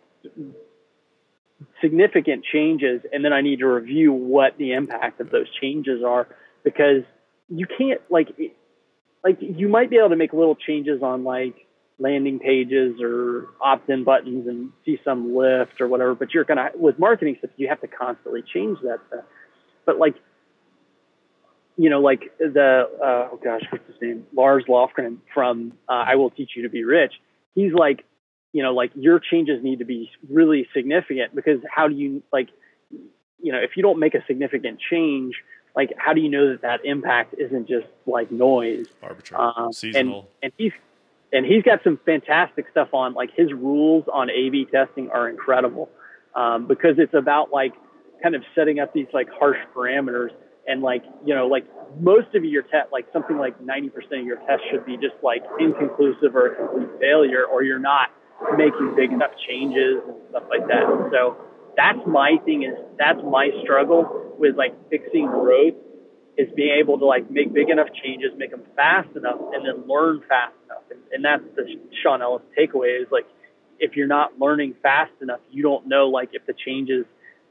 significant 1.81 2.43
changes, 2.43 3.01
and 3.11 3.23
then 3.23 3.33
I 3.33 3.41
need 3.41 3.59
to 3.59 3.67
review 3.67 4.11
what 4.11 4.57
the 4.57 4.73
impact 4.73 5.19
of 5.21 5.29
those 5.29 5.47
changes 5.61 6.03
are 6.03 6.27
because 6.63 7.03
you 7.49 7.65
can't 7.77 8.01
like 8.09 8.29
like 9.23 9.37
you 9.39 9.67
might 9.67 9.89
be 9.89 9.97
able 9.97 10.09
to 10.09 10.15
make 10.15 10.33
little 10.33 10.55
changes 10.55 11.01
on 11.01 11.23
like 11.23 11.55
landing 11.97 12.39
pages 12.39 12.99
or 13.01 13.47
opt-in 13.61 14.03
buttons 14.03 14.47
and 14.47 14.71
see 14.83 14.99
some 15.05 15.33
lift 15.33 15.79
or 15.79 15.87
whatever 15.87 16.13
but 16.13 16.33
you're 16.33 16.43
gonna 16.43 16.69
with 16.75 16.99
marketing 16.99 17.35
stuff 17.39 17.49
you 17.55 17.69
have 17.69 17.79
to 17.79 17.87
constantly 17.87 18.41
change 18.41 18.77
that 18.83 18.99
stuff. 19.07 19.23
But 19.85 19.97
like 19.97 20.15
you 21.77 21.89
know 21.89 22.01
like 22.01 22.37
the 22.39 22.89
uh, 23.01 23.29
oh 23.31 23.39
gosh 23.43 23.61
what's 23.69 23.87
his 23.87 23.95
name? 24.01 24.25
Lars 24.33 24.65
lofgren 24.67 25.17
from 25.33 25.73
uh, 25.87 25.93
i 25.93 26.15
will 26.15 26.29
teach 26.29 26.51
you 26.55 26.63
to 26.63 26.69
be 26.69 26.83
rich. 26.83 27.13
He's 27.53 27.73
like 27.73 28.03
you 28.55 28.63
know 28.63 28.73
like 28.73 28.91
your 28.95 29.19
changes 29.19 29.61
need 29.61 29.79
to 29.79 29.85
be 29.85 30.09
really 30.29 30.67
significant 30.73 31.35
because 31.35 31.59
how 31.69 31.87
do 31.87 31.95
you 31.95 32.23
like 32.31 32.49
you 33.41 33.51
know 33.51 33.59
if 33.59 33.71
you 33.75 33.83
don't 33.83 33.99
make 33.99 34.15
a 34.15 34.23
significant 34.27 34.79
change 34.89 35.35
like 35.75 35.93
how 35.97 36.13
do 36.13 36.21
you 36.21 36.29
know 36.29 36.51
that 36.51 36.61
that 36.61 36.85
impact 36.85 37.35
isn't 37.37 37.67
just 37.67 37.87
like 38.05 38.31
noise? 38.31 38.87
Arbitrary. 39.03 39.51
Um, 39.57 39.73
seasonal. 39.73 40.19
and, 40.19 40.27
and 40.43 40.53
he's 40.57 40.71
and 41.33 41.45
he's 41.45 41.63
got 41.63 41.83
some 41.83 41.99
fantastic 42.05 42.65
stuff 42.71 42.93
on 42.93 43.13
like 43.13 43.31
his 43.35 43.51
rules 43.51 44.05
on 44.11 44.29
A/B 44.29 44.67
testing 44.71 45.09
are 45.11 45.29
incredible. 45.29 45.89
Um, 46.33 46.67
because 46.67 46.95
it's 46.97 47.13
about 47.13 47.51
like 47.51 47.73
kind 48.23 48.35
of 48.35 48.43
setting 48.55 48.79
up 48.79 48.93
these 48.93 49.07
like 49.13 49.27
harsh 49.29 49.57
parameters 49.75 50.29
and 50.67 50.81
like 50.81 51.03
you 51.25 51.35
know 51.35 51.47
like 51.47 51.65
most 51.99 52.33
of 52.35 52.45
your 52.45 52.63
test 52.63 52.91
like 52.91 53.05
something 53.11 53.37
like 53.37 53.59
90% 53.59 53.91
of 54.19 54.25
your 54.25 54.37
test 54.47 54.63
should 54.71 54.85
be 54.85 54.95
just 54.95 55.15
like 55.21 55.43
inconclusive 55.59 56.35
or 56.35 56.53
a 56.53 56.55
complete 56.55 56.99
failure 56.99 57.45
or 57.45 57.63
you're 57.63 57.79
not 57.79 58.09
making 58.57 58.93
big 58.95 59.11
enough 59.11 59.31
changes 59.47 60.03
and 60.07 60.15
stuff 60.29 60.43
like 60.49 60.67
that 60.67 60.83
so 61.11 61.37
that's 61.77 61.99
my 62.07 62.37
thing 62.45 62.63
is 62.63 62.75
that's 62.97 63.19
my 63.23 63.49
struggle 63.63 64.35
with 64.37 64.55
like 64.55 64.73
fixing 64.89 65.27
growth 65.27 65.75
is 66.37 66.49
being 66.55 66.75
able 66.79 66.97
to 66.99 67.05
like 67.05 67.29
make 67.31 67.53
big 67.53 67.69
enough 67.69 67.87
changes, 68.03 68.31
make 68.37 68.51
them 68.51 68.63
fast 68.75 69.09
enough, 69.15 69.39
and 69.53 69.65
then 69.65 69.87
learn 69.87 70.21
fast 70.27 70.53
enough. 70.65 70.83
And, 70.91 70.99
and 71.11 71.23
that's 71.25 71.43
the 71.55 71.79
Sean 72.03 72.21
Ellis 72.21 72.43
takeaway 72.57 73.01
is 73.01 73.07
like 73.11 73.25
if 73.79 73.95
you're 73.95 74.07
not 74.07 74.39
learning 74.39 74.75
fast 74.81 75.11
enough, 75.21 75.39
you 75.51 75.63
don't 75.63 75.87
know 75.87 76.07
like 76.07 76.29
if 76.33 76.45
the 76.45 76.53
changes 76.53 77.05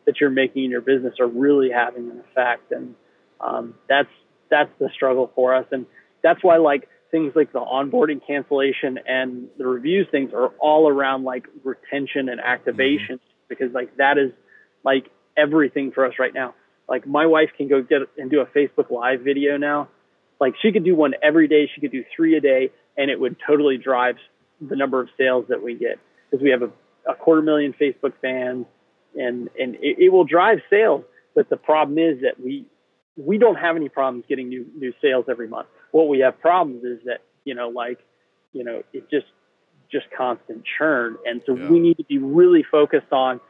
that 0.07 0.21
you're 0.21 0.31
making 0.31 0.65
in 0.65 0.71
your 0.71 0.83
business 0.83 1.15
are 1.19 1.27
really 1.27 1.71
having 1.71 2.11
an 2.11 2.23
effect. 2.31 2.73
And 2.73 2.95
um, 3.41 3.75
that's 3.89 4.09
that's 4.51 4.71
the 4.79 4.91
struggle 4.95 5.31
for 5.35 5.55
us, 5.55 5.67
and 5.73 5.87
that's 6.23 6.43
why 6.43 6.59
like 6.59 6.89
things 7.15 7.33
like 7.37 7.53
the 7.53 7.61
onboarding 7.61 8.21
cancellation 8.27 8.99
and 9.07 9.47
the 9.57 9.67
reviews 9.67 10.09
things 10.11 10.33
are 10.35 10.49
all 10.59 10.89
around 10.89 11.23
like 11.23 11.47
retention 11.63 12.29
and 12.29 12.41
activation 12.41 13.17
mm-hmm. 13.17 13.47
because 13.49 13.73
like 13.73 13.97
that 13.99 14.19
is 14.19 14.33
like 14.85 15.07
everything 15.37 15.93
for 15.93 16.05
us 16.05 16.15
right 16.19 16.35
now 16.35 16.55
like 16.89 17.07
my 17.07 17.27
wife 17.27 17.51
can 17.57 17.69
go 17.69 17.83
get 17.83 18.03
and 18.19 18.31
do 18.31 18.41
a 18.41 18.47
Facebook 18.47 18.91
Live 18.91 19.21
video 19.21 19.57
now. 19.57 19.89
Like 20.41 20.55
she 20.61 20.73
could 20.73 20.85
do 20.85 20.95
one 20.95 21.15
every 21.23 21.49
day. 21.49 21.71
She 21.75 21.81
could 21.81 21.93
do 21.93 22.05
three 22.15 22.37
a 22.37 22.41
day, 22.41 22.71
and 22.97 23.11
it 23.11 23.19
would 23.19 23.37
totally 23.47 23.79
drive 23.79 24.17
the 24.61 24.77
number 24.77 25.01
of 25.01 25.09
sales 25.17 25.47
that 25.49 25.63
we 25.63 25.75
get 25.75 25.99
because 26.31 26.43
we 26.43 26.51
have 26.51 26.63
a, 26.63 26.71
a, 27.11 27.15
quarter 27.15 27.43
million 27.43 27.75
Facebook 27.81 28.13
fans, 28.21 28.67
and 29.15 29.49
and 29.59 29.77
it, 29.77 29.99
it 29.99 30.13
will 30.13 30.25
drive 30.25 30.59
sales. 30.69 31.05
But 31.35 31.49
the 31.49 31.57
problem 31.57 31.99
is 31.99 32.21
that 32.23 32.39
we 32.43 32.67
we 33.17 33.39
don't 33.39 33.57
have 33.57 33.77
any 33.77 33.89
problems 33.89 34.25
getting 34.29 34.49
new 34.49 34.67
new 34.77 34.93
sales 35.01 35.25
every 35.31 35.49
month. 35.49 35.69
What 35.95 36.09
we 36.09 36.19
have 36.21 36.41
problems 36.41 36.83
is 36.83 36.99
that 37.05 37.21
you 37.45 37.55
know 37.55 37.69
like 37.69 38.01
you 38.53 38.65
know 38.65 38.83
it 38.93 39.09
just 39.13 39.27
just 39.93 40.07
constant 40.11 40.65
churn, 40.77 41.17
and 41.25 41.41
so 41.47 41.55
yeah. 41.55 41.69
we 41.69 41.79
need 41.79 41.99
to 41.99 42.05
be 42.05 42.19
really 42.19 42.65
focused 42.69 43.13
on 43.13 43.41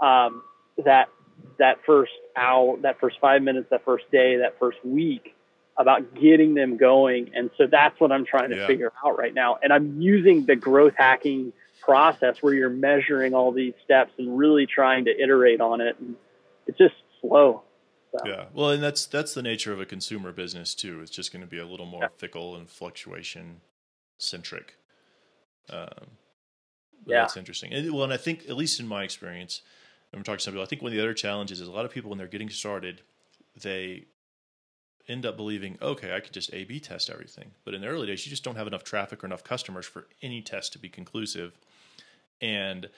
um, 0.00 0.42
that 0.82 1.10
that 1.58 1.76
first 1.84 2.12
hour, 2.34 2.78
that 2.78 2.98
first 3.00 3.18
five 3.20 3.42
minutes, 3.42 3.68
that 3.68 3.84
first 3.84 4.10
day, 4.10 4.38
that 4.38 4.58
first 4.58 4.78
week 4.82 5.34
about 5.76 6.14
getting 6.14 6.54
them 6.54 6.78
going. 6.78 7.32
And 7.34 7.50
so 7.58 7.66
that's 7.70 8.00
what 8.00 8.12
I'm 8.12 8.24
trying 8.24 8.48
to 8.48 8.56
yeah. 8.56 8.66
figure 8.66 8.92
out 9.04 9.18
right 9.18 9.34
now. 9.34 9.58
And 9.62 9.70
I'm 9.70 10.00
using 10.00 10.46
the 10.46 10.56
growth 10.56 10.94
hacking 10.96 11.52
process 11.82 12.36
where 12.40 12.54
you're 12.54 12.70
measuring 12.70 13.34
all 13.34 13.52
these 13.52 13.74
steps 13.84 14.12
and 14.16 14.38
really 14.38 14.64
trying 14.64 15.04
to 15.04 15.10
iterate 15.22 15.60
on 15.60 15.82
it. 15.82 15.96
And 16.00 16.16
it's 16.66 16.78
just 16.78 16.94
slow. 17.20 17.62
So. 18.12 18.26
Yeah. 18.26 18.44
Well, 18.52 18.70
and 18.70 18.82
that's 18.82 19.06
that's 19.06 19.34
the 19.34 19.42
nature 19.42 19.72
of 19.72 19.80
a 19.80 19.86
consumer 19.86 20.32
business 20.32 20.74
too. 20.74 21.00
It's 21.00 21.10
just 21.10 21.32
going 21.32 21.42
to 21.42 21.48
be 21.48 21.58
a 21.58 21.66
little 21.66 21.86
more 21.86 22.02
yeah. 22.02 22.08
fickle 22.16 22.56
and 22.56 22.68
fluctuation 22.68 23.60
centric. 24.18 24.76
Um, 25.68 25.88
yeah. 27.06 27.20
That's 27.20 27.36
interesting. 27.36 27.72
And, 27.72 27.92
well, 27.92 28.04
and 28.04 28.12
I 28.12 28.16
think 28.16 28.48
at 28.48 28.56
least 28.56 28.80
in 28.80 28.88
my 28.88 29.04
experience, 29.04 29.62
I'm 30.12 30.24
talking 30.24 30.38
to 30.38 30.42
some 30.42 30.54
people. 30.54 30.64
I 30.64 30.66
think 30.66 30.82
one 30.82 30.90
of 30.90 30.96
the 30.96 31.02
other 31.02 31.14
challenges 31.14 31.60
is 31.60 31.68
a 31.68 31.70
lot 31.70 31.84
of 31.84 31.92
people 31.92 32.10
when 32.10 32.18
they're 32.18 32.26
getting 32.26 32.50
started, 32.50 33.02
they 33.62 34.06
end 35.08 35.24
up 35.24 35.36
believing, 35.36 35.78
okay, 35.80 36.14
I 36.14 36.20
could 36.20 36.32
just 36.32 36.52
A 36.52 36.64
B 36.64 36.80
test 36.80 37.10
everything. 37.10 37.52
But 37.64 37.74
in 37.74 37.80
the 37.80 37.86
early 37.86 38.06
days, 38.06 38.26
you 38.26 38.30
just 38.30 38.44
don't 38.44 38.56
have 38.56 38.66
enough 38.66 38.84
traffic 38.84 39.22
or 39.22 39.26
enough 39.26 39.44
customers 39.44 39.86
for 39.86 40.08
any 40.20 40.42
test 40.42 40.72
to 40.72 40.78
be 40.78 40.88
conclusive. 40.88 41.58
And 42.40 42.88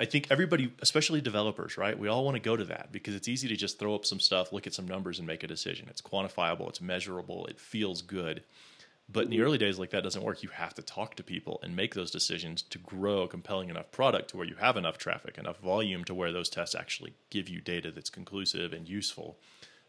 I 0.00 0.04
think 0.04 0.28
everybody, 0.30 0.72
especially 0.80 1.20
developers, 1.20 1.76
right? 1.76 1.98
We 1.98 2.08
all 2.08 2.24
want 2.24 2.36
to 2.36 2.40
go 2.40 2.56
to 2.56 2.64
that 2.66 2.92
because 2.92 3.14
it's 3.14 3.26
easy 3.26 3.48
to 3.48 3.56
just 3.56 3.78
throw 3.78 3.94
up 3.94 4.04
some 4.04 4.20
stuff, 4.20 4.52
look 4.52 4.66
at 4.66 4.74
some 4.74 4.86
numbers, 4.86 5.18
and 5.18 5.26
make 5.26 5.42
a 5.42 5.48
decision. 5.48 5.88
It's 5.90 6.00
quantifiable, 6.00 6.68
it's 6.68 6.80
measurable, 6.80 7.46
it 7.46 7.58
feels 7.58 8.00
good. 8.02 8.44
But 9.10 9.24
in 9.24 9.30
the 9.30 9.40
early 9.40 9.58
days, 9.58 9.78
like 9.78 9.90
that 9.90 10.02
doesn't 10.02 10.22
work. 10.22 10.42
You 10.42 10.50
have 10.50 10.74
to 10.74 10.82
talk 10.82 11.14
to 11.16 11.22
people 11.22 11.58
and 11.62 11.74
make 11.74 11.94
those 11.94 12.10
decisions 12.10 12.60
to 12.62 12.78
grow 12.78 13.22
a 13.22 13.28
compelling 13.28 13.70
enough 13.70 13.90
product 13.90 14.30
to 14.30 14.36
where 14.36 14.46
you 14.46 14.56
have 14.56 14.76
enough 14.76 14.98
traffic, 14.98 15.38
enough 15.38 15.58
volume 15.58 16.04
to 16.04 16.14
where 16.14 16.30
those 16.30 16.50
tests 16.50 16.74
actually 16.74 17.14
give 17.30 17.48
you 17.48 17.60
data 17.60 17.90
that's 17.90 18.10
conclusive 18.10 18.72
and 18.74 18.86
useful. 18.86 19.38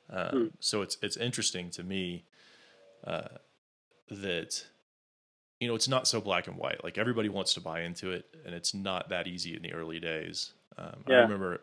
Um, 0.10 0.32
mm. 0.32 0.52
So 0.60 0.82
it's 0.82 0.98
it's 1.02 1.18
interesting 1.18 1.70
to 1.72 1.84
me 1.84 2.24
uh, 3.06 3.40
that 4.10 4.66
you 5.60 5.68
know 5.68 5.76
it's 5.76 5.88
not 5.88 6.08
so 6.08 6.22
black 6.22 6.48
and 6.48 6.58
white. 6.58 6.84
Like 6.84 6.98
everybody 6.98 7.30
wants 7.30 7.54
to 7.56 7.62
buy 7.62 7.82
into 7.82 8.12
it, 8.12 8.26
and 8.46 8.54
it's 8.54 8.74
not 8.74 9.10
that 9.10 9.28
easy 9.28 9.56
in 9.56 9.62
the 9.62 9.74
early 9.74 10.00
days. 10.00 10.54
Um, 10.78 11.04
yeah. 11.08 11.18
I 11.18 11.22
remember 11.22 11.62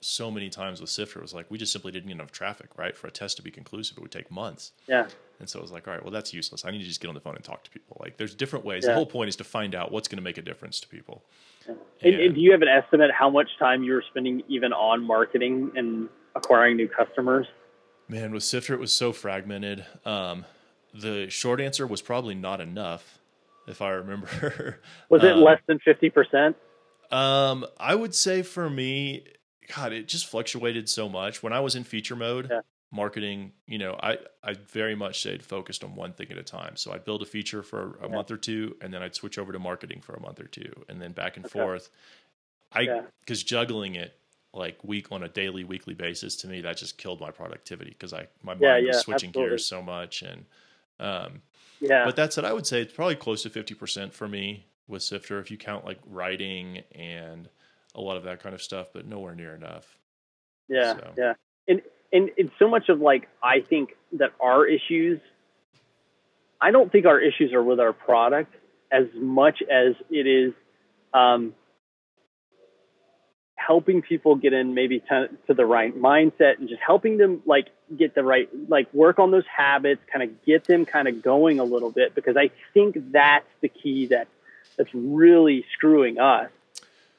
so 0.00 0.30
many 0.30 0.50
times 0.50 0.82
with 0.82 0.90
Sifter, 0.90 1.18
it 1.18 1.22
was 1.22 1.32
like 1.32 1.50
we 1.50 1.56
just 1.56 1.72
simply 1.72 1.90
didn't 1.90 2.08
get 2.08 2.14
enough 2.14 2.30
traffic, 2.30 2.68
right? 2.76 2.94
For 2.94 3.06
a 3.06 3.10
test 3.10 3.36
to 3.38 3.42
be 3.42 3.50
conclusive, 3.50 3.96
it 3.96 4.00
would 4.00 4.12
take 4.12 4.30
months. 4.30 4.72
Yeah. 4.86 5.06
And 5.40 5.48
so 5.48 5.58
it 5.58 5.62
was 5.62 5.72
like, 5.72 5.88
all 5.88 5.94
right, 5.94 6.02
well, 6.02 6.12
that's 6.12 6.32
useless. 6.32 6.64
I 6.64 6.70
need 6.70 6.80
to 6.80 6.84
just 6.84 7.00
get 7.00 7.08
on 7.08 7.14
the 7.14 7.20
phone 7.20 7.34
and 7.34 7.42
talk 7.42 7.64
to 7.64 7.70
people. 7.70 7.96
Like, 8.00 8.18
there's 8.18 8.34
different 8.34 8.64
ways. 8.64 8.84
Yeah. 8.84 8.90
The 8.90 8.96
whole 8.96 9.06
point 9.06 9.28
is 9.28 9.36
to 9.36 9.44
find 9.44 9.74
out 9.74 9.90
what's 9.90 10.06
going 10.06 10.18
to 10.18 10.22
make 10.22 10.38
a 10.38 10.42
difference 10.42 10.78
to 10.80 10.88
people. 10.88 11.24
Yeah. 11.66 11.74
And, 12.02 12.14
and, 12.14 12.34
do 12.34 12.40
you 12.40 12.52
have 12.52 12.62
an 12.62 12.68
estimate 12.68 13.10
how 13.12 13.30
much 13.30 13.48
time 13.58 13.82
you 13.82 13.94
were 13.94 14.04
spending 14.10 14.42
even 14.46 14.72
on 14.72 15.02
marketing 15.02 15.72
and 15.74 16.08
acquiring 16.36 16.76
new 16.76 16.88
customers? 16.88 17.46
Man, 18.06 18.32
with 18.32 18.44
Sifter, 18.44 18.74
it 18.74 18.80
was 18.80 18.94
so 18.94 19.12
fragmented. 19.12 19.86
Um, 20.04 20.44
the 20.92 21.28
short 21.30 21.60
answer 21.60 21.86
was 21.86 22.02
probably 22.02 22.34
not 22.34 22.60
enough, 22.60 23.18
if 23.66 23.82
I 23.82 23.90
remember. 23.90 24.80
was 25.08 25.22
it 25.22 25.32
um, 25.32 25.42
less 25.42 25.60
than 25.66 25.78
fifty 25.78 26.10
percent? 26.10 26.56
Um, 27.10 27.66
I 27.78 27.94
would 27.94 28.14
say 28.14 28.42
for 28.42 28.68
me, 28.68 29.24
God, 29.74 29.92
it 29.92 30.08
just 30.08 30.26
fluctuated 30.26 30.88
so 30.88 31.08
much. 31.08 31.42
When 31.42 31.52
I 31.52 31.60
was 31.60 31.74
in 31.74 31.84
feature 31.84 32.16
mode, 32.16 32.48
yeah. 32.50 32.60
marketing, 32.90 33.52
you 33.66 33.78
know, 33.78 33.98
I, 34.02 34.18
I 34.42 34.54
very 34.54 34.94
much 34.94 35.20
stayed 35.20 35.42
focused 35.42 35.84
on 35.84 35.94
one 35.94 36.12
thing 36.12 36.28
at 36.30 36.38
a 36.38 36.42
time. 36.42 36.76
So 36.76 36.92
I'd 36.92 37.04
build 37.04 37.22
a 37.22 37.26
feature 37.26 37.62
for 37.62 37.98
a 38.02 38.08
yeah. 38.08 38.14
month 38.14 38.30
or 38.30 38.36
two, 38.36 38.76
and 38.80 38.92
then 38.92 39.02
I'd 39.02 39.14
switch 39.14 39.38
over 39.38 39.52
to 39.52 39.58
marketing 39.58 40.00
for 40.00 40.14
a 40.14 40.20
month 40.20 40.40
or 40.40 40.46
two, 40.46 40.72
and 40.88 41.00
then 41.00 41.12
back 41.12 41.36
and 41.36 41.46
okay. 41.46 41.58
forth. 41.58 41.90
I 42.72 43.02
because 43.20 43.42
yeah. 43.42 43.46
juggling 43.46 43.94
it 43.94 44.18
like 44.52 44.82
week 44.82 45.10
on 45.12 45.22
a 45.22 45.28
daily, 45.28 45.64
weekly 45.64 45.94
basis 45.94 46.36
to 46.36 46.48
me 46.48 46.60
that 46.62 46.76
just 46.76 46.98
killed 46.98 47.20
my 47.20 47.30
productivity 47.30 47.90
because 47.90 48.12
I 48.12 48.26
my 48.42 48.54
mind 48.54 48.86
was 48.86 49.00
switching 49.00 49.30
absolutely. 49.30 49.50
gears 49.50 49.64
so 49.66 49.82
much 49.82 50.22
and 50.22 50.44
um 51.00 51.42
yeah. 51.88 52.04
But 52.04 52.16
that 52.16 52.32
said, 52.32 52.44
I 52.44 52.52
would 52.52 52.66
say 52.66 52.80
it's 52.80 52.92
probably 52.92 53.16
close 53.16 53.42
to 53.42 53.50
fifty 53.50 53.74
percent 53.74 54.14
for 54.14 54.28
me 54.28 54.66
with 54.86 55.02
Sifter 55.02 55.38
if 55.38 55.50
you 55.50 55.56
count 55.56 55.84
like 55.84 55.98
writing 56.06 56.82
and 56.92 57.48
a 57.94 58.00
lot 58.00 58.16
of 58.16 58.24
that 58.24 58.42
kind 58.42 58.54
of 58.54 58.62
stuff, 58.62 58.88
but 58.92 59.06
nowhere 59.06 59.34
near 59.34 59.54
enough. 59.54 59.96
Yeah, 60.68 60.94
so. 60.94 61.12
yeah, 61.16 61.32
and 61.68 61.82
and 62.12 62.30
and 62.38 62.50
so 62.58 62.68
much 62.68 62.88
of 62.88 63.00
like 63.00 63.28
I 63.42 63.60
think 63.60 63.90
that 64.12 64.32
our 64.40 64.66
issues. 64.66 65.20
I 66.60 66.70
don't 66.70 66.90
think 66.90 67.04
our 67.04 67.20
issues 67.20 67.52
are 67.52 67.62
with 67.62 67.78
our 67.78 67.92
product 67.92 68.54
as 68.90 69.04
much 69.14 69.62
as 69.70 69.94
it 70.08 70.26
is 70.26 70.54
um, 71.12 71.52
helping 73.66 74.02
people 74.02 74.36
get 74.36 74.52
in 74.52 74.74
maybe 74.74 75.00
to, 75.00 75.28
to, 75.46 75.54
the 75.54 75.64
right 75.64 75.96
mindset 75.96 76.58
and 76.58 76.68
just 76.68 76.80
helping 76.84 77.16
them 77.16 77.42
like 77.46 77.68
get 77.96 78.14
the 78.14 78.22
right 78.22 78.48
like 78.68 78.92
work 78.92 79.18
on 79.18 79.30
those 79.30 79.46
habits 79.46 80.00
kind 80.12 80.22
of 80.22 80.44
get 80.44 80.64
them 80.64 80.84
kind 80.84 81.08
of 81.08 81.22
going 81.22 81.60
a 81.60 81.64
little 81.64 81.90
bit 81.90 82.14
because 82.14 82.36
i 82.36 82.50
think 82.72 82.96
that's 83.12 83.46
the 83.60 83.68
key 83.68 84.06
that 84.06 84.28
that's 84.76 84.90
really 84.92 85.64
screwing 85.72 86.18
us 86.18 86.50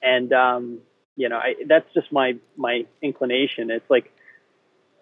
and 0.02 0.32
um, 0.34 0.80
you 1.16 1.30
know, 1.30 1.38
I, 1.38 1.56
that's 1.66 1.92
just 1.94 2.12
my 2.12 2.36
my 2.56 2.86
inclination. 3.02 3.72
It's 3.72 3.90
like, 3.90 4.12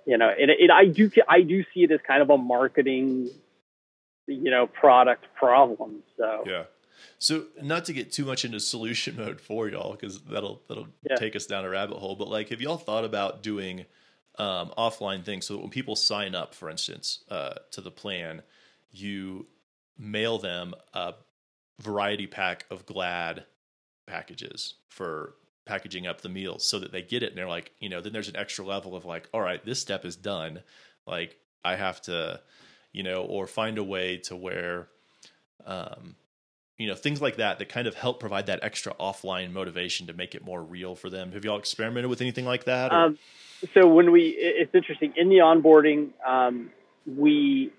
you 0.06 0.18
know, 0.18 0.30
it, 0.30 0.50
it 0.50 0.72
I 0.72 0.86
do 0.86 1.12
I 1.28 1.42
do 1.42 1.64
see 1.74 1.84
it 1.84 1.92
as 1.92 2.00
kind 2.08 2.22
of 2.22 2.30
a 2.30 2.38
marketing, 2.38 3.30
you 4.28 4.52
know, 4.52 4.68
product 4.68 5.26
problem. 5.36 6.04
So 6.18 6.44
yeah. 6.48 6.64
So, 7.20 7.46
not 7.62 7.86
to 7.86 7.94
get 7.94 8.12
too 8.12 8.26
much 8.26 8.46
into 8.46 8.60
solution 8.60 9.16
mode 9.18 9.42
for 9.42 9.68
y'all, 9.70 9.94
because 9.94 10.22
that'll 10.22 10.62
that'll 10.68 10.88
yeah. 11.10 11.16
take 11.16 11.36
us 11.36 11.46
down 11.46 11.66
a 11.66 11.70
rabbit 11.70 11.98
hole. 11.98 12.16
But 12.16 12.30
like, 12.30 12.50
have 12.50 12.62
y'all 12.62 12.78
thought 12.78 13.06
about 13.06 13.44
doing 13.44 13.86
um, 14.38 14.72
offline 14.78 15.24
things 15.24 15.46
so 15.46 15.56
that 15.56 15.62
when 15.62 15.70
people 15.70 15.96
sign 15.96 16.36
up, 16.36 16.56
for 16.56 16.70
instance, 16.70 17.24
uh, 17.30 17.56
to 17.72 17.82
the 17.82 17.92
plan, 17.92 18.42
you 18.92 19.48
mail 19.98 20.38
them 20.38 20.74
a 20.94 21.14
variety 21.80 22.28
pack 22.28 22.66
of 22.72 22.86
Glad 22.86 23.46
packages 24.06 24.76
for 24.90 25.36
packaging 25.66 26.08
up 26.08 26.22
the 26.22 26.30
meals 26.30 26.68
so 26.68 26.80
that 26.80 26.92
they 26.92 27.02
get 27.02 27.24
it 27.24 27.30
and 27.30 27.38
they're 27.38 27.48
like, 27.48 27.72
you 27.80 27.90
know, 27.90 28.02
then 28.02 28.14
there's 28.14 28.30
an 28.30 28.36
extra 28.36 28.66
level 28.66 28.96
of 28.96 29.06
like, 29.06 29.30
all 29.34 29.42
right, 29.42 29.64
this 29.66 29.80
step 29.80 30.06
is 30.06 30.16
done. 30.16 30.62
Like 31.08 31.38
I 31.64 31.76
have 31.76 32.02
to, 32.04 32.42
you 32.92 33.04
know, 33.04 33.24
or 33.24 33.48
find 33.48 33.78
a 33.78 33.84
way 33.84 34.18
to 34.26 34.36
where, 34.36 34.88
um, 35.66 36.16
you 36.78 36.88
know, 36.88 36.96
things 36.96 37.22
like 37.22 37.38
that 37.38 37.60
that 37.60 37.70
kind 37.70 37.88
of 37.88 37.96
help 37.96 38.20
provide 38.20 38.48
that 38.48 38.60
extra 38.64 38.94
offline 38.96 39.52
motivation 39.52 40.08
to 40.08 40.14
make 40.14 40.34
it 40.36 40.44
more 40.44 40.62
real 40.62 40.96
for 40.96 41.10
them. 41.10 41.32
Have 41.32 41.46
y'all 41.46 41.60
experimented 41.60 42.10
with 42.10 42.22
anything 42.22 42.46
like 42.46 42.64
that? 42.66 42.92
Um, 42.92 43.18
so 43.74 43.88
when 43.88 44.12
we, 44.12 44.30
it's 44.30 44.74
interesting 44.74 45.14
in 45.16 45.30
the 45.30 45.38
onboarding, 45.38 46.10
um, 46.26 46.72
we 47.06 47.72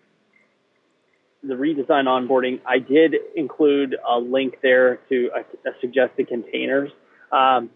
the 1.47 1.55
redesign 1.55 2.07
onboarding, 2.07 2.61
I 2.67 2.79
did 2.79 3.17
include 3.37 3.97
a 4.09 4.19
link 4.19 4.59
there 4.63 4.97
to 5.11 5.31
a, 5.35 5.69
a 5.69 5.73
suggested 5.81 6.29
containers. 6.29 6.91
Um, 7.31 7.71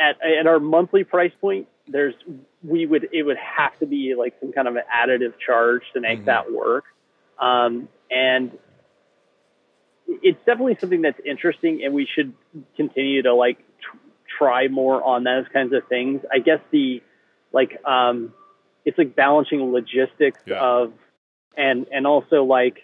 at, 0.00 0.16
at 0.24 0.46
our 0.46 0.58
monthly 0.58 1.04
price 1.04 1.32
point, 1.40 1.68
there's 1.86 2.14
we 2.62 2.86
would 2.86 3.08
it 3.12 3.22
would 3.22 3.36
have 3.36 3.78
to 3.78 3.86
be 3.86 4.14
like 4.18 4.34
some 4.40 4.52
kind 4.52 4.68
of 4.68 4.76
an 4.76 4.82
additive 4.94 5.34
charge 5.44 5.82
to 5.94 6.00
make 6.00 6.18
mm-hmm. 6.18 6.26
that 6.26 6.52
work, 6.52 6.84
um, 7.38 7.88
and 8.10 8.50
it's 10.08 10.38
definitely 10.46 10.76
something 10.80 11.02
that's 11.02 11.20
interesting, 11.24 11.82
and 11.84 11.94
we 11.94 12.08
should 12.12 12.32
continue 12.76 13.22
to 13.22 13.34
like 13.34 13.58
tr- 13.58 13.98
try 14.38 14.68
more 14.68 15.02
on 15.02 15.24
those 15.24 15.44
kinds 15.52 15.72
of 15.72 15.86
things. 15.88 16.22
I 16.32 16.38
guess 16.38 16.60
the 16.70 17.02
like 17.52 17.78
um, 17.84 18.32
it's 18.84 18.98
like 18.98 19.14
balancing 19.14 19.60
logistics 19.72 20.40
yeah. 20.46 20.60
of 20.60 20.92
and 21.56 21.86
and 21.92 22.06
also 22.06 22.44
like 22.44 22.78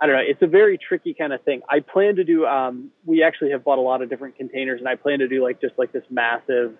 I 0.00 0.06
don't 0.06 0.16
know, 0.16 0.22
it's 0.26 0.42
a 0.42 0.46
very 0.46 0.78
tricky 0.78 1.14
kind 1.14 1.32
of 1.32 1.42
thing. 1.42 1.62
I 1.68 1.80
plan 1.80 2.16
to 2.16 2.24
do 2.24 2.46
um 2.46 2.90
we 3.04 3.22
actually 3.22 3.50
have 3.50 3.64
bought 3.64 3.78
a 3.78 3.82
lot 3.82 4.02
of 4.02 4.08
different 4.08 4.36
containers 4.36 4.80
and 4.80 4.88
I 4.88 4.94
plan 4.94 5.18
to 5.18 5.28
do 5.28 5.42
like 5.42 5.60
just 5.60 5.74
like 5.76 5.92
this 5.92 6.04
massive 6.10 6.74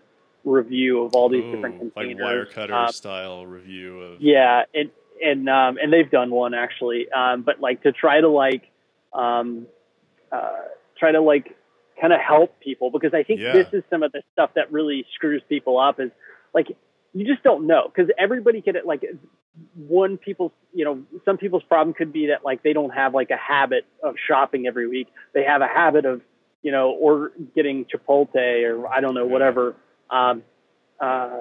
review 0.44 1.02
of 1.02 1.14
all 1.14 1.28
these 1.28 1.44
Ooh, 1.44 1.52
different 1.52 1.78
containers. 1.80 2.48
Like 2.54 2.68
Wirecutter 2.70 2.86
um, 2.86 2.92
style 2.92 3.46
review 3.46 4.00
of 4.00 4.20
Yeah, 4.20 4.62
and 4.72 4.90
and 5.22 5.48
um 5.48 5.76
and 5.82 5.92
they've 5.92 6.10
done 6.10 6.30
one 6.30 6.54
actually. 6.54 7.10
Um 7.10 7.42
but 7.42 7.60
like 7.60 7.82
to 7.82 7.92
try 7.92 8.20
to 8.20 8.28
like 8.28 8.70
um 9.12 9.66
uh 10.32 10.62
try 10.98 11.12
to 11.12 11.20
like 11.20 11.56
kind 12.00 12.12
of 12.12 12.20
help 12.20 12.58
people 12.60 12.90
because 12.90 13.14
I 13.14 13.22
think 13.22 13.40
yeah. 13.40 13.52
this 13.52 13.68
is 13.72 13.82
some 13.90 14.02
of 14.02 14.12
the 14.12 14.22
stuff 14.32 14.50
that 14.54 14.70
really 14.72 15.06
screws 15.14 15.42
people 15.48 15.78
up 15.78 16.00
is 16.00 16.10
like 16.54 16.68
you 17.14 17.26
just 17.26 17.42
don't 17.42 17.66
know 17.66 17.88
because 17.88 18.10
everybody 18.18 18.60
can 18.60 18.74
like 18.84 19.04
one 19.74 20.18
people's 20.18 20.52
you 20.74 20.84
know 20.84 21.02
some 21.24 21.38
people's 21.38 21.62
problem 21.62 21.94
could 21.94 22.12
be 22.12 22.26
that 22.26 22.44
like 22.44 22.62
they 22.62 22.72
don't 22.72 22.90
have 22.90 23.14
like 23.14 23.30
a 23.30 23.36
habit 23.36 23.86
of 24.02 24.16
shopping 24.28 24.66
every 24.66 24.86
week. 24.86 25.08
They 25.32 25.44
have 25.44 25.62
a 25.62 25.66
habit 25.66 26.04
of 26.04 26.20
you 26.62 26.72
know 26.72 26.90
or 26.90 27.32
getting 27.54 27.84
chipotle 27.86 28.34
or 28.34 28.86
i 28.88 29.00
don't 29.00 29.14
know 29.14 29.26
whatever. 29.26 29.74
Um 30.10 30.42
uh 31.00 31.40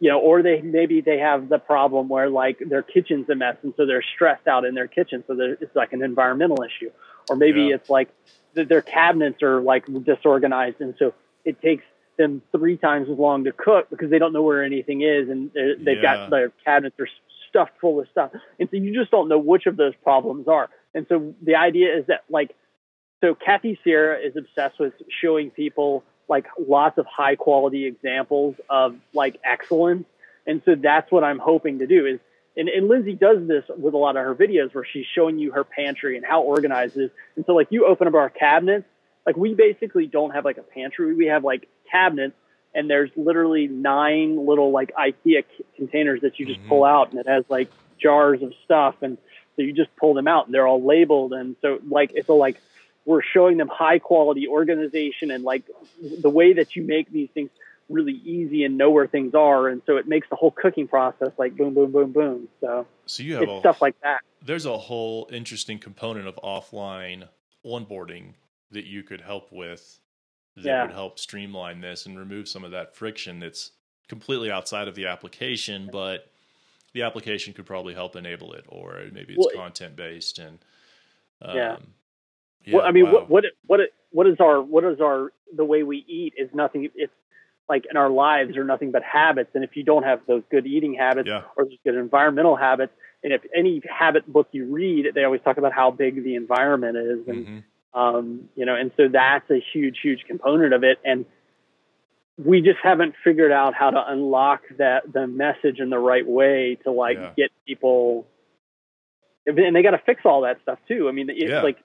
you 0.00 0.10
know 0.10 0.18
or 0.18 0.42
they 0.42 0.60
maybe 0.60 1.00
they 1.00 1.18
have 1.18 1.48
the 1.48 1.58
problem 1.58 2.08
where 2.08 2.28
like 2.28 2.58
their 2.68 2.82
kitchen's 2.82 3.28
a 3.30 3.34
mess 3.34 3.56
and 3.62 3.72
so 3.76 3.86
they're 3.86 4.04
stressed 4.14 4.48
out 4.48 4.64
in 4.64 4.74
their 4.74 4.88
kitchen 4.88 5.22
so 5.26 5.36
it's 5.38 5.76
like 5.76 5.92
an 5.92 6.02
environmental 6.02 6.58
issue 6.62 6.90
or 7.28 7.36
maybe 7.36 7.64
yeah. 7.64 7.76
it's 7.76 7.88
like 7.88 8.08
their 8.54 8.82
cabinets 8.82 9.42
are 9.42 9.60
like 9.60 9.84
disorganized 10.04 10.80
and 10.80 10.94
so 10.98 11.14
it 11.44 11.60
takes 11.62 11.84
them 12.18 12.42
three 12.52 12.76
times 12.76 13.08
as 13.10 13.18
long 13.18 13.44
to 13.44 13.52
cook 13.52 13.88
because 13.90 14.10
they 14.10 14.18
don't 14.18 14.32
know 14.32 14.42
where 14.42 14.62
anything 14.64 15.02
is 15.02 15.28
and 15.28 15.50
they've 15.54 15.96
yeah. 15.96 16.02
got 16.02 16.30
their 16.30 16.50
cabinets 16.64 16.98
are 16.98 17.08
stuffed 17.48 17.72
full 17.80 18.00
of 18.00 18.08
stuff. 18.10 18.30
And 18.58 18.68
so 18.70 18.76
you 18.76 18.94
just 18.94 19.10
don't 19.10 19.28
know 19.28 19.38
which 19.38 19.66
of 19.66 19.76
those 19.76 19.94
problems 20.02 20.48
are. 20.48 20.70
And 20.94 21.06
so 21.08 21.34
the 21.42 21.56
idea 21.56 21.96
is 21.98 22.06
that 22.06 22.24
like, 22.28 22.54
so 23.22 23.34
Kathy 23.34 23.78
Sierra 23.84 24.18
is 24.18 24.34
obsessed 24.36 24.78
with 24.80 24.94
showing 25.22 25.50
people 25.50 26.04
like 26.30 26.46
lots 26.58 26.96
of 26.96 27.04
high 27.04 27.36
quality 27.36 27.84
examples 27.84 28.54
of 28.70 28.96
like 29.12 29.38
excellence. 29.44 30.06
And 30.46 30.62
so 30.64 30.74
that's 30.74 31.12
what 31.12 31.22
I'm 31.22 31.38
hoping 31.38 31.80
to 31.80 31.86
do 31.86 32.06
is, 32.06 32.20
and, 32.56 32.68
and 32.70 32.88
Lindsay 32.88 33.12
does 33.14 33.46
this 33.46 33.64
with 33.76 33.92
a 33.92 33.98
lot 33.98 34.16
of 34.16 34.24
her 34.24 34.34
videos 34.34 34.74
where 34.74 34.86
she's 34.90 35.06
showing 35.14 35.38
you 35.38 35.52
her 35.52 35.64
pantry 35.64 36.16
and 36.16 36.24
how 36.24 36.42
organized 36.42 36.96
it 36.96 37.04
is. 37.04 37.10
And 37.36 37.44
so 37.44 37.52
like 37.52 37.68
you 37.70 37.86
open 37.86 38.08
up 38.08 38.14
our 38.14 38.30
cabinets, 38.30 38.86
like 39.26 39.36
we 39.36 39.52
basically 39.52 40.06
don't 40.06 40.30
have 40.30 40.46
like 40.46 40.56
a 40.56 40.62
pantry. 40.62 41.14
We 41.14 41.26
have 41.26 41.44
like 41.44 41.68
cabinets 41.90 42.34
and 42.74 42.88
there's 42.88 43.10
literally 43.16 43.66
nine 43.66 44.46
little 44.46 44.70
like 44.70 44.92
IKEA 44.94 45.44
c- 45.56 45.64
containers 45.76 46.20
that 46.22 46.38
you 46.38 46.46
just 46.46 46.60
mm-hmm. 46.60 46.68
pull 46.68 46.84
out, 46.84 47.10
and 47.10 47.20
it 47.20 47.26
has 47.26 47.44
like 47.48 47.70
jars 48.00 48.42
of 48.42 48.52
stuff, 48.64 48.96
and 49.02 49.18
so 49.56 49.62
you 49.62 49.72
just 49.72 49.94
pull 49.96 50.14
them 50.14 50.28
out, 50.28 50.46
and 50.46 50.54
they're 50.54 50.66
all 50.66 50.82
labeled, 50.82 51.32
and 51.32 51.56
so 51.62 51.80
like 51.88 52.12
it's 52.14 52.28
a 52.28 52.32
like 52.32 52.60
we're 53.10 53.22
showing 53.22 53.56
them 53.56 53.66
high 53.66 53.98
quality 53.98 54.46
organization 54.46 55.32
and 55.32 55.42
like 55.42 55.64
the 56.00 56.30
way 56.30 56.52
that 56.52 56.76
you 56.76 56.84
make 56.84 57.10
these 57.10 57.28
things 57.34 57.50
really 57.88 58.20
easy 58.24 58.62
and 58.62 58.78
know 58.78 58.88
where 58.88 59.08
things 59.08 59.34
are, 59.34 59.66
and 59.66 59.82
so 59.84 59.96
it 59.96 60.06
makes 60.06 60.28
the 60.30 60.36
whole 60.36 60.52
cooking 60.52 60.86
process 60.86 61.32
like 61.36 61.56
boom, 61.56 61.74
boom, 61.74 61.90
boom, 61.90 62.12
boom. 62.12 62.48
So 62.60 62.86
so 63.06 63.24
you 63.24 63.34
have 63.34 63.48
a, 63.48 63.58
stuff 63.58 63.82
like 63.82 64.00
that. 64.02 64.20
There's 64.40 64.64
a 64.64 64.78
whole 64.78 65.28
interesting 65.32 65.80
component 65.80 66.28
of 66.28 66.36
offline 66.36 67.26
onboarding 67.66 68.34
that 68.70 68.86
you 68.86 69.02
could 69.02 69.20
help 69.20 69.50
with 69.50 69.98
that 70.54 70.64
yeah. 70.64 70.82
would 70.82 70.92
help 70.92 71.18
streamline 71.18 71.80
this 71.80 72.06
and 72.06 72.16
remove 72.16 72.48
some 72.48 72.62
of 72.62 72.70
that 72.70 72.94
friction 72.94 73.40
that's 73.40 73.72
completely 74.08 74.52
outside 74.52 74.86
of 74.86 74.94
the 74.94 75.06
application, 75.06 75.88
but 75.90 76.30
the 76.92 77.02
application 77.02 77.52
could 77.54 77.66
probably 77.66 77.92
help 77.92 78.14
enable 78.14 78.52
it, 78.52 78.64
or 78.68 79.02
maybe 79.12 79.34
it's 79.34 79.46
well, 79.52 79.64
content 79.64 79.96
based 79.96 80.38
and 80.38 80.58
um, 81.42 81.56
yeah. 81.56 81.76
Yeah. 82.64 82.76
Well, 82.76 82.86
I 82.86 82.92
mean, 82.92 83.06
wow. 83.06 83.12
what 83.12 83.30
what 83.30 83.44
what 83.66 83.80
what 84.10 84.26
is 84.26 84.36
our 84.40 84.60
what 84.60 84.84
is 84.84 85.00
our 85.00 85.32
the 85.54 85.64
way 85.64 85.82
we 85.82 86.04
eat 86.08 86.34
is 86.36 86.48
nothing. 86.54 86.88
It's 86.94 87.12
like 87.68 87.84
in 87.90 87.96
our 87.96 88.10
lives 88.10 88.56
are 88.56 88.64
nothing 88.64 88.90
but 88.90 89.02
habits, 89.02 89.50
and 89.54 89.64
if 89.64 89.76
you 89.76 89.84
don't 89.84 90.02
have 90.02 90.20
those 90.26 90.42
good 90.50 90.66
eating 90.66 90.94
habits 90.94 91.28
yeah. 91.28 91.42
or 91.56 91.64
those 91.64 91.78
good 91.84 91.94
environmental 91.94 92.56
habits, 92.56 92.92
and 93.22 93.32
if 93.32 93.42
any 93.56 93.82
habit 93.88 94.30
book 94.30 94.48
you 94.52 94.66
read, 94.66 95.06
they 95.14 95.24
always 95.24 95.40
talk 95.42 95.56
about 95.56 95.72
how 95.72 95.90
big 95.90 96.22
the 96.24 96.34
environment 96.34 96.96
is, 96.96 97.28
and 97.28 97.46
mm-hmm. 97.46 97.58
Um, 97.92 98.48
you 98.54 98.66
know, 98.66 98.76
and 98.76 98.92
so 98.96 99.08
that's 99.08 99.50
a 99.50 99.60
huge, 99.72 99.98
huge 100.00 100.24
component 100.26 100.72
of 100.74 100.84
it. 100.84 100.98
And 101.04 101.24
we 102.36 102.60
just 102.60 102.78
haven't 102.82 103.14
figured 103.24 103.52
out 103.52 103.74
how 103.74 103.90
to 103.90 104.02
unlock 104.06 104.62
that 104.78 105.12
the 105.12 105.26
message 105.26 105.80
in 105.80 105.90
the 105.90 105.98
right 105.98 106.26
way 106.26 106.78
to 106.84 106.92
like 106.92 107.18
yeah. 107.18 107.32
get 107.36 107.50
people. 107.66 108.26
And 109.46 109.74
they 109.74 109.82
got 109.82 109.90
to 109.90 110.02
fix 110.06 110.22
all 110.24 110.42
that 110.42 110.58
stuff 110.62 110.78
too. 110.86 111.08
I 111.08 111.12
mean, 111.12 111.30
it's 111.30 111.50
yeah. 111.50 111.62
like, 111.62 111.78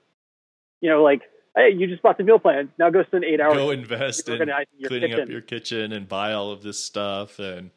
you 0.81 0.89
know, 0.89 1.03
like 1.03 1.21
hey, 1.55 1.71
you 1.71 1.87
just 1.87 2.01
bought 2.01 2.17
the 2.17 2.23
meal 2.23 2.39
plan. 2.39 2.71
Now 2.77 2.89
go 2.89 3.03
spend 3.03 3.23
eight 3.23 3.39
hours. 3.39 3.55
Go 3.55 3.71
invest 3.71 4.27
in 4.29 4.49
cleaning 4.85 5.09
kitchen. 5.09 5.23
up 5.23 5.29
your 5.29 5.41
kitchen 5.41 5.91
and 5.93 6.07
buy 6.07 6.33
all 6.33 6.51
of 6.51 6.61
this 6.61 6.83
stuff. 6.83 7.39
And 7.39 7.71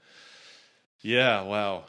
yeah, 1.00 1.42
wow, 1.42 1.84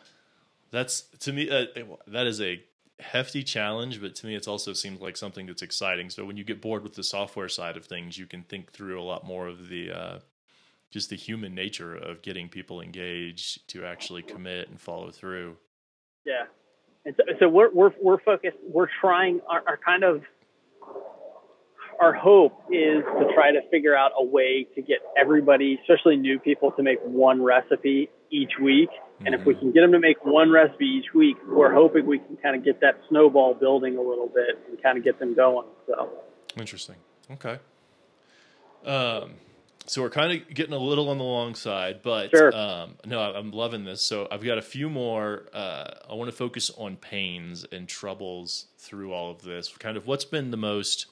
that's 0.72 1.01
to 1.20 1.34
me 1.34 1.49
uh, 1.49 1.66
that 2.07 2.28
is 2.28 2.41
a 2.41 2.64
hefty 2.99 3.43
challenge, 3.43 4.01
but 4.01 4.14
to 4.14 4.28
me, 4.28 4.36
it 4.36 4.47
also 4.47 4.74
seems 4.74 4.99
like 5.01 5.18
something 5.18 5.45
that's 5.45 5.62
exciting. 5.62 6.10
So 6.10 6.26
when 6.26 6.38
you 6.38 6.43
get 6.43 6.62
bored 6.62 6.84
with 6.84 6.93
the 6.93 7.03
software 7.03 7.49
side 7.49 7.78
of 7.78 7.86
things, 7.86 8.18
you 8.18 8.26
can 8.26 8.43
think 8.43 8.72
through 8.72 9.01
a 9.01 9.03
lot 9.03 9.26
more 9.26 9.47
of 9.47 9.70
the 9.70 9.91
uh, 9.91 10.20
just 10.91 11.10
the 11.10 11.16
human 11.16 11.55
nature 11.55 11.95
of 11.95 12.22
getting 12.22 12.49
people 12.49 12.82
engaged 12.82 13.68
to 13.70 13.86
actually 13.86 14.22
commit 14.22 14.70
and 14.70 14.80
follow 14.80 15.12
through. 15.12 15.57
Yeah, 16.26 16.45
and 17.05 17.16
so, 17.18 17.24
so 17.39 17.49
we're 17.49 17.72
we're 17.72 17.93
we're 18.01 18.20
focused. 18.20 18.57
We're 18.68 18.89
trying 19.01 19.41
our, 19.47 19.64
our 19.68 19.78
kind 19.78 20.03
of 20.03 20.24
our 22.01 22.13
hope 22.13 22.53
is 22.71 23.03
to 23.03 23.33
try 23.33 23.51
to 23.51 23.61
figure 23.69 23.95
out 23.95 24.11
a 24.17 24.23
way 24.23 24.67
to 24.75 24.81
get 24.81 24.99
everybody, 25.17 25.79
especially 25.81 26.15
new 26.17 26.39
people, 26.39 26.71
to 26.71 26.83
make 26.83 26.99
one 27.03 27.41
recipe 27.41 28.09
each 28.31 28.53
week 28.61 28.89
and 29.25 29.35
if 29.35 29.45
we 29.45 29.53
can 29.53 29.71
get 29.71 29.81
them 29.81 29.91
to 29.91 29.99
make 29.99 30.23
one 30.23 30.49
recipe 30.49 30.85
each 30.85 31.13
week, 31.13 31.37
we're 31.45 31.73
hoping 31.73 32.05
we 32.05 32.19
can 32.19 32.37
kind 32.37 32.55
of 32.55 32.63
get 32.63 32.79
that 32.81 33.01
snowball 33.09 33.53
building 33.53 33.97
a 33.97 34.01
little 34.01 34.27
bit 34.27 34.59
and 34.67 34.81
kind 34.81 34.97
of 34.97 35.03
get 35.03 35.19
them 35.19 35.35
going. 35.35 35.67
So 35.87 36.09
interesting. 36.57 36.95
Okay. 37.31 37.59
Um, 38.85 39.33
so 39.85 40.01
we're 40.01 40.09
kind 40.09 40.31
of 40.31 40.53
getting 40.53 40.73
a 40.73 40.79
little 40.79 41.09
on 41.09 41.17
the 41.17 41.23
long 41.23 41.53
side, 41.55 41.99
but 42.01 42.29
sure. 42.29 42.55
um, 42.55 42.95
no, 43.05 43.19
I'm 43.19 43.51
loving 43.51 43.83
this. 43.83 44.01
So 44.01 44.27
I've 44.31 44.43
got 44.43 44.57
a 44.57 44.61
few 44.61 44.89
more. 44.89 45.47
Uh, 45.53 45.95
I 46.09 46.13
want 46.13 46.29
to 46.29 46.35
focus 46.35 46.71
on 46.77 46.95
pains 46.95 47.65
and 47.71 47.89
troubles 47.89 48.67
through 48.77 49.11
all 49.11 49.31
of 49.31 49.41
this. 49.41 49.75
Kind 49.77 49.97
of 49.97 50.07
what's 50.07 50.25
been 50.25 50.51
the 50.51 50.57
most 50.57 51.07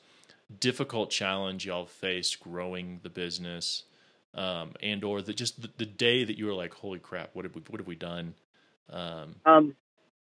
difficult 0.60 1.10
challenge 1.10 1.66
y'all 1.66 1.86
faced 1.86 2.40
growing 2.40 3.00
the 3.04 3.10
business 3.10 3.84
um, 4.34 4.74
and 4.82 5.04
or 5.04 5.22
the 5.22 5.34
just 5.34 5.62
the, 5.62 5.70
the, 5.78 5.86
day 5.86 6.24
that 6.24 6.38
you 6.38 6.46
were 6.46 6.54
like, 6.54 6.74
holy 6.74 7.00
crap, 7.00 7.32
what 7.34 7.46
have 7.46 7.56
we 7.56 7.62
what 7.70 7.80
have 7.80 7.88
we 7.88 7.96
done? 7.96 8.36
Um, 8.90 9.36
um 9.46 9.76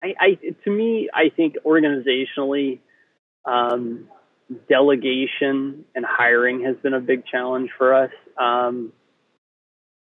I, 0.02 0.14
I 0.20 0.38
to 0.64 0.70
me, 0.70 1.08
I 1.12 1.30
think 1.34 1.56
organizationally, 1.64 2.78
um, 3.44 4.08
delegation 4.68 5.84
and 5.94 6.04
hiring 6.06 6.64
has 6.64 6.76
been 6.76 6.94
a 6.94 7.00
big 7.00 7.26
challenge 7.26 7.70
for 7.76 7.94
us. 7.94 8.10
Um, 8.38 8.92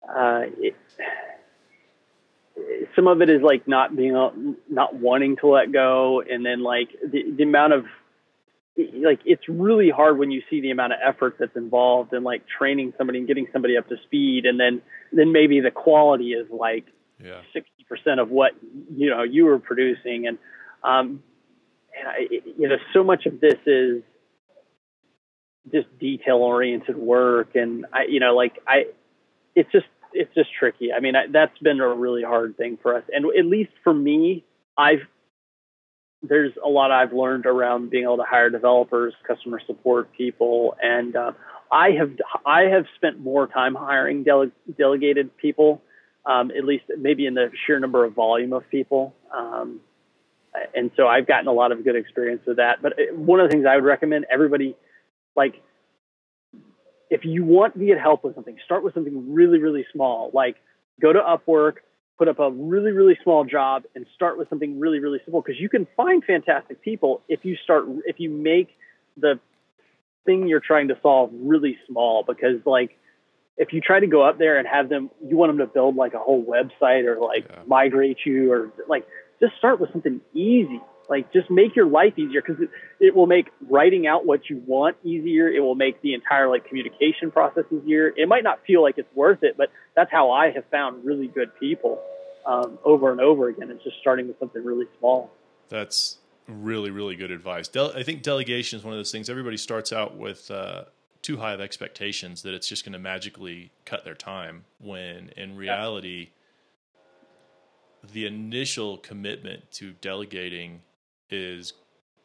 uh, 0.08 0.42
it, 0.60 0.76
some 2.96 3.08
of 3.08 3.22
it 3.22 3.30
is 3.30 3.42
like 3.42 3.68
not 3.68 3.96
being 3.96 4.56
not 4.70 4.96
wanting 4.96 5.38
to 5.38 5.48
let 5.48 5.72
go, 5.72 6.22
and 6.22 6.46
then 6.46 6.64
like 6.64 6.90
the, 7.02 7.32
the 7.38 7.44
amount 7.44 7.74
of 7.74 7.86
like 8.78 9.20
it's 9.26 9.48
really 9.48 9.90
hard 9.90 10.18
when 10.18 10.32
you 10.32 10.42
see 10.50 10.62
the 10.62 10.72
amount 10.72 10.94
of 10.94 11.00
effort 11.06 11.38
that's 11.40 11.56
involved 11.56 12.14
in 12.14 12.24
like 12.24 12.44
training 12.58 12.94
somebody 12.98 13.20
and 13.20 13.28
getting 13.28 13.48
somebody 13.54 13.78
up 13.78 13.88
to 13.90 13.96
speed, 14.06 14.46
and 14.46 14.60
then 14.60 14.82
then 15.12 15.32
maybe 15.32 15.62
the 15.62 15.72
quality 15.72 16.34
is 16.34 16.48
like 16.50 16.86
sixty 17.54 17.72
yeah. 17.80 17.86
percent 17.88 18.20
of 18.20 18.30
what 18.30 18.52
you 18.94 19.10
know 19.10 19.24
you 19.24 19.46
were 19.46 19.60
producing, 19.60 20.28
and 20.28 20.38
um, 20.84 21.24
and 21.98 22.08
I, 22.08 22.20
you 22.58 22.68
know 22.68 22.76
so 22.94 23.04
much 23.04 23.26
of 23.26 23.40
this 23.40 23.60
is 23.66 24.04
just 25.72 25.88
detail 25.98 26.38
oriented 26.38 26.98
work, 26.98 27.56
and 27.56 27.86
I 27.94 28.06
you 28.10 28.20
know 28.20 28.36
like 28.36 28.60
I 28.68 28.88
it's 29.56 29.72
just 29.72 29.88
it's 30.12 30.34
just 30.36 30.50
tricky. 30.58 30.92
I 30.92 31.00
mean, 31.00 31.16
I, 31.16 31.28
that's 31.32 31.58
been 31.60 31.80
a 31.80 31.94
really 31.94 32.24
hard 32.24 32.58
thing 32.58 32.78
for 32.82 32.96
us, 32.96 33.04
and 33.14 33.26
at 33.38 33.46
least 33.46 33.72
for 33.84 33.94
me, 33.94 34.44
I've 34.78 35.08
there's 36.24 36.54
a 36.64 36.70
lot 36.70 36.92
I've 36.92 37.14
learned 37.14 37.46
around 37.46 37.90
being 37.90 38.04
able 38.04 38.18
to 38.18 38.24
hire 38.24 38.50
developers, 38.50 39.14
customer 39.28 39.62
support 39.66 40.12
people, 40.14 40.76
and 40.82 41.16
uh, 41.16 41.32
I 41.72 41.92
have 41.92 42.12
I 42.46 42.64
have 42.64 42.86
spent 42.96 43.20
more 43.20 43.48
time 43.48 43.76
hiring 43.76 44.24
dele- 44.24 44.52
delegated 44.78 45.36
people, 45.38 45.82
um, 46.26 46.52
at 46.52 46.66
least 46.66 46.86
maybe 46.98 47.26
in 47.26 47.34
the 47.34 47.52
sheer 47.66 47.80
number 47.80 48.06
of 48.06 48.14
volume 48.14 48.54
of 48.54 48.70
people. 48.70 49.14
Um, 49.36 49.82
and 50.74 50.92
so 50.96 51.08
I've 51.08 51.28
gotten 51.28 51.48
a 51.48 51.54
lot 51.54 51.72
of 51.72 51.84
good 51.84 51.96
experience 51.96 52.42
with 52.46 52.58
that. 52.58 52.82
But 52.82 52.94
uh, 52.94 53.14
one 53.16 53.40
of 53.40 53.50
the 53.50 53.54
things 53.54 53.66
I 53.70 53.76
would 53.76 53.84
recommend 53.84 54.26
everybody, 54.32 54.76
like 55.36 55.62
if 57.10 57.26
you 57.26 57.44
want 57.44 57.78
to 57.78 57.86
get 57.86 58.00
help 58.00 58.24
with 58.24 58.36
something, 58.36 58.58
start 58.66 58.84
with 58.84 58.94
something 58.94 59.34
really, 59.34 59.60
really 59.60 59.86
small. 59.92 60.32
Like 60.34 60.56
go 61.02 61.12
to 61.14 61.20
Upwork, 61.20 61.76
put 62.18 62.28
up 62.28 62.40
a 62.40 62.52
really, 62.52 62.92
really 62.92 63.18
small 63.24 63.44
job, 63.44 63.84
and 63.96 64.06
start 64.16 64.38
with 64.38 64.50
something 64.50 64.80
really, 64.80 65.00
really 65.00 65.20
simple. 65.26 65.42
Because 65.42 65.60
you 65.60 65.70
can 65.70 65.88
find 65.98 66.24
fantastic 66.24 66.82
people 66.82 67.22
if 67.28 67.44
you 67.44 67.56
start 67.64 67.86
if 68.06 68.20
you 68.20 68.30
make 68.30 68.70
the 69.18 69.40
thing 70.26 70.48
you're 70.48 70.60
trying 70.60 70.88
to 70.90 70.98
solve 71.02 71.30
really 71.34 71.78
small. 71.88 72.24
Because 72.26 72.66
like 72.66 72.98
if 73.58 73.74
you 73.74 73.82
try 73.82 74.00
to 74.00 74.08
go 74.08 74.22
up 74.22 74.38
there 74.38 74.58
and 74.58 74.68
have 74.68 74.90
them, 74.90 75.10
you 75.26 75.38
want 75.38 75.52
them 75.52 75.60
to 75.60 75.72
build 75.72 75.96
like 75.96 76.14
a 76.14 76.20
whole 76.20 76.44
website 76.44 77.06
or 77.06 77.20
like 77.20 77.46
yeah. 77.50 77.60
migrate 77.68 78.18
you 78.26 78.52
or 78.52 78.72
like 78.88 79.08
just 79.40 79.56
start 79.58 79.80
with 79.80 79.92
something 79.92 80.22
easy 80.34 80.82
like 81.10 81.32
just 81.34 81.50
make 81.50 81.76
your 81.76 81.86
life 81.86 82.18
easier 82.18 82.42
because 82.42 82.62
it, 82.62 82.70
it 83.00 83.16
will 83.16 83.28
make 83.28 83.48
writing 83.70 84.08
out 84.08 84.26
what 84.26 84.50
you 84.50 84.62
want 84.66 84.98
easier. 85.04 85.50
It 85.50 85.60
will 85.60 85.76
make 85.76 86.02
the 86.02 86.14
entire 86.14 86.50
like 86.50 86.68
communication 86.68 87.32
process 87.32 87.66
easier. 87.72 88.14
It 88.16 88.28
might 88.28 88.44
not 88.44 88.60
feel 88.66 88.82
like 88.82 88.98
it's 88.98 89.14
worth 89.16 89.44
it, 89.44 89.56
but 89.58 89.70
that's 89.96 90.12
how 90.12 90.32
I 90.32 90.52
have 90.52 90.66
found 90.72 91.06
really 91.06 91.28
good 91.28 91.52
people 91.60 92.02
um, 92.46 92.78
over 92.84 93.12
and 93.12 93.22
over 93.22 93.50
again. 93.50 93.70
It's 93.72 93.84
just 93.84 93.98
starting 94.02 94.28
with 94.28 94.40
something 94.40 94.64
really 94.64 94.86
small. 95.00 95.32
That's 95.70 96.18
really 96.48 96.92
really 96.92 97.16
good 97.16 97.32
advice. 97.32 97.70
I 97.76 98.04
think 98.04 98.22
delegation 98.22 98.80
is 98.80 98.86
one 98.86 98.94
of 98.94 99.00
those 99.00 99.12
things. 99.12 99.30
Everybody 99.30 99.58
starts 99.58 99.92
out 99.94 100.18
with. 100.18 100.50
Uh, 100.50 100.86
too 101.26 101.38
high 101.38 101.54
of 101.54 101.60
expectations 101.60 102.44
that 102.44 102.54
it's 102.54 102.68
just 102.68 102.86
going 102.86 102.94
to 102.94 103.00
magically 103.00 103.72
cut 103.84 104.06
their 104.06 104.14
time 104.14 104.64
when 104.78 105.32
in 105.36 105.56
reality 105.56 106.30
yeah. 108.04 108.10
the 108.14 108.28
initial 108.28 109.00
commitment 109.00 109.72
to 109.72 109.94
delegating 110.02 110.82
is 111.36 111.74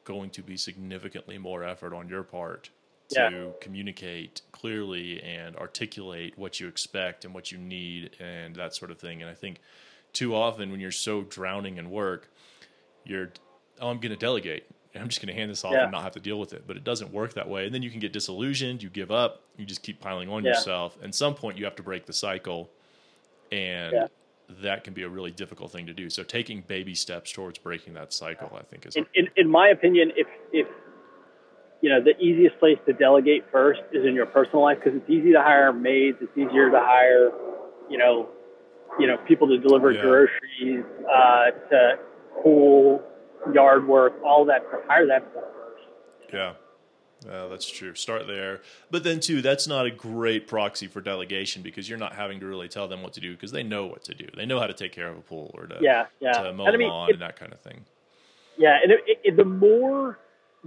going 0.04 0.30
to 0.30 0.42
be 0.42 0.56
significantly 0.56 1.38
more 1.38 1.64
effort 1.64 1.94
on 1.94 2.08
your 2.08 2.22
part 2.22 2.70
to 3.10 3.30
yeah. 3.32 3.46
communicate 3.60 4.42
clearly 4.52 5.20
and 5.22 5.56
articulate 5.56 6.38
what 6.38 6.60
you 6.60 6.68
expect 6.68 7.24
and 7.24 7.34
what 7.34 7.50
you 7.50 7.58
need 7.58 8.16
and 8.20 8.54
that 8.56 8.74
sort 8.74 8.90
of 8.90 8.98
thing. 8.98 9.20
And 9.20 9.30
I 9.30 9.34
think 9.34 9.60
too 10.12 10.34
often 10.34 10.70
when 10.70 10.80
you're 10.80 10.92
so 10.92 11.22
drowning 11.22 11.76
in 11.76 11.90
work, 11.90 12.30
you're, 13.04 13.30
oh, 13.80 13.88
I'm 13.90 13.98
going 13.98 14.12
to 14.12 14.16
delegate. 14.16 14.64
I'm 14.94 15.08
just 15.08 15.20
going 15.20 15.32
to 15.32 15.38
hand 15.38 15.50
this 15.50 15.64
off 15.64 15.72
yeah. 15.72 15.84
and 15.84 15.92
not 15.92 16.02
have 16.02 16.12
to 16.12 16.20
deal 16.20 16.38
with 16.38 16.52
it. 16.52 16.64
But 16.66 16.76
it 16.76 16.84
doesn't 16.84 17.12
work 17.12 17.34
that 17.34 17.48
way. 17.48 17.64
And 17.66 17.74
then 17.74 17.82
you 17.82 17.90
can 17.90 18.00
get 18.00 18.12
disillusioned. 18.12 18.82
You 18.82 18.90
give 18.90 19.10
up. 19.10 19.42
You 19.56 19.64
just 19.64 19.82
keep 19.82 20.00
piling 20.00 20.28
on 20.28 20.44
yeah. 20.44 20.50
yourself. 20.50 20.98
And 21.02 21.14
some 21.14 21.34
point, 21.34 21.58
you 21.58 21.64
have 21.64 21.76
to 21.76 21.82
break 21.82 22.06
the 22.06 22.12
cycle. 22.12 22.70
And 23.52 24.08
that 24.62 24.84
can 24.84 24.94
be 24.94 25.02
a 25.02 25.08
really 25.08 25.30
difficult 25.30 25.70
thing 25.72 25.86
to 25.86 25.92
do. 25.92 26.10
So 26.10 26.22
taking 26.22 26.62
baby 26.62 26.94
steps 26.94 27.32
towards 27.32 27.58
breaking 27.58 27.94
that 27.94 28.12
cycle, 28.12 28.50
I 28.58 28.62
think, 28.62 28.86
is. 28.86 28.96
In, 28.96 29.06
in, 29.14 29.28
in 29.36 29.50
my 29.50 29.68
opinion, 29.68 30.12
if 30.16 30.26
if 30.52 30.66
you 31.80 31.88
know 31.88 32.02
the 32.02 32.16
easiest 32.18 32.58
place 32.58 32.78
to 32.86 32.92
delegate 32.92 33.44
first 33.50 33.80
is 33.92 34.04
in 34.04 34.14
your 34.14 34.26
personal 34.26 34.62
life 34.62 34.78
because 34.82 34.98
it's 35.00 35.10
easy 35.10 35.32
to 35.32 35.40
hire 35.40 35.72
maids. 35.72 36.18
It's 36.20 36.36
easier 36.36 36.70
to 36.70 36.80
hire, 36.80 37.30
you 37.88 37.98
know, 37.98 38.28
you 38.98 39.06
know 39.06 39.16
people 39.28 39.48
to 39.48 39.58
deliver 39.58 39.92
yeah. 39.92 40.02
groceries, 40.02 40.84
uh, 41.10 41.50
to 41.70 41.98
pool, 42.42 43.02
yard 43.54 43.86
work, 43.86 44.14
all 44.24 44.44
that 44.46 44.64
stuff. 44.68 44.80
Hire 44.86 45.06
that 45.06 45.26
stuff 45.30 45.44
first. 45.54 46.32
Yeah. 46.32 46.52
Uh, 47.28 47.48
that's 47.48 47.68
true. 47.68 47.94
Start 47.94 48.26
there. 48.26 48.60
But 48.90 49.04
then, 49.04 49.20
too, 49.20 49.42
that's 49.42 49.66
not 49.66 49.86
a 49.86 49.90
great 49.90 50.46
proxy 50.46 50.86
for 50.86 51.00
delegation 51.00 51.62
because 51.62 51.88
you're 51.88 51.98
not 51.98 52.14
having 52.14 52.40
to 52.40 52.46
really 52.46 52.68
tell 52.68 52.88
them 52.88 53.02
what 53.02 53.12
to 53.14 53.20
do 53.20 53.32
because 53.32 53.52
they 53.52 53.62
know 53.62 53.86
what 53.86 54.04
to 54.04 54.14
do. 54.14 54.26
They 54.34 54.46
know 54.46 54.58
how 54.58 54.66
to 54.66 54.72
take 54.72 54.92
care 54.92 55.08
of 55.08 55.18
a 55.18 55.20
pool 55.20 55.50
or 55.54 55.66
to, 55.66 55.76
yeah, 55.80 56.06
yeah. 56.20 56.32
to 56.32 56.52
mow 56.52 56.64
and 56.64 56.74
I 56.74 56.78
mean, 56.78 56.88
lawn 56.88 57.10
it, 57.10 57.12
and 57.14 57.22
that 57.22 57.38
kind 57.38 57.52
of 57.52 57.60
thing. 57.60 57.84
Yeah, 58.56 58.78
and 58.82 58.92
it, 58.92 59.00
it, 59.22 59.36
the 59.36 59.44
more 59.44 60.18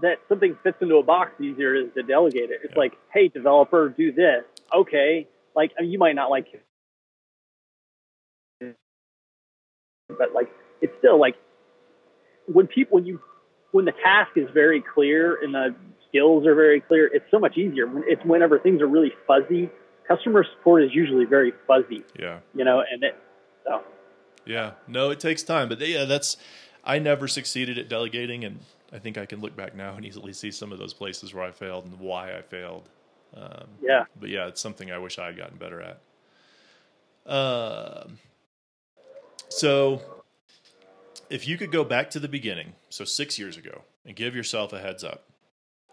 that 0.02 0.20
something 0.30 0.58
fits 0.64 0.78
into 0.82 0.98
a 0.98 1.04
box, 1.04 1.32
the 1.40 1.46
easier 1.46 1.76
it 1.76 1.86
is 1.86 1.94
to 1.96 2.04
delegate 2.04 2.50
it. 2.52 2.62
It's 2.64 2.74
yeah. 2.74 2.80
like, 2.80 2.94
hey, 3.14 3.28
developer, 3.28 3.90
do 3.90 4.12
this. 4.12 4.44
Okay. 4.74 5.28
Like, 5.56 5.72
I 5.78 5.84
mean, 5.84 5.92
you 5.92 6.00
might 6.00 6.16
not 6.16 6.30
like 6.32 6.48
it, 8.62 8.76
but 10.08 10.34
like, 10.34 10.50
it's 10.82 10.94
still 10.98 11.20
like 11.20 11.36
when 12.48 12.68
people, 12.68 12.96
when 12.96 13.06
you, 13.06 13.22
when 13.72 13.86
the 13.86 13.92
task 13.92 14.32
is 14.36 14.50
very 14.52 14.82
clear 14.82 15.38
and 15.44 15.54
the 15.54 15.76
skills 16.14 16.46
are 16.46 16.56
very 16.56 16.80
clear, 16.82 17.08
it's 17.08 17.26
so 17.32 17.40
much 17.40 17.58
easier. 17.58 17.88
It's 18.08 18.24
whenever 18.24 18.60
things 18.60 18.82
are 18.82 18.88
really 18.88 19.12
fuzzy. 19.26 19.70
Customer 20.08 20.46
support 20.58 20.84
is 20.84 20.92
usually 20.94 21.26
very 21.26 21.54
fuzzy. 21.66 22.04
Yeah. 22.20 22.40
You 22.54 22.66
know, 22.66 22.84
and 22.90 23.04
it 23.04 23.16
so. 23.64 23.82
Yeah. 24.46 24.72
No, 24.88 25.10
it 25.10 25.20
takes 25.20 25.44
time, 25.44 25.70
but 25.70 25.80
yeah, 25.80 26.06
that's. 26.06 26.38
I 26.86 27.00
never 27.00 27.30
succeeded 27.30 27.78
at 27.78 27.88
delegating, 27.88 28.44
and 28.44 28.60
I 28.92 29.00
think 29.00 29.18
I 29.18 29.26
can 29.26 29.40
look 29.40 29.56
back 29.56 29.74
now 29.74 29.96
and 29.96 30.06
easily 30.06 30.34
see 30.34 30.52
some 30.52 30.74
of 30.74 30.80
those 30.80 30.94
places 30.94 31.34
where 31.34 31.46
I 31.46 31.52
failed 31.52 31.86
and 31.86 31.98
why 31.98 32.38
I 32.38 32.42
failed. 32.42 32.90
Um, 33.36 33.68
yeah. 33.82 34.04
But 34.20 34.30
yeah, 34.30 34.48
it's 34.48 34.60
something 34.60 34.92
I 34.92 34.98
wish 34.98 35.18
I 35.18 35.28
had 35.28 35.38
gotten 35.38 35.58
better 35.58 35.82
at. 35.82 36.02
Uh, 37.26 38.08
so, 39.48 40.02
if 41.30 41.48
you 41.48 41.58
could 41.58 41.72
go 41.72 41.86
back 41.86 42.10
to 42.12 42.20
the 42.20 42.28
beginning, 42.28 42.74
so 42.90 43.06
six 43.06 43.40
years 43.40 43.56
ago, 43.56 43.84
and 44.06 44.14
give 44.14 44.36
yourself 44.36 44.74
a 44.74 44.80
heads 44.80 45.06
up, 45.06 45.24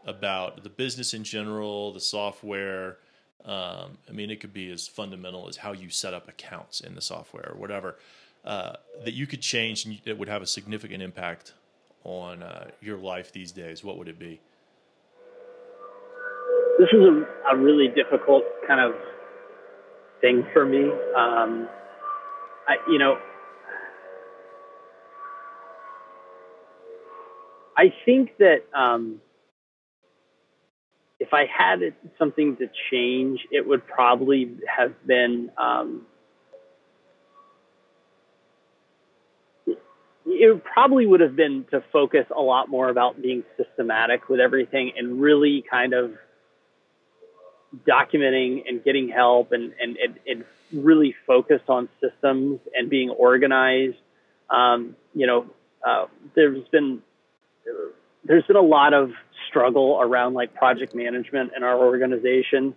about 0.06 0.62
the 0.62 0.70
business 0.70 1.14
in 1.14 1.24
general, 1.24 1.92
the 1.92 2.00
software. 2.00 2.98
Um, 3.44 3.98
I 4.08 4.12
mean, 4.12 4.30
it 4.30 4.40
could 4.40 4.52
be 4.52 4.70
as 4.70 4.86
fundamental 4.86 5.48
as 5.48 5.56
how 5.56 5.72
you 5.72 5.90
set 5.90 6.14
up 6.14 6.28
accounts 6.28 6.80
in 6.80 6.94
the 6.94 7.00
software 7.00 7.52
or 7.52 7.58
whatever 7.58 7.96
uh, 8.44 8.74
that 9.04 9.14
you 9.14 9.26
could 9.26 9.40
change 9.40 9.84
and 9.84 10.00
it 10.04 10.18
would 10.18 10.28
have 10.28 10.42
a 10.42 10.46
significant 10.46 11.02
impact 11.02 11.54
on 12.04 12.42
uh, 12.42 12.70
your 12.80 12.96
life 12.96 13.32
these 13.32 13.52
days. 13.52 13.84
What 13.84 13.98
would 13.98 14.08
it 14.08 14.18
be? 14.18 14.40
This 16.78 16.88
is 16.92 17.00
a, 17.00 17.54
a 17.54 17.56
really 17.56 17.88
difficult 17.88 18.44
kind 18.66 18.80
of 18.80 18.94
thing 20.20 20.46
for 20.52 20.64
me. 20.64 20.84
Um, 21.16 21.68
I, 22.66 22.76
you 22.88 22.98
know, 22.98 23.18
I 27.76 27.92
think 28.04 28.36
that 28.38 28.64
um, 28.74 29.20
if 31.20 31.34
I 31.34 31.44
had 31.46 31.80
something 32.18 32.56
to 32.56 32.68
change, 32.90 33.46
it 33.52 33.66
would 33.66 33.86
probably 33.86 34.56
have 34.66 34.94
been 35.06 35.52
um, 35.58 36.06
it 40.26 40.64
probably 40.64 41.06
would 41.06 41.20
have 41.20 41.36
been 41.36 41.66
to 41.70 41.84
focus 41.92 42.24
a 42.34 42.40
lot 42.40 42.68
more 42.68 42.88
about 42.88 43.20
being 43.20 43.44
systematic 43.56 44.28
with 44.28 44.40
everything 44.40 44.92
and 44.96 45.20
really 45.20 45.62
kind 45.70 45.92
of 45.92 46.12
documenting 47.86 48.62
and 48.66 48.82
getting 48.82 49.08
help 49.08 49.52
and, 49.52 49.72
and, 49.80 49.96
and, 49.96 50.18
and 50.26 50.44
really 50.72 51.14
focus 51.26 51.60
on 51.68 51.88
systems 52.00 52.58
and 52.74 52.88
being 52.88 53.10
organized. 53.10 53.98
Um, 54.48 54.96
you 55.14 55.26
know, 55.26 55.46
uh, 55.86 56.06
there's 56.34 56.66
been 56.68 57.02
there's 58.24 58.44
been 58.44 58.56
a 58.56 58.62
lot 58.62 58.94
of 58.94 59.12
struggle 59.48 59.98
around 60.00 60.34
like 60.34 60.54
project 60.54 60.94
management 60.94 61.52
in 61.56 61.62
our 61.62 61.78
organization. 61.78 62.74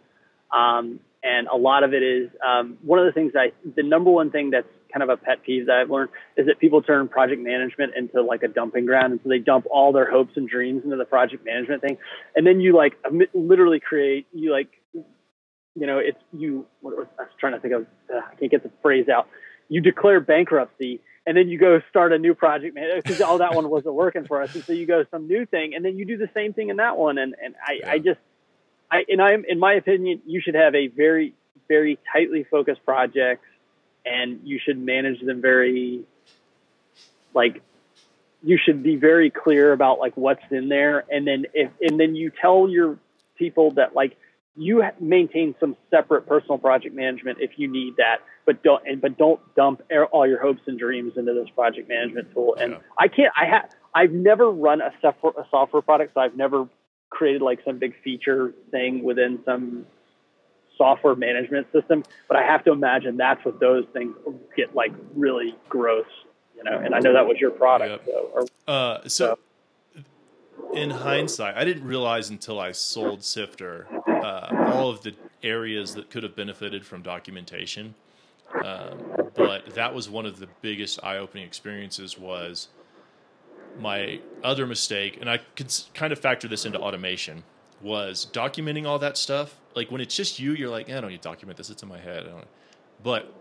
Um, 0.51 0.99
and 1.23 1.47
a 1.47 1.55
lot 1.55 1.83
of 1.83 1.93
it 1.93 2.03
is 2.03 2.29
um, 2.45 2.77
one 2.81 2.99
of 2.99 3.05
the 3.05 3.11
things 3.11 3.31
I 3.35 3.53
the 3.75 3.83
number 3.83 4.11
one 4.11 4.29
thing 4.29 4.49
that's 4.49 4.67
kind 4.93 5.03
of 5.03 5.09
a 5.09 5.17
pet 5.17 5.43
peeve 5.43 5.67
that 5.67 5.77
I've 5.77 5.89
learned 5.89 6.09
is 6.37 6.45
that 6.47 6.59
people 6.59 6.81
turn 6.81 7.07
project 7.07 7.41
management 7.41 7.93
into 7.95 8.21
like 8.21 8.43
a 8.43 8.47
dumping 8.47 8.85
ground, 8.85 9.13
and 9.13 9.21
so 9.23 9.29
they 9.29 9.39
dump 9.39 9.65
all 9.71 9.93
their 9.93 10.09
hopes 10.09 10.33
and 10.35 10.47
dreams 10.47 10.83
into 10.83 10.97
the 10.97 11.05
project 11.05 11.45
management 11.45 11.81
thing, 11.81 11.97
and 12.35 12.45
then 12.45 12.59
you 12.59 12.75
like 12.75 12.97
literally 13.33 13.79
create 13.79 14.27
you 14.33 14.51
like 14.51 14.67
you 14.93 15.87
know 15.87 15.97
it's 15.97 16.19
you 16.33 16.65
what 16.81 16.93
I 16.93 17.23
was 17.23 17.31
trying 17.39 17.53
to 17.53 17.59
think 17.59 17.73
of 17.73 17.87
uh, 18.13 18.17
I 18.17 18.35
can't 18.35 18.51
get 18.51 18.63
the 18.63 18.71
phrase 18.81 19.07
out. 19.07 19.27
You 19.69 19.79
declare 19.79 20.19
bankruptcy 20.19 20.99
and 21.25 21.37
then 21.37 21.47
you 21.47 21.57
go 21.57 21.81
start 21.89 22.11
a 22.11 22.19
new 22.19 22.33
project 22.33 22.75
man 22.75 22.89
because 22.95 23.21
all 23.21 23.37
that 23.37 23.55
one 23.55 23.69
wasn't 23.69 23.95
working 23.95 24.25
for 24.25 24.41
us. 24.41 24.53
And 24.55 24.63
so 24.63 24.73
you 24.73 24.85
go 24.85 25.05
some 25.09 25.27
new 25.27 25.45
thing 25.45 25.73
and 25.75 25.83
then 25.83 25.97
you 25.97 26.05
do 26.05 26.17
the 26.17 26.29
same 26.33 26.53
thing 26.53 26.69
in 26.69 26.77
that 26.77 26.97
one. 26.97 27.17
And 27.17 27.35
and 27.41 27.55
I, 27.65 27.73
yeah. 27.73 27.91
I 27.91 27.97
just 27.99 28.19
I 28.91 29.05
and 29.07 29.21
I'm 29.21 29.45
in 29.47 29.59
my 29.59 29.73
opinion 29.73 30.21
you 30.25 30.41
should 30.41 30.55
have 30.55 30.75
a 30.75 30.87
very 30.87 31.33
very 31.67 31.97
tightly 32.11 32.43
focused 32.43 32.83
projects 32.83 33.47
and 34.05 34.41
you 34.43 34.59
should 34.63 34.77
manage 34.77 35.21
them 35.21 35.41
very 35.41 36.03
like 37.33 37.61
you 38.43 38.59
should 38.63 38.83
be 38.83 38.97
very 38.97 39.29
clear 39.29 39.71
about 39.71 39.99
like 39.99 40.17
what's 40.17 40.43
in 40.51 40.67
there. 40.67 41.05
And 41.09 41.25
then 41.25 41.45
if 41.53 41.71
and 41.81 41.99
then 41.99 42.15
you 42.15 42.31
tell 42.41 42.69
your 42.69 42.99
people 43.37 43.71
that 43.71 43.95
like 43.95 44.17
you 44.55 44.83
maintain 44.99 45.55
some 45.59 45.77
separate 45.89 46.27
personal 46.27 46.57
project 46.57 46.93
management 46.93 47.39
if 47.39 47.51
you 47.57 47.71
need 47.71 47.95
that, 47.97 48.17
but 48.45 48.63
don't 48.63 48.85
and 48.87 49.01
but 49.01 49.17
don't 49.17 49.39
dump 49.55 49.81
all 50.11 50.27
your 50.27 50.41
hopes 50.41 50.61
and 50.67 50.77
dreams 50.77 51.13
into 51.17 51.33
this 51.33 51.49
project 51.55 51.89
management 51.89 52.33
tool. 52.33 52.55
And 52.59 52.73
yeah. 52.73 52.77
I 52.97 53.07
can't. 53.07 53.33
I 53.39 53.45
have. 53.45 53.69
I've 53.95 54.11
never 54.11 54.49
run 54.49 54.81
a 54.81 54.91
software, 55.01 55.33
a 55.37 55.45
software 55.49 55.81
product, 55.81 56.13
so 56.15 56.21
I've 56.21 56.35
never 56.35 56.67
created 57.09 57.41
like 57.41 57.59
some 57.63 57.77
big 57.77 57.93
feature 58.03 58.53
thing 58.71 59.03
within 59.03 59.39
some 59.45 59.85
software 60.77 61.15
management 61.15 61.67
system. 61.71 62.03
But 62.27 62.37
I 62.37 62.43
have 62.43 62.63
to 62.65 62.71
imagine 62.71 63.17
that's 63.17 63.43
what 63.45 63.59
those 63.59 63.85
things 63.93 64.15
get 64.57 64.75
like 64.75 64.91
really 65.15 65.55
gross, 65.69 66.07
you 66.57 66.63
know. 66.63 66.77
And 66.77 66.95
I 66.95 66.99
know 66.99 67.13
that 67.13 67.27
was 67.27 67.37
your 67.39 67.51
product, 67.51 68.05
so, 68.05 68.29
or, 68.33 68.45
uh, 68.67 69.01
so, 69.07 69.07
so 69.07 69.39
in 70.73 70.89
hindsight, 70.89 71.55
I 71.55 71.63
didn't 71.63 71.85
realize 71.85 72.29
until 72.29 72.59
I 72.59 72.71
sold 72.71 73.23
Sifter 73.23 73.87
uh, 74.07 74.71
all 74.73 74.89
of 74.89 75.01
the 75.01 75.13
areas 75.43 75.93
that 75.95 76.09
could 76.09 76.23
have 76.23 76.35
benefited 76.35 76.85
from 76.85 77.01
documentation. 77.01 77.93
Um, 78.63 79.29
but 79.35 79.73
that 79.75 79.93
was 79.93 80.09
one 80.09 80.25
of 80.25 80.39
the 80.39 80.47
biggest 80.61 81.03
eye-opening 81.03 81.45
experiences. 81.45 82.17
Was 82.17 82.69
my 83.79 84.19
other 84.43 84.67
mistake, 84.67 85.17
and 85.19 85.29
I 85.29 85.39
could 85.55 85.73
kind 85.93 86.13
of 86.13 86.19
factor 86.19 86.47
this 86.47 86.65
into 86.65 86.79
automation, 86.79 87.43
was 87.81 88.27
documenting 88.31 88.85
all 88.85 88.99
that 88.99 89.17
stuff. 89.17 89.59
Like 89.75 89.91
when 89.91 90.01
it's 90.01 90.15
just 90.15 90.39
you, 90.39 90.53
you're 90.53 90.69
like, 90.69 90.89
eh, 90.89 90.97
I 90.97 91.01
don't 91.01 91.09
need 91.09 91.21
to 91.21 91.27
document 91.27 91.57
this; 91.57 91.69
it's 91.69 91.83
in 91.83 91.89
my 91.89 91.99
head. 91.99 92.27
But 93.01 93.33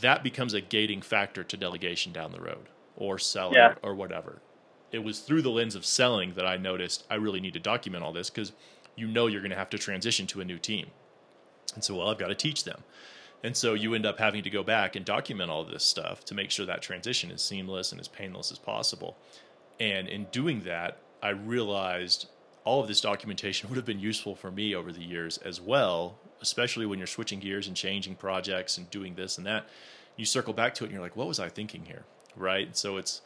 that 0.00 0.22
becomes 0.22 0.54
a 0.54 0.60
gating 0.60 1.02
factor 1.02 1.42
to 1.42 1.56
delegation 1.56 2.12
down 2.12 2.32
the 2.32 2.40
road, 2.40 2.68
or 2.96 3.18
selling, 3.18 3.54
yeah. 3.54 3.74
or 3.82 3.94
whatever 3.94 4.40
it 4.92 5.04
was 5.04 5.20
through 5.20 5.42
the 5.42 5.50
lens 5.50 5.74
of 5.74 5.84
selling 5.84 6.34
that 6.34 6.46
I 6.46 6.56
noticed 6.56 7.04
I 7.10 7.16
really 7.16 7.40
need 7.40 7.54
to 7.54 7.60
document 7.60 8.04
all 8.04 8.12
this 8.12 8.30
because 8.30 8.52
you 8.96 9.06
know 9.06 9.26
you're 9.26 9.40
going 9.40 9.50
to 9.50 9.56
have 9.56 9.70
to 9.70 9.78
transition 9.78 10.26
to 10.28 10.40
a 10.40 10.44
new 10.44 10.58
team. 10.58 10.86
And 11.74 11.84
so, 11.84 11.96
well, 11.96 12.08
I've 12.08 12.18
got 12.18 12.28
to 12.28 12.34
teach 12.34 12.64
them. 12.64 12.82
And 13.44 13.56
so 13.56 13.74
you 13.74 13.94
end 13.94 14.04
up 14.04 14.18
having 14.18 14.42
to 14.42 14.50
go 14.50 14.62
back 14.62 14.96
and 14.96 15.04
document 15.04 15.50
all 15.50 15.64
this 15.64 15.84
stuff 15.84 16.24
to 16.24 16.34
make 16.34 16.50
sure 16.50 16.66
that 16.66 16.82
transition 16.82 17.30
is 17.30 17.40
seamless 17.40 17.92
and 17.92 18.00
as 18.00 18.08
painless 18.08 18.50
as 18.50 18.58
possible. 18.58 19.16
And 19.78 20.08
in 20.08 20.24
doing 20.32 20.62
that, 20.62 20.98
I 21.22 21.30
realized 21.30 22.28
all 22.64 22.80
of 22.80 22.88
this 22.88 23.00
documentation 23.00 23.68
would 23.70 23.76
have 23.76 23.86
been 23.86 24.00
useful 24.00 24.34
for 24.34 24.50
me 24.50 24.74
over 24.74 24.92
the 24.92 25.04
years 25.04 25.38
as 25.38 25.60
well, 25.60 26.18
especially 26.40 26.86
when 26.86 26.98
you're 26.98 27.06
switching 27.06 27.38
gears 27.38 27.68
and 27.68 27.76
changing 27.76 28.16
projects 28.16 28.76
and 28.76 28.90
doing 28.90 29.14
this 29.14 29.38
and 29.38 29.46
that. 29.46 29.68
You 30.16 30.24
circle 30.24 30.52
back 30.52 30.74
to 30.74 30.84
it 30.84 30.88
and 30.88 30.92
you're 30.94 31.02
like, 31.02 31.16
what 31.16 31.28
was 31.28 31.38
I 31.38 31.48
thinking 31.48 31.84
here? 31.84 32.04
Right. 32.36 32.76
So 32.76 32.96
it's 32.96 33.20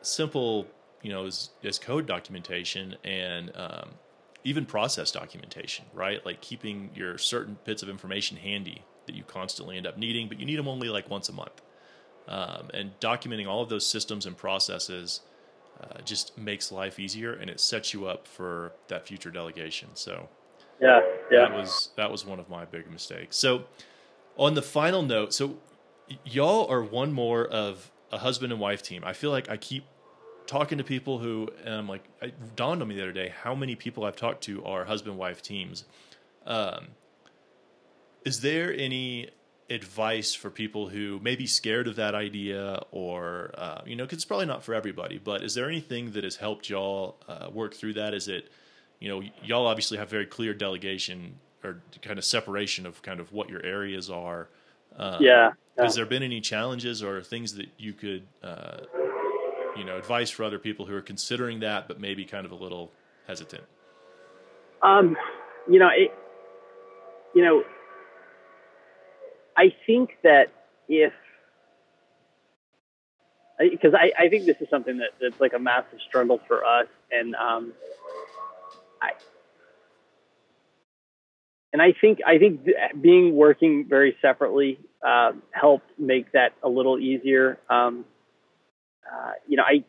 simple 0.00 0.66
you 1.02 1.10
know, 1.10 1.26
as, 1.26 1.50
as 1.64 1.78
code 1.78 2.06
documentation 2.06 2.96
and 3.04 3.50
um, 3.56 3.90
even 4.44 4.64
process 4.64 5.10
documentation, 5.10 5.84
right? 5.92 6.24
Like 6.24 6.40
keeping 6.40 6.90
your 6.94 7.18
certain 7.18 7.58
bits 7.64 7.82
of 7.82 7.88
information 7.88 8.36
handy 8.36 8.82
that 9.12 9.18
you 9.18 9.24
constantly 9.24 9.76
end 9.76 9.86
up 9.86 9.98
needing, 9.98 10.28
but 10.28 10.40
you 10.40 10.46
need 10.46 10.58
them 10.58 10.68
only 10.68 10.88
like 10.88 11.10
once 11.10 11.28
a 11.28 11.32
month. 11.32 11.62
Um, 12.28 12.70
and 12.72 12.98
documenting 13.00 13.46
all 13.46 13.62
of 13.62 13.68
those 13.68 13.86
systems 13.86 14.26
and 14.26 14.36
processes 14.36 15.20
uh, 15.80 16.00
just 16.04 16.38
makes 16.38 16.70
life 16.70 16.98
easier 16.98 17.34
and 17.34 17.50
it 17.50 17.60
sets 17.60 17.92
you 17.92 18.06
up 18.06 18.26
for 18.26 18.72
that 18.88 19.06
future 19.06 19.30
delegation. 19.30 19.88
So, 19.94 20.28
yeah, 20.80 21.00
yeah, 21.30 21.40
that 21.40 21.52
was 21.52 21.90
that 21.96 22.10
was 22.10 22.24
one 22.24 22.38
of 22.38 22.48
my 22.48 22.64
big 22.64 22.90
mistakes. 22.90 23.36
So, 23.36 23.64
on 24.36 24.54
the 24.54 24.62
final 24.62 25.02
note, 25.02 25.34
so 25.34 25.58
y'all 26.24 26.70
are 26.70 26.82
one 26.82 27.12
more 27.12 27.46
of 27.46 27.90
a 28.12 28.18
husband 28.18 28.52
and 28.52 28.60
wife 28.60 28.82
team. 28.82 29.02
I 29.04 29.12
feel 29.12 29.30
like 29.30 29.50
I 29.50 29.56
keep 29.56 29.84
talking 30.46 30.78
to 30.78 30.84
people 30.84 31.18
who, 31.18 31.48
and 31.64 31.74
I'm 31.74 31.88
like, 31.88 32.04
it 32.20 32.56
dawned 32.56 32.82
on 32.82 32.88
me 32.88 32.94
the 32.94 33.02
other 33.02 33.12
day 33.12 33.32
how 33.42 33.54
many 33.54 33.74
people 33.74 34.04
I've 34.04 34.16
talked 34.16 34.42
to 34.44 34.64
are 34.64 34.84
husband 34.84 35.18
wife 35.18 35.42
teams. 35.42 35.84
Um, 36.46 36.88
is 38.24 38.40
there 38.40 38.72
any 38.72 39.30
advice 39.70 40.34
for 40.34 40.50
people 40.50 40.88
who 40.88 41.18
may 41.20 41.34
be 41.34 41.46
scared 41.46 41.88
of 41.88 41.96
that 41.96 42.14
idea 42.14 42.82
or, 42.90 43.54
uh, 43.56 43.80
you 43.86 43.96
know, 43.96 44.04
because 44.04 44.16
it's 44.16 44.24
probably 44.24 44.46
not 44.46 44.62
for 44.62 44.74
everybody, 44.74 45.18
but 45.18 45.42
is 45.42 45.54
there 45.54 45.68
anything 45.68 46.12
that 46.12 46.24
has 46.24 46.36
helped 46.36 46.68
y'all 46.68 47.16
uh, 47.28 47.48
work 47.50 47.74
through 47.74 47.94
that? 47.94 48.12
Is 48.12 48.28
it, 48.28 48.50
you 49.00 49.08
know, 49.08 49.22
y'all 49.42 49.66
obviously 49.66 49.98
have 49.98 50.10
very 50.10 50.26
clear 50.26 50.52
delegation 50.52 51.34
or 51.64 51.80
kind 52.02 52.18
of 52.18 52.24
separation 52.24 52.86
of 52.86 53.00
kind 53.02 53.20
of 53.20 53.32
what 53.32 53.48
your 53.48 53.64
areas 53.64 54.10
are. 54.10 54.48
Um, 54.96 55.22
yeah, 55.22 55.52
yeah. 55.76 55.84
Has 55.84 55.94
there 55.94 56.06
been 56.06 56.22
any 56.22 56.40
challenges 56.40 57.02
or 57.02 57.22
things 57.22 57.54
that 57.54 57.68
you 57.78 57.94
could 57.94 58.26
uh, 58.42 58.80
you 59.76 59.84
know 59.84 59.96
advice 59.96 60.30
for 60.30 60.44
other 60.44 60.58
people 60.58 60.86
who 60.86 60.94
are 60.94 61.02
considering 61.02 61.60
that 61.60 61.88
but 61.88 62.00
maybe 62.00 62.24
kind 62.24 62.44
of 62.46 62.52
a 62.52 62.54
little 62.54 62.90
hesitant 63.26 63.64
um 64.82 65.16
you 65.68 65.78
know 65.78 65.88
it 65.88 66.12
you 67.34 67.42
know 67.42 67.62
i 69.56 69.74
think 69.86 70.10
that 70.22 70.46
if 70.88 71.12
because 73.58 73.94
I, 73.94 74.10
I 74.18 74.28
think 74.28 74.46
this 74.46 74.56
is 74.60 74.68
something 74.70 74.98
that, 74.98 75.10
that's 75.20 75.40
like 75.40 75.52
a 75.52 75.58
massive 75.58 76.00
struggle 76.08 76.40
for 76.48 76.64
us 76.64 76.88
and 77.10 77.34
um 77.34 77.72
i 79.00 79.12
and 81.72 81.80
I 81.80 81.92
think 81.98 82.18
I 82.26 82.38
think 82.38 82.66
being 83.00 83.34
working 83.34 83.86
very 83.88 84.16
separately 84.20 84.78
uh, 85.06 85.32
helped 85.50 85.90
make 85.98 86.32
that 86.32 86.52
a 86.62 86.68
little 86.68 86.98
easier. 86.98 87.58
Um, 87.70 88.04
uh, 89.10 89.32
you 89.48 89.56
know, 89.56 89.62
I 89.62 89.84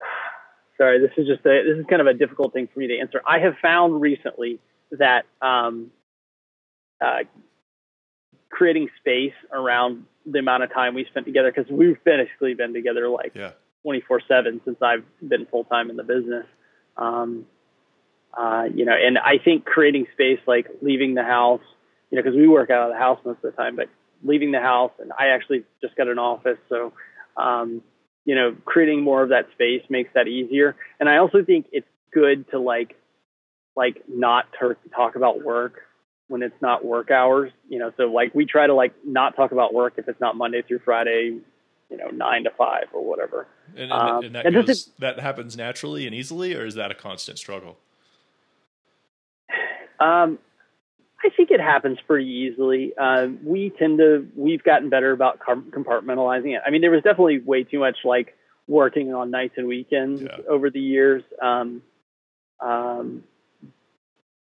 sorry, 0.76 1.00
this 1.00 1.10
is 1.16 1.26
just 1.26 1.44
a 1.44 1.62
this 1.66 1.78
is 1.78 1.86
kind 1.90 2.00
of 2.00 2.06
a 2.06 2.14
difficult 2.14 2.52
thing 2.52 2.68
for 2.72 2.78
me 2.78 2.86
to 2.88 2.98
answer. 2.98 3.20
I 3.26 3.40
have 3.40 3.54
found 3.60 4.00
recently 4.00 4.60
that 4.92 5.24
um, 5.42 5.90
uh, 7.04 7.24
creating 8.58 8.88
space 8.98 9.34
around 9.52 10.04
the 10.26 10.40
amount 10.40 10.64
of 10.64 10.72
time 10.74 10.92
we 10.92 11.04
spent 11.04 11.24
together 11.24 11.52
because 11.54 11.70
we've 11.70 12.02
basically 12.02 12.54
been 12.54 12.74
together 12.74 13.08
like 13.08 13.30
twenty 13.82 14.00
four 14.00 14.20
seven 14.26 14.60
since 14.64 14.78
I've 14.82 15.04
been 15.22 15.46
full 15.46 15.62
time 15.62 15.90
in 15.90 15.96
the 15.96 16.02
business. 16.02 16.44
Um, 16.96 17.46
uh, 18.36 18.64
you 18.74 18.84
know, 18.84 18.94
and 19.00 19.16
I 19.16 19.38
think 19.38 19.64
creating 19.64 20.06
space 20.12 20.40
like 20.48 20.66
leaving 20.82 21.14
the 21.14 21.22
house, 21.22 21.62
you 22.10 22.16
know, 22.16 22.22
because 22.22 22.36
we 22.36 22.48
work 22.48 22.68
out 22.68 22.88
of 22.88 22.92
the 22.92 22.98
house 22.98 23.20
most 23.24 23.36
of 23.44 23.52
the 23.52 23.52
time, 23.52 23.76
but 23.76 23.88
leaving 24.24 24.50
the 24.50 24.60
house 24.60 24.90
and 24.98 25.12
I 25.16 25.28
actually 25.28 25.62
just 25.80 25.94
got 25.94 26.08
an 26.08 26.18
office, 26.18 26.58
so 26.68 26.92
um, 27.36 27.80
you 28.24 28.34
know, 28.34 28.56
creating 28.64 29.02
more 29.04 29.22
of 29.22 29.28
that 29.28 29.46
space 29.52 29.82
makes 29.88 30.10
that 30.14 30.26
easier. 30.26 30.74
And 30.98 31.08
I 31.08 31.18
also 31.18 31.44
think 31.44 31.66
it's 31.70 31.86
good 32.12 32.50
to 32.50 32.58
like, 32.58 32.96
like 33.76 34.02
not 34.08 34.46
ter- 34.58 34.76
talk 34.92 35.14
about 35.14 35.44
work 35.44 35.82
when 36.28 36.42
it's 36.42 36.60
not 36.60 36.84
work 36.84 37.10
hours, 37.10 37.50
you 37.68 37.78
know, 37.78 37.90
so 37.96 38.04
like 38.04 38.34
we 38.34 38.44
try 38.44 38.66
to 38.66 38.74
like 38.74 38.92
not 39.04 39.34
talk 39.34 39.50
about 39.52 39.74
work 39.74 39.94
if 39.96 40.08
it's 40.08 40.20
not 40.20 40.36
Monday 40.36 40.62
through 40.62 40.80
Friday, 40.84 41.38
you 41.90 41.96
know, 41.96 42.08
nine 42.08 42.44
to 42.44 42.50
five 42.50 42.84
or 42.92 43.02
whatever. 43.02 43.46
And, 43.74 43.90
and, 43.90 43.92
um, 43.92 44.24
and 44.24 44.34
that, 44.34 44.46
and 44.46 44.66
goes, 44.66 44.90
that 44.98 45.18
happens 45.20 45.56
naturally 45.56 46.06
and 46.06 46.14
easily, 46.14 46.54
or 46.54 46.66
is 46.66 46.74
that 46.74 46.90
a 46.90 46.94
constant 46.94 47.38
struggle? 47.38 47.78
Um, 49.98 50.38
I 51.24 51.30
think 51.30 51.50
it 51.50 51.60
happens 51.60 51.98
pretty 52.06 52.30
easily. 52.30 52.92
Uh, 52.96 53.28
we 53.42 53.70
tend 53.70 53.98
to, 53.98 54.28
we've 54.36 54.62
gotten 54.62 54.90
better 54.90 55.12
about 55.12 55.40
compartmentalizing 55.40 56.54
it. 56.54 56.62
I 56.64 56.70
mean, 56.70 56.82
there 56.82 56.90
was 56.90 57.02
definitely 57.02 57.40
way 57.40 57.64
too 57.64 57.80
much 57.80 57.96
like 58.04 58.36
working 58.68 59.14
on 59.14 59.30
nights 59.30 59.54
and 59.56 59.66
weekends 59.66 60.22
yeah. 60.22 60.36
over 60.48 60.70
the 60.70 60.78
years. 60.78 61.24
Um, 61.42 61.82
um, 62.60 63.24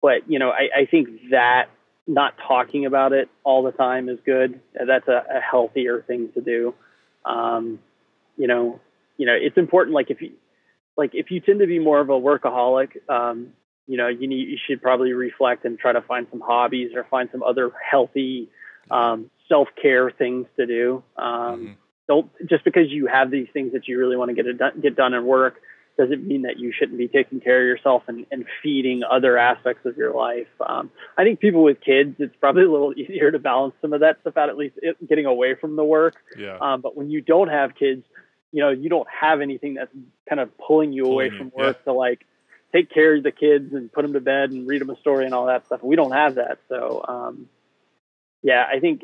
but, 0.01 0.29
you 0.29 0.38
know, 0.38 0.51
I, 0.51 0.81
I 0.81 0.85
think 0.85 1.29
that 1.31 1.69
not 2.08 2.36
talking 2.47 2.86
about 2.86 3.12
it 3.12 3.30
all 3.43 3.64
the 3.64 3.72
time 3.72 4.08
is 4.10 4.18
good. 4.26 4.60
That's 4.74 5.08
a, 5.08 5.24
a 5.30 5.41
healthier 5.41 6.01
thing 6.01 6.30
to 6.34 6.41
do. 6.41 6.74
Um, 7.26 7.80
you 8.38 8.47
know, 8.47 8.80
you 9.18 9.26
know, 9.26 9.34
it's 9.34 9.58
important. 9.58 9.93
Like 9.93 10.10
if 10.10 10.22
you, 10.22 10.32
like 10.95 11.12
if 11.14 11.32
you 11.32 11.41
tend 11.41 11.60
to 11.60 11.68
be 11.68 11.80
more 11.80 11.99
of 11.99 12.10
a 12.10 12.14
workaholic, 12.14 13.10
um, 13.10 13.49
you 13.88 13.97
know, 13.97 14.08
you 14.08 14.28
need 14.28 14.47
you 14.47 14.58
should 14.68 14.82
probably 14.82 15.14
reflect 15.14 15.66
and 15.66 15.78
try 15.78 15.91
to 15.91 16.01
find 16.01 16.28
some 16.32 16.41
hobbies 16.41 16.91
or 16.95 17.03
find 17.05 17.30
some 17.32 17.43
other 17.43 17.72
healthy 17.89 18.49
um, 18.89 19.30
self 19.49 19.68
care 19.82 20.10
things 20.10 20.47
to 20.58 20.66
do. 20.66 21.03
Um, 21.18 21.26
mm-hmm. 21.26 21.72
Don't 22.08 22.32
just 22.49 22.64
because 22.64 22.89
you 22.89 23.08
have 23.08 23.32
these 23.32 23.47
things 23.51 23.74
that 23.74 23.88
you 23.88 23.99
really 23.99 24.16
want 24.16 24.30
to 24.30 24.36
get 24.36 24.45
it 24.45 24.58
done, 24.58 24.80
get 24.82 24.95
done 24.95 25.14
and 25.14 25.26
work 25.26 25.62
doesn't 25.97 26.25
mean 26.25 26.43
that 26.43 26.59
you 26.59 26.71
shouldn't 26.71 26.97
be 26.97 27.07
taking 27.07 27.39
care 27.39 27.61
of 27.61 27.67
yourself 27.67 28.03
and, 28.07 28.25
and 28.31 28.45
feeding 28.61 29.01
other 29.03 29.37
aspects 29.37 29.85
of 29.85 29.97
your 29.97 30.13
life. 30.13 30.47
Um, 30.65 30.91
I 31.17 31.23
think 31.23 31.39
people 31.39 31.63
with 31.63 31.81
kids, 31.81 32.15
it's 32.19 32.35
probably 32.39 32.63
a 32.63 32.71
little 32.71 32.93
easier 32.97 33.31
to 33.31 33.39
balance 33.39 33.73
some 33.81 33.93
of 33.93 34.01
that 34.01 34.21
stuff 34.21 34.37
out, 34.37 34.49
at 34.49 34.57
least 34.57 34.75
it, 34.81 34.95
getting 35.07 35.25
away 35.25 35.55
from 35.55 35.75
the 35.75 35.83
work. 35.83 36.15
Yeah. 36.37 36.57
Um, 36.61 36.81
but 36.81 36.95
when 36.95 37.09
you 37.09 37.21
don't 37.21 37.49
have 37.49 37.75
kids, 37.75 38.03
you 38.51 38.61
know, 38.61 38.69
you 38.69 38.89
don't 38.89 39.07
have 39.09 39.41
anything 39.41 39.73
that's 39.73 39.91
kind 40.29 40.39
of 40.39 40.55
pulling 40.57 40.93
you 40.93 41.03
pulling 41.03 41.13
away 41.13 41.37
from 41.37 41.51
work 41.55 41.77
yeah. 41.79 41.91
to 41.91 41.93
like 41.93 42.25
take 42.73 42.91
care 42.91 43.15
of 43.15 43.23
the 43.23 43.31
kids 43.31 43.73
and 43.73 43.91
put 43.91 44.03
them 44.03 44.13
to 44.13 44.21
bed 44.21 44.51
and 44.51 44.67
read 44.67 44.81
them 44.81 44.89
a 44.89 44.99
story 44.99 45.25
and 45.25 45.33
all 45.33 45.47
that 45.47 45.65
stuff. 45.65 45.81
We 45.83 45.95
don't 45.95 46.11
have 46.11 46.35
that. 46.35 46.59
So, 46.69 47.03
um, 47.07 47.47
yeah, 48.43 48.65
I 48.71 48.79
think 48.79 49.03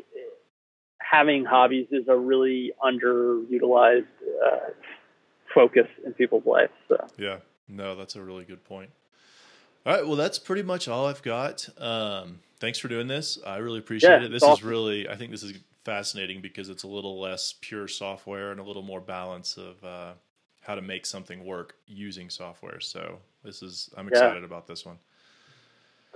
having 0.98 1.44
hobbies 1.44 1.88
is 1.90 2.08
a 2.08 2.16
really 2.16 2.72
underutilized 2.82 4.06
uh, 4.44 4.70
focus 5.54 5.86
in 6.04 6.12
people's 6.12 6.44
lives. 6.44 6.72
So. 6.88 6.96
Yeah, 7.16 7.38
no, 7.68 7.94
that's 7.94 8.16
a 8.16 8.22
really 8.22 8.44
good 8.44 8.64
point. 8.64 8.90
All 9.86 9.94
right, 9.94 10.06
well, 10.06 10.16
that's 10.16 10.38
pretty 10.38 10.62
much 10.62 10.88
all 10.88 11.06
I've 11.06 11.22
got. 11.22 11.68
Um, 11.78 12.40
thanks 12.58 12.78
for 12.78 12.88
doing 12.88 13.06
this. 13.06 13.38
I 13.46 13.58
really 13.58 13.78
appreciate 13.78 14.10
yeah, 14.10 14.24
it. 14.24 14.30
This 14.30 14.42
awesome. 14.42 14.54
is 14.54 14.64
really, 14.64 15.08
I 15.08 15.16
think 15.16 15.30
this 15.30 15.42
is 15.42 15.52
fascinating 15.84 16.40
because 16.40 16.70
it's 16.70 16.84
a 16.84 16.88
little 16.88 17.20
less 17.20 17.54
pure 17.60 17.86
software 17.86 18.50
and 18.50 18.60
a 18.60 18.62
little 18.62 18.82
more 18.82 19.00
balance 19.00 19.58
of 19.58 19.84
uh, 19.84 20.12
how 20.62 20.74
to 20.74 20.80
make 20.80 21.04
something 21.04 21.44
work 21.44 21.74
using 21.86 22.30
software. 22.30 22.80
So 22.80 23.18
this 23.44 23.62
is, 23.62 23.90
I'm 23.96 24.08
excited 24.08 24.40
yeah. 24.40 24.46
about 24.46 24.66
this 24.66 24.86
one. 24.86 24.96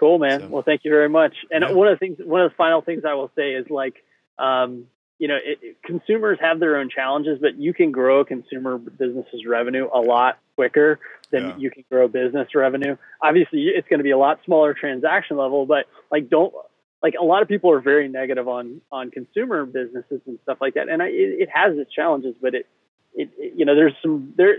Cool, 0.01 0.19
man. 0.19 0.41
So, 0.41 0.49
well, 0.49 0.63
thank 0.63 0.85
you 0.85 0.91
very 0.91 1.09
much. 1.09 1.35
And 1.51 1.63
yeah. 1.63 1.73
one 1.73 1.89
of 1.89 1.95
the 1.95 1.99
things, 1.99 2.19
one 2.25 2.41
of 2.41 2.51
the 2.51 2.57
final 2.57 2.81
things 2.81 3.03
I 3.07 3.15
will 3.15 3.31
say 3.37 3.51
is 3.53 3.69
like, 3.69 3.97
um, 4.39 4.85
you 5.19 5.27
know, 5.27 5.37
it, 5.37 5.59
it, 5.63 5.83
consumers 5.83 6.39
have 6.41 6.61
their 6.61 6.77
own 6.77 6.89
challenges, 6.89 7.39
but 7.41 7.59
you 7.59 7.75
can 7.75 7.91
grow 7.91 8.21
a 8.21 8.25
consumer 8.25 8.79
business's 8.79 9.45
revenue 9.47 9.89
a 9.93 10.01
lot 10.01 10.39
quicker 10.55 11.01
than 11.31 11.43
yeah. 11.43 11.57
you 11.57 11.71
can 11.71 11.85
grow 11.91 12.09
business 12.09 12.55
revenue. 12.55 12.97
Obviously, 13.23 13.67
it's 13.67 13.89
going 13.89 13.99
to 13.99 14.05
be 14.05 14.13
a 14.13 14.19
lot 14.19 14.41
smaller 14.45 14.75
transaction 14.75 15.37
level, 15.37 15.67
but 15.67 15.87
like, 16.11 16.31
don't 16.31 16.55
like 17.03 17.15
a 17.21 17.25
lot 17.25 17.43
of 17.43 17.49
people 17.49 17.71
are 17.71 17.81
very 17.81 18.09
negative 18.09 18.49
on 18.49 18.81
on 18.91 19.11
consumer 19.11 19.65
businesses 19.67 20.21
and 20.27 20.39
stuff 20.43 20.59
like 20.61 20.75
that, 20.75 20.89
and 20.89 21.03
I, 21.03 21.07
it, 21.09 21.43
it 21.43 21.49
has 21.53 21.77
its 21.77 21.93
challenges, 21.93 22.35
but 22.41 22.55
it, 22.55 22.67
it, 23.15 23.31
it 23.39 23.53
you 23.57 23.65
know 23.65 23.75
there's 23.75 23.95
some 24.03 24.35
there. 24.37 24.57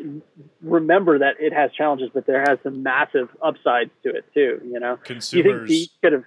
Remember 0.61 1.19
that 1.19 1.35
it 1.39 1.53
has 1.53 1.71
challenges, 1.73 2.09
but 2.13 2.25
there 2.25 2.41
has 2.41 2.57
some 2.63 2.83
massive 2.83 3.29
upsides 3.41 3.91
to 4.03 4.09
it 4.09 4.25
too. 4.33 4.61
You 4.65 4.79
know, 4.79 4.97
consumers. 5.03 5.33
You 5.33 5.43
think 5.43 5.67
Beats 5.67 5.93
could 6.01 6.13
have? 6.13 6.23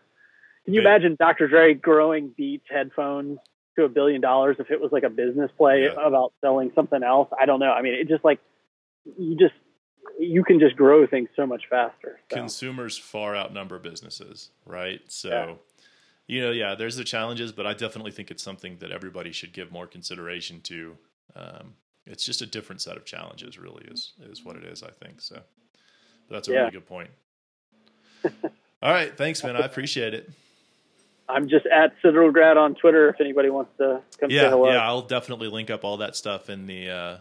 Can 0.64 0.74
you 0.74 0.82
they, 0.82 0.88
imagine 0.88 1.16
Dr. 1.18 1.48
Dre 1.48 1.74
growing 1.74 2.28
Beats 2.36 2.66
headphones 2.70 3.38
to 3.76 3.84
a 3.84 3.88
billion 3.88 4.20
dollars 4.20 4.56
if 4.58 4.70
it 4.70 4.80
was 4.80 4.92
like 4.92 5.02
a 5.02 5.10
business 5.10 5.50
play 5.56 5.84
yeah. 5.84 6.06
about 6.06 6.32
selling 6.40 6.70
something 6.74 7.02
else. 7.02 7.28
I 7.40 7.46
don't 7.46 7.60
know. 7.60 7.72
I 7.72 7.82
mean, 7.82 7.94
it 7.94 8.08
just 8.08 8.24
like 8.24 8.40
you 9.18 9.36
just 9.36 9.54
you 10.18 10.44
can 10.44 10.60
just 10.60 10.76
grow 10.76 11.06
things 11.06 11.28
so 11.36 11.46
much 11.46 11.62
faster. 11.68 12.20
So. 12.30 12.36
Consumers 12.36 12.98
far 12.98 13.36
outnumber 13.36 13.78
businesses, 13.78 14.50
right? 14.66 15.00
So, 15.08 15.28
yeah. 15.28 15.54
you 16.26 16.40
know, 16.42 16.50
yeah, 16.50 16.74
there's 16.74 16.96
the 16.96 17.04
challenges, 17.04 17.52
but 17.52 17.66
I 17.66 17.74
definitely 17.74 18.12
think 18.12 18.30
it's 18.30 18.42
something 18.42 18.76
that 18.78 18.92
everybody 18.92 19.32
should 19.32 19.52
give 19.52 19.72
more 19.72 19.86
consideration 19.86 20.60
to. 20.62 20.96
Um, 21.34 21.74
it's 22.06 22.24
just 22.24 22.42
a 22.42 22.46
different 22.46 22.80
set 22.80 22.96
of 22.96 23.04
challenges, 23.04 23.58
really, 23.58 23.84
is 23.84 24.12
is 24.30 24.44
what 24.44 24.56
it 24.56 24.64
is. 24.64 24.82
I 24.82 24.90
think 24.90 25.20
so. 25.20 25.40
But 26.28 26.34
that's 26.34 26.48
a 26.48 26.52
yeah. 26.52 26.58
really 26.60 26.72
good 26.72 26.86
point. 26.86 27.10
All 28.82 28.92
right, 28.92 29.16
thanks, 29.16 29.42
man. 29.44 29.56
I 29.56 29.60
appreciate 29.60 30.14
it. 30.14 30.30
I'm 31.28 31.48
just 31.48 31.66
at 31.66 31.94
CitadelGrad 32.04 32.56
on 32.56 32.74
Twitter 32.74 33.08
if 33.08 33.20
anybody 33.20 33.50
wants 33.50 33.70
to 33.78 34.02
come 34.20 34.30
yeah, 34.30 34.42
say 34.42 34.48
hello. 34.50 34.70
Yeah, 34.70 34.86
I'll 34.86 35.02
definitely 35.02 35.48
link 35.48 35.70
up 35.70 35.84
all 35.84 35.98
that 35.98 36.16
stuff 36.16 36.50
in 36.50 36.66
the 36.66 36.90
uh, 36.90 37.16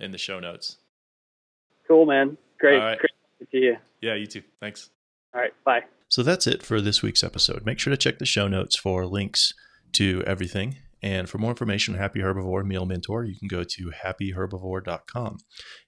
in 0.00 0.10
the 0.10 0.18
show 0.18 0.40
notes. 0.40 0.78
Cool, 1.86 2.06
man. 2.06 2.36
Great. 2.58 2.78
Right. 2.78 2.98
Great 2.98 3.10
to 3.40 3.46
see 3.52 3.64
you. 3.64 3.76
Yeah, 4.00 4.14
you 4.14 4.26
too. 4.26 4.42
Thanks. 4.60 4.90
All 5.34 5.40
right. 5.40 5.52
Bye. 5.64 5.82
So 6.08 6.22
that's 6.22 6.46
it 6.46 6.62
for 6.62 6.80
this 6.80 7.02
week's 7.02 7.24
episode. 7.24 7.64
Make 7.64 7.78
sure 7.78 7.90
to 7.90 7.96
check 7.96 8.18
the 8.18 8.26
show 8.26 8.48
notes 8.48 8.78
for 8.78 9.06
links 9.06 9.52
to 9.92 10.22
everything. 10.26 10.76
And 11.02 11.28
for 11.28 11.38
more 11.38 11.50
information 11.50 11.94
on 11.94 12.00
Happy 12.00 12.20
Herbivore 12.20 12.64
Meal 12.64 12.86
Mentor, 12.86 13.24
you 13.24 13.36
can 13.36 13.48
go 13.48 13.64
to 13.64 13.92
happyherbivore.com. 14.04 15.38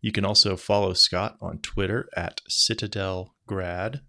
You 0.01 0.12
can 0.12 0.25
also 0.25 0.57
follow 0.57 0.93
Scott 0.93 1.37
on 1.41 1.59
Twitter 1.59 2.09
at 2.17 2.41
CitadelGrad. 2.51 4.01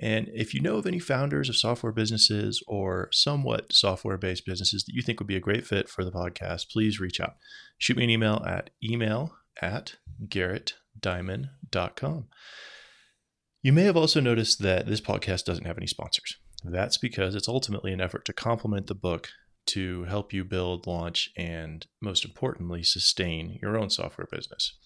And 0.00 0.28
if 0.32 0.54
you 0.54 0.60
know 0.60 0.76
of 0.76 0.86
any 0.86 0.98
founders 0.98 1.48
of 1.48 1.56
software 1.56 1.92
businesses 1.92 2.62
or 2.66 3.08
somewhat 3.12 3.72
software 3.72 4.18
based 4.18 4.46
businesses 4.46 4.84
that 4.84 4.94
you 4.94 5.02
think 5.02 5.18
would 5.18 5.26
be 5.26 5.36
a 5.36 5.40
great 5.40 5.66
fit 5.66 5.88
for 5.88 6.04
the 6.04 6.12
podcast, 6.12 6.70
please 6.70 7.00
reach 7.00 7.20
out. 7.20 7.36
Shoot 7.78 7.96
me 7.96 8.04
an 8.04 8.10
email 8.10 8.44
at 8.46 8.70
email 8.82 9.34
at 9.60 9.96
garrettdimon.com. 10.26 12.28
You 13.62 13.72
may 13.72 13.82
have 13.82 13.96
also 13.96 14.20
noticed 14.20 14.62
that 14.62 14.86
this 14.86 15.00
podcast 15.00 15.44
doesn't 15.44 15.66
have 15.66 15.78
any 15.78 15.88
sponsors. 15.88 16.36
That's 16.64 16.96
because 16.96 17.34
it's 17.34 17.48
ultimately 17.48 17.92
an 17.92 18.00
effort 18.00 18.24
to 18.26 18.32
complement 18.32 18.86
the 18.86 18.94
book 18.94 19.28
to 19.66 20.04
help 20.04 20.32
you 20.32 20.44
build, 20.44 20.86
launch, 20.86 21.30
and 21.36 21.86
most 22.00 22.24
importantly, 22.24 22.82
sustain 22.82 23.58
your 23.60 23.76
own 23.76 23.90
software 23.90 24.28
business. 24.30 24.76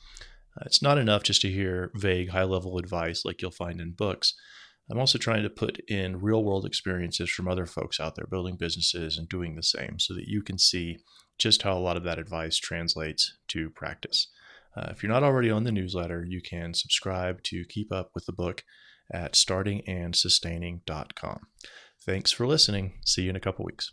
Uh, 0.57 0.65
it's 0.67 0.83
not 0.83 0.99
enough 0.99 1.23
just 1.23 1.41
to 1.43 1.51
hear 1.51 1.91
vague, 1.95 2.31
high 2.31 2.43
level 2.43 2.79
advice 2.79 3.25
like 3.25 3.41
you'll 3.41 3.51
find 3.51 3.81
in 3.81 3.93
books. 3.93 4.35
I'm 4.91 4.99
also 4.99 5.19
trying 5.19 5.43
to 5.43 5.51
put 5.51 5.79
in 5.89 6.21
real 6.21 6.45
world 6.45 6.67
experiences 6.67 7.31
from 7.31 7.49
other 7.49 7.67
folks 7.67 8.01
out 8.01 8.17
there 8.17 8.27
building 8.27 8.57
businesses 8.57 9.17
and 9.17 9.29
doing 9.29 9.55
the 9.55 9.63
same 9.63 9.99
so 9.99 10.15
that 10.15 10.29
you 10.29 10.43
can 10.43 10.59
see 10.59 10.99
just 11.39 11.63
how 11.63 11.77
a 11.77 11.81
lot 11.81 11.97
of 11.97 12.05
that 12.05 12.19
advice 12.19 12.59
translates 12.59 13.39
to 13.49 13.71
practice. 13.71 14.29
Uh, 14.77 14.89
if 14.91 15.03
you're 15.03 15.13
not 15.13 15.23
already 15.23 15.51
on 15.51 15.65
the 15.65 15.73
newsletter, 15.73 16.27
you 16.29 16.41
can 16.41 16.75
subscribe 16.75 17.43
to 17.45 17.65
keep 17.69 17.93
up 17.93 18.11
with 18.15 18.27
the 18.27 18.33
book 18.33 18.65
at 19.13 19.35
startingandsustaining.com. 19.35 21.41
Thanks 22.05 22.33
for 22.33 22.47
listening. 22.47 22.95
See 23.05 23.23
you 23.23 23.31
in 23.31 23.37
a 23.37 23.41
couple 23.41 23.65
weeks. 23.65 23.93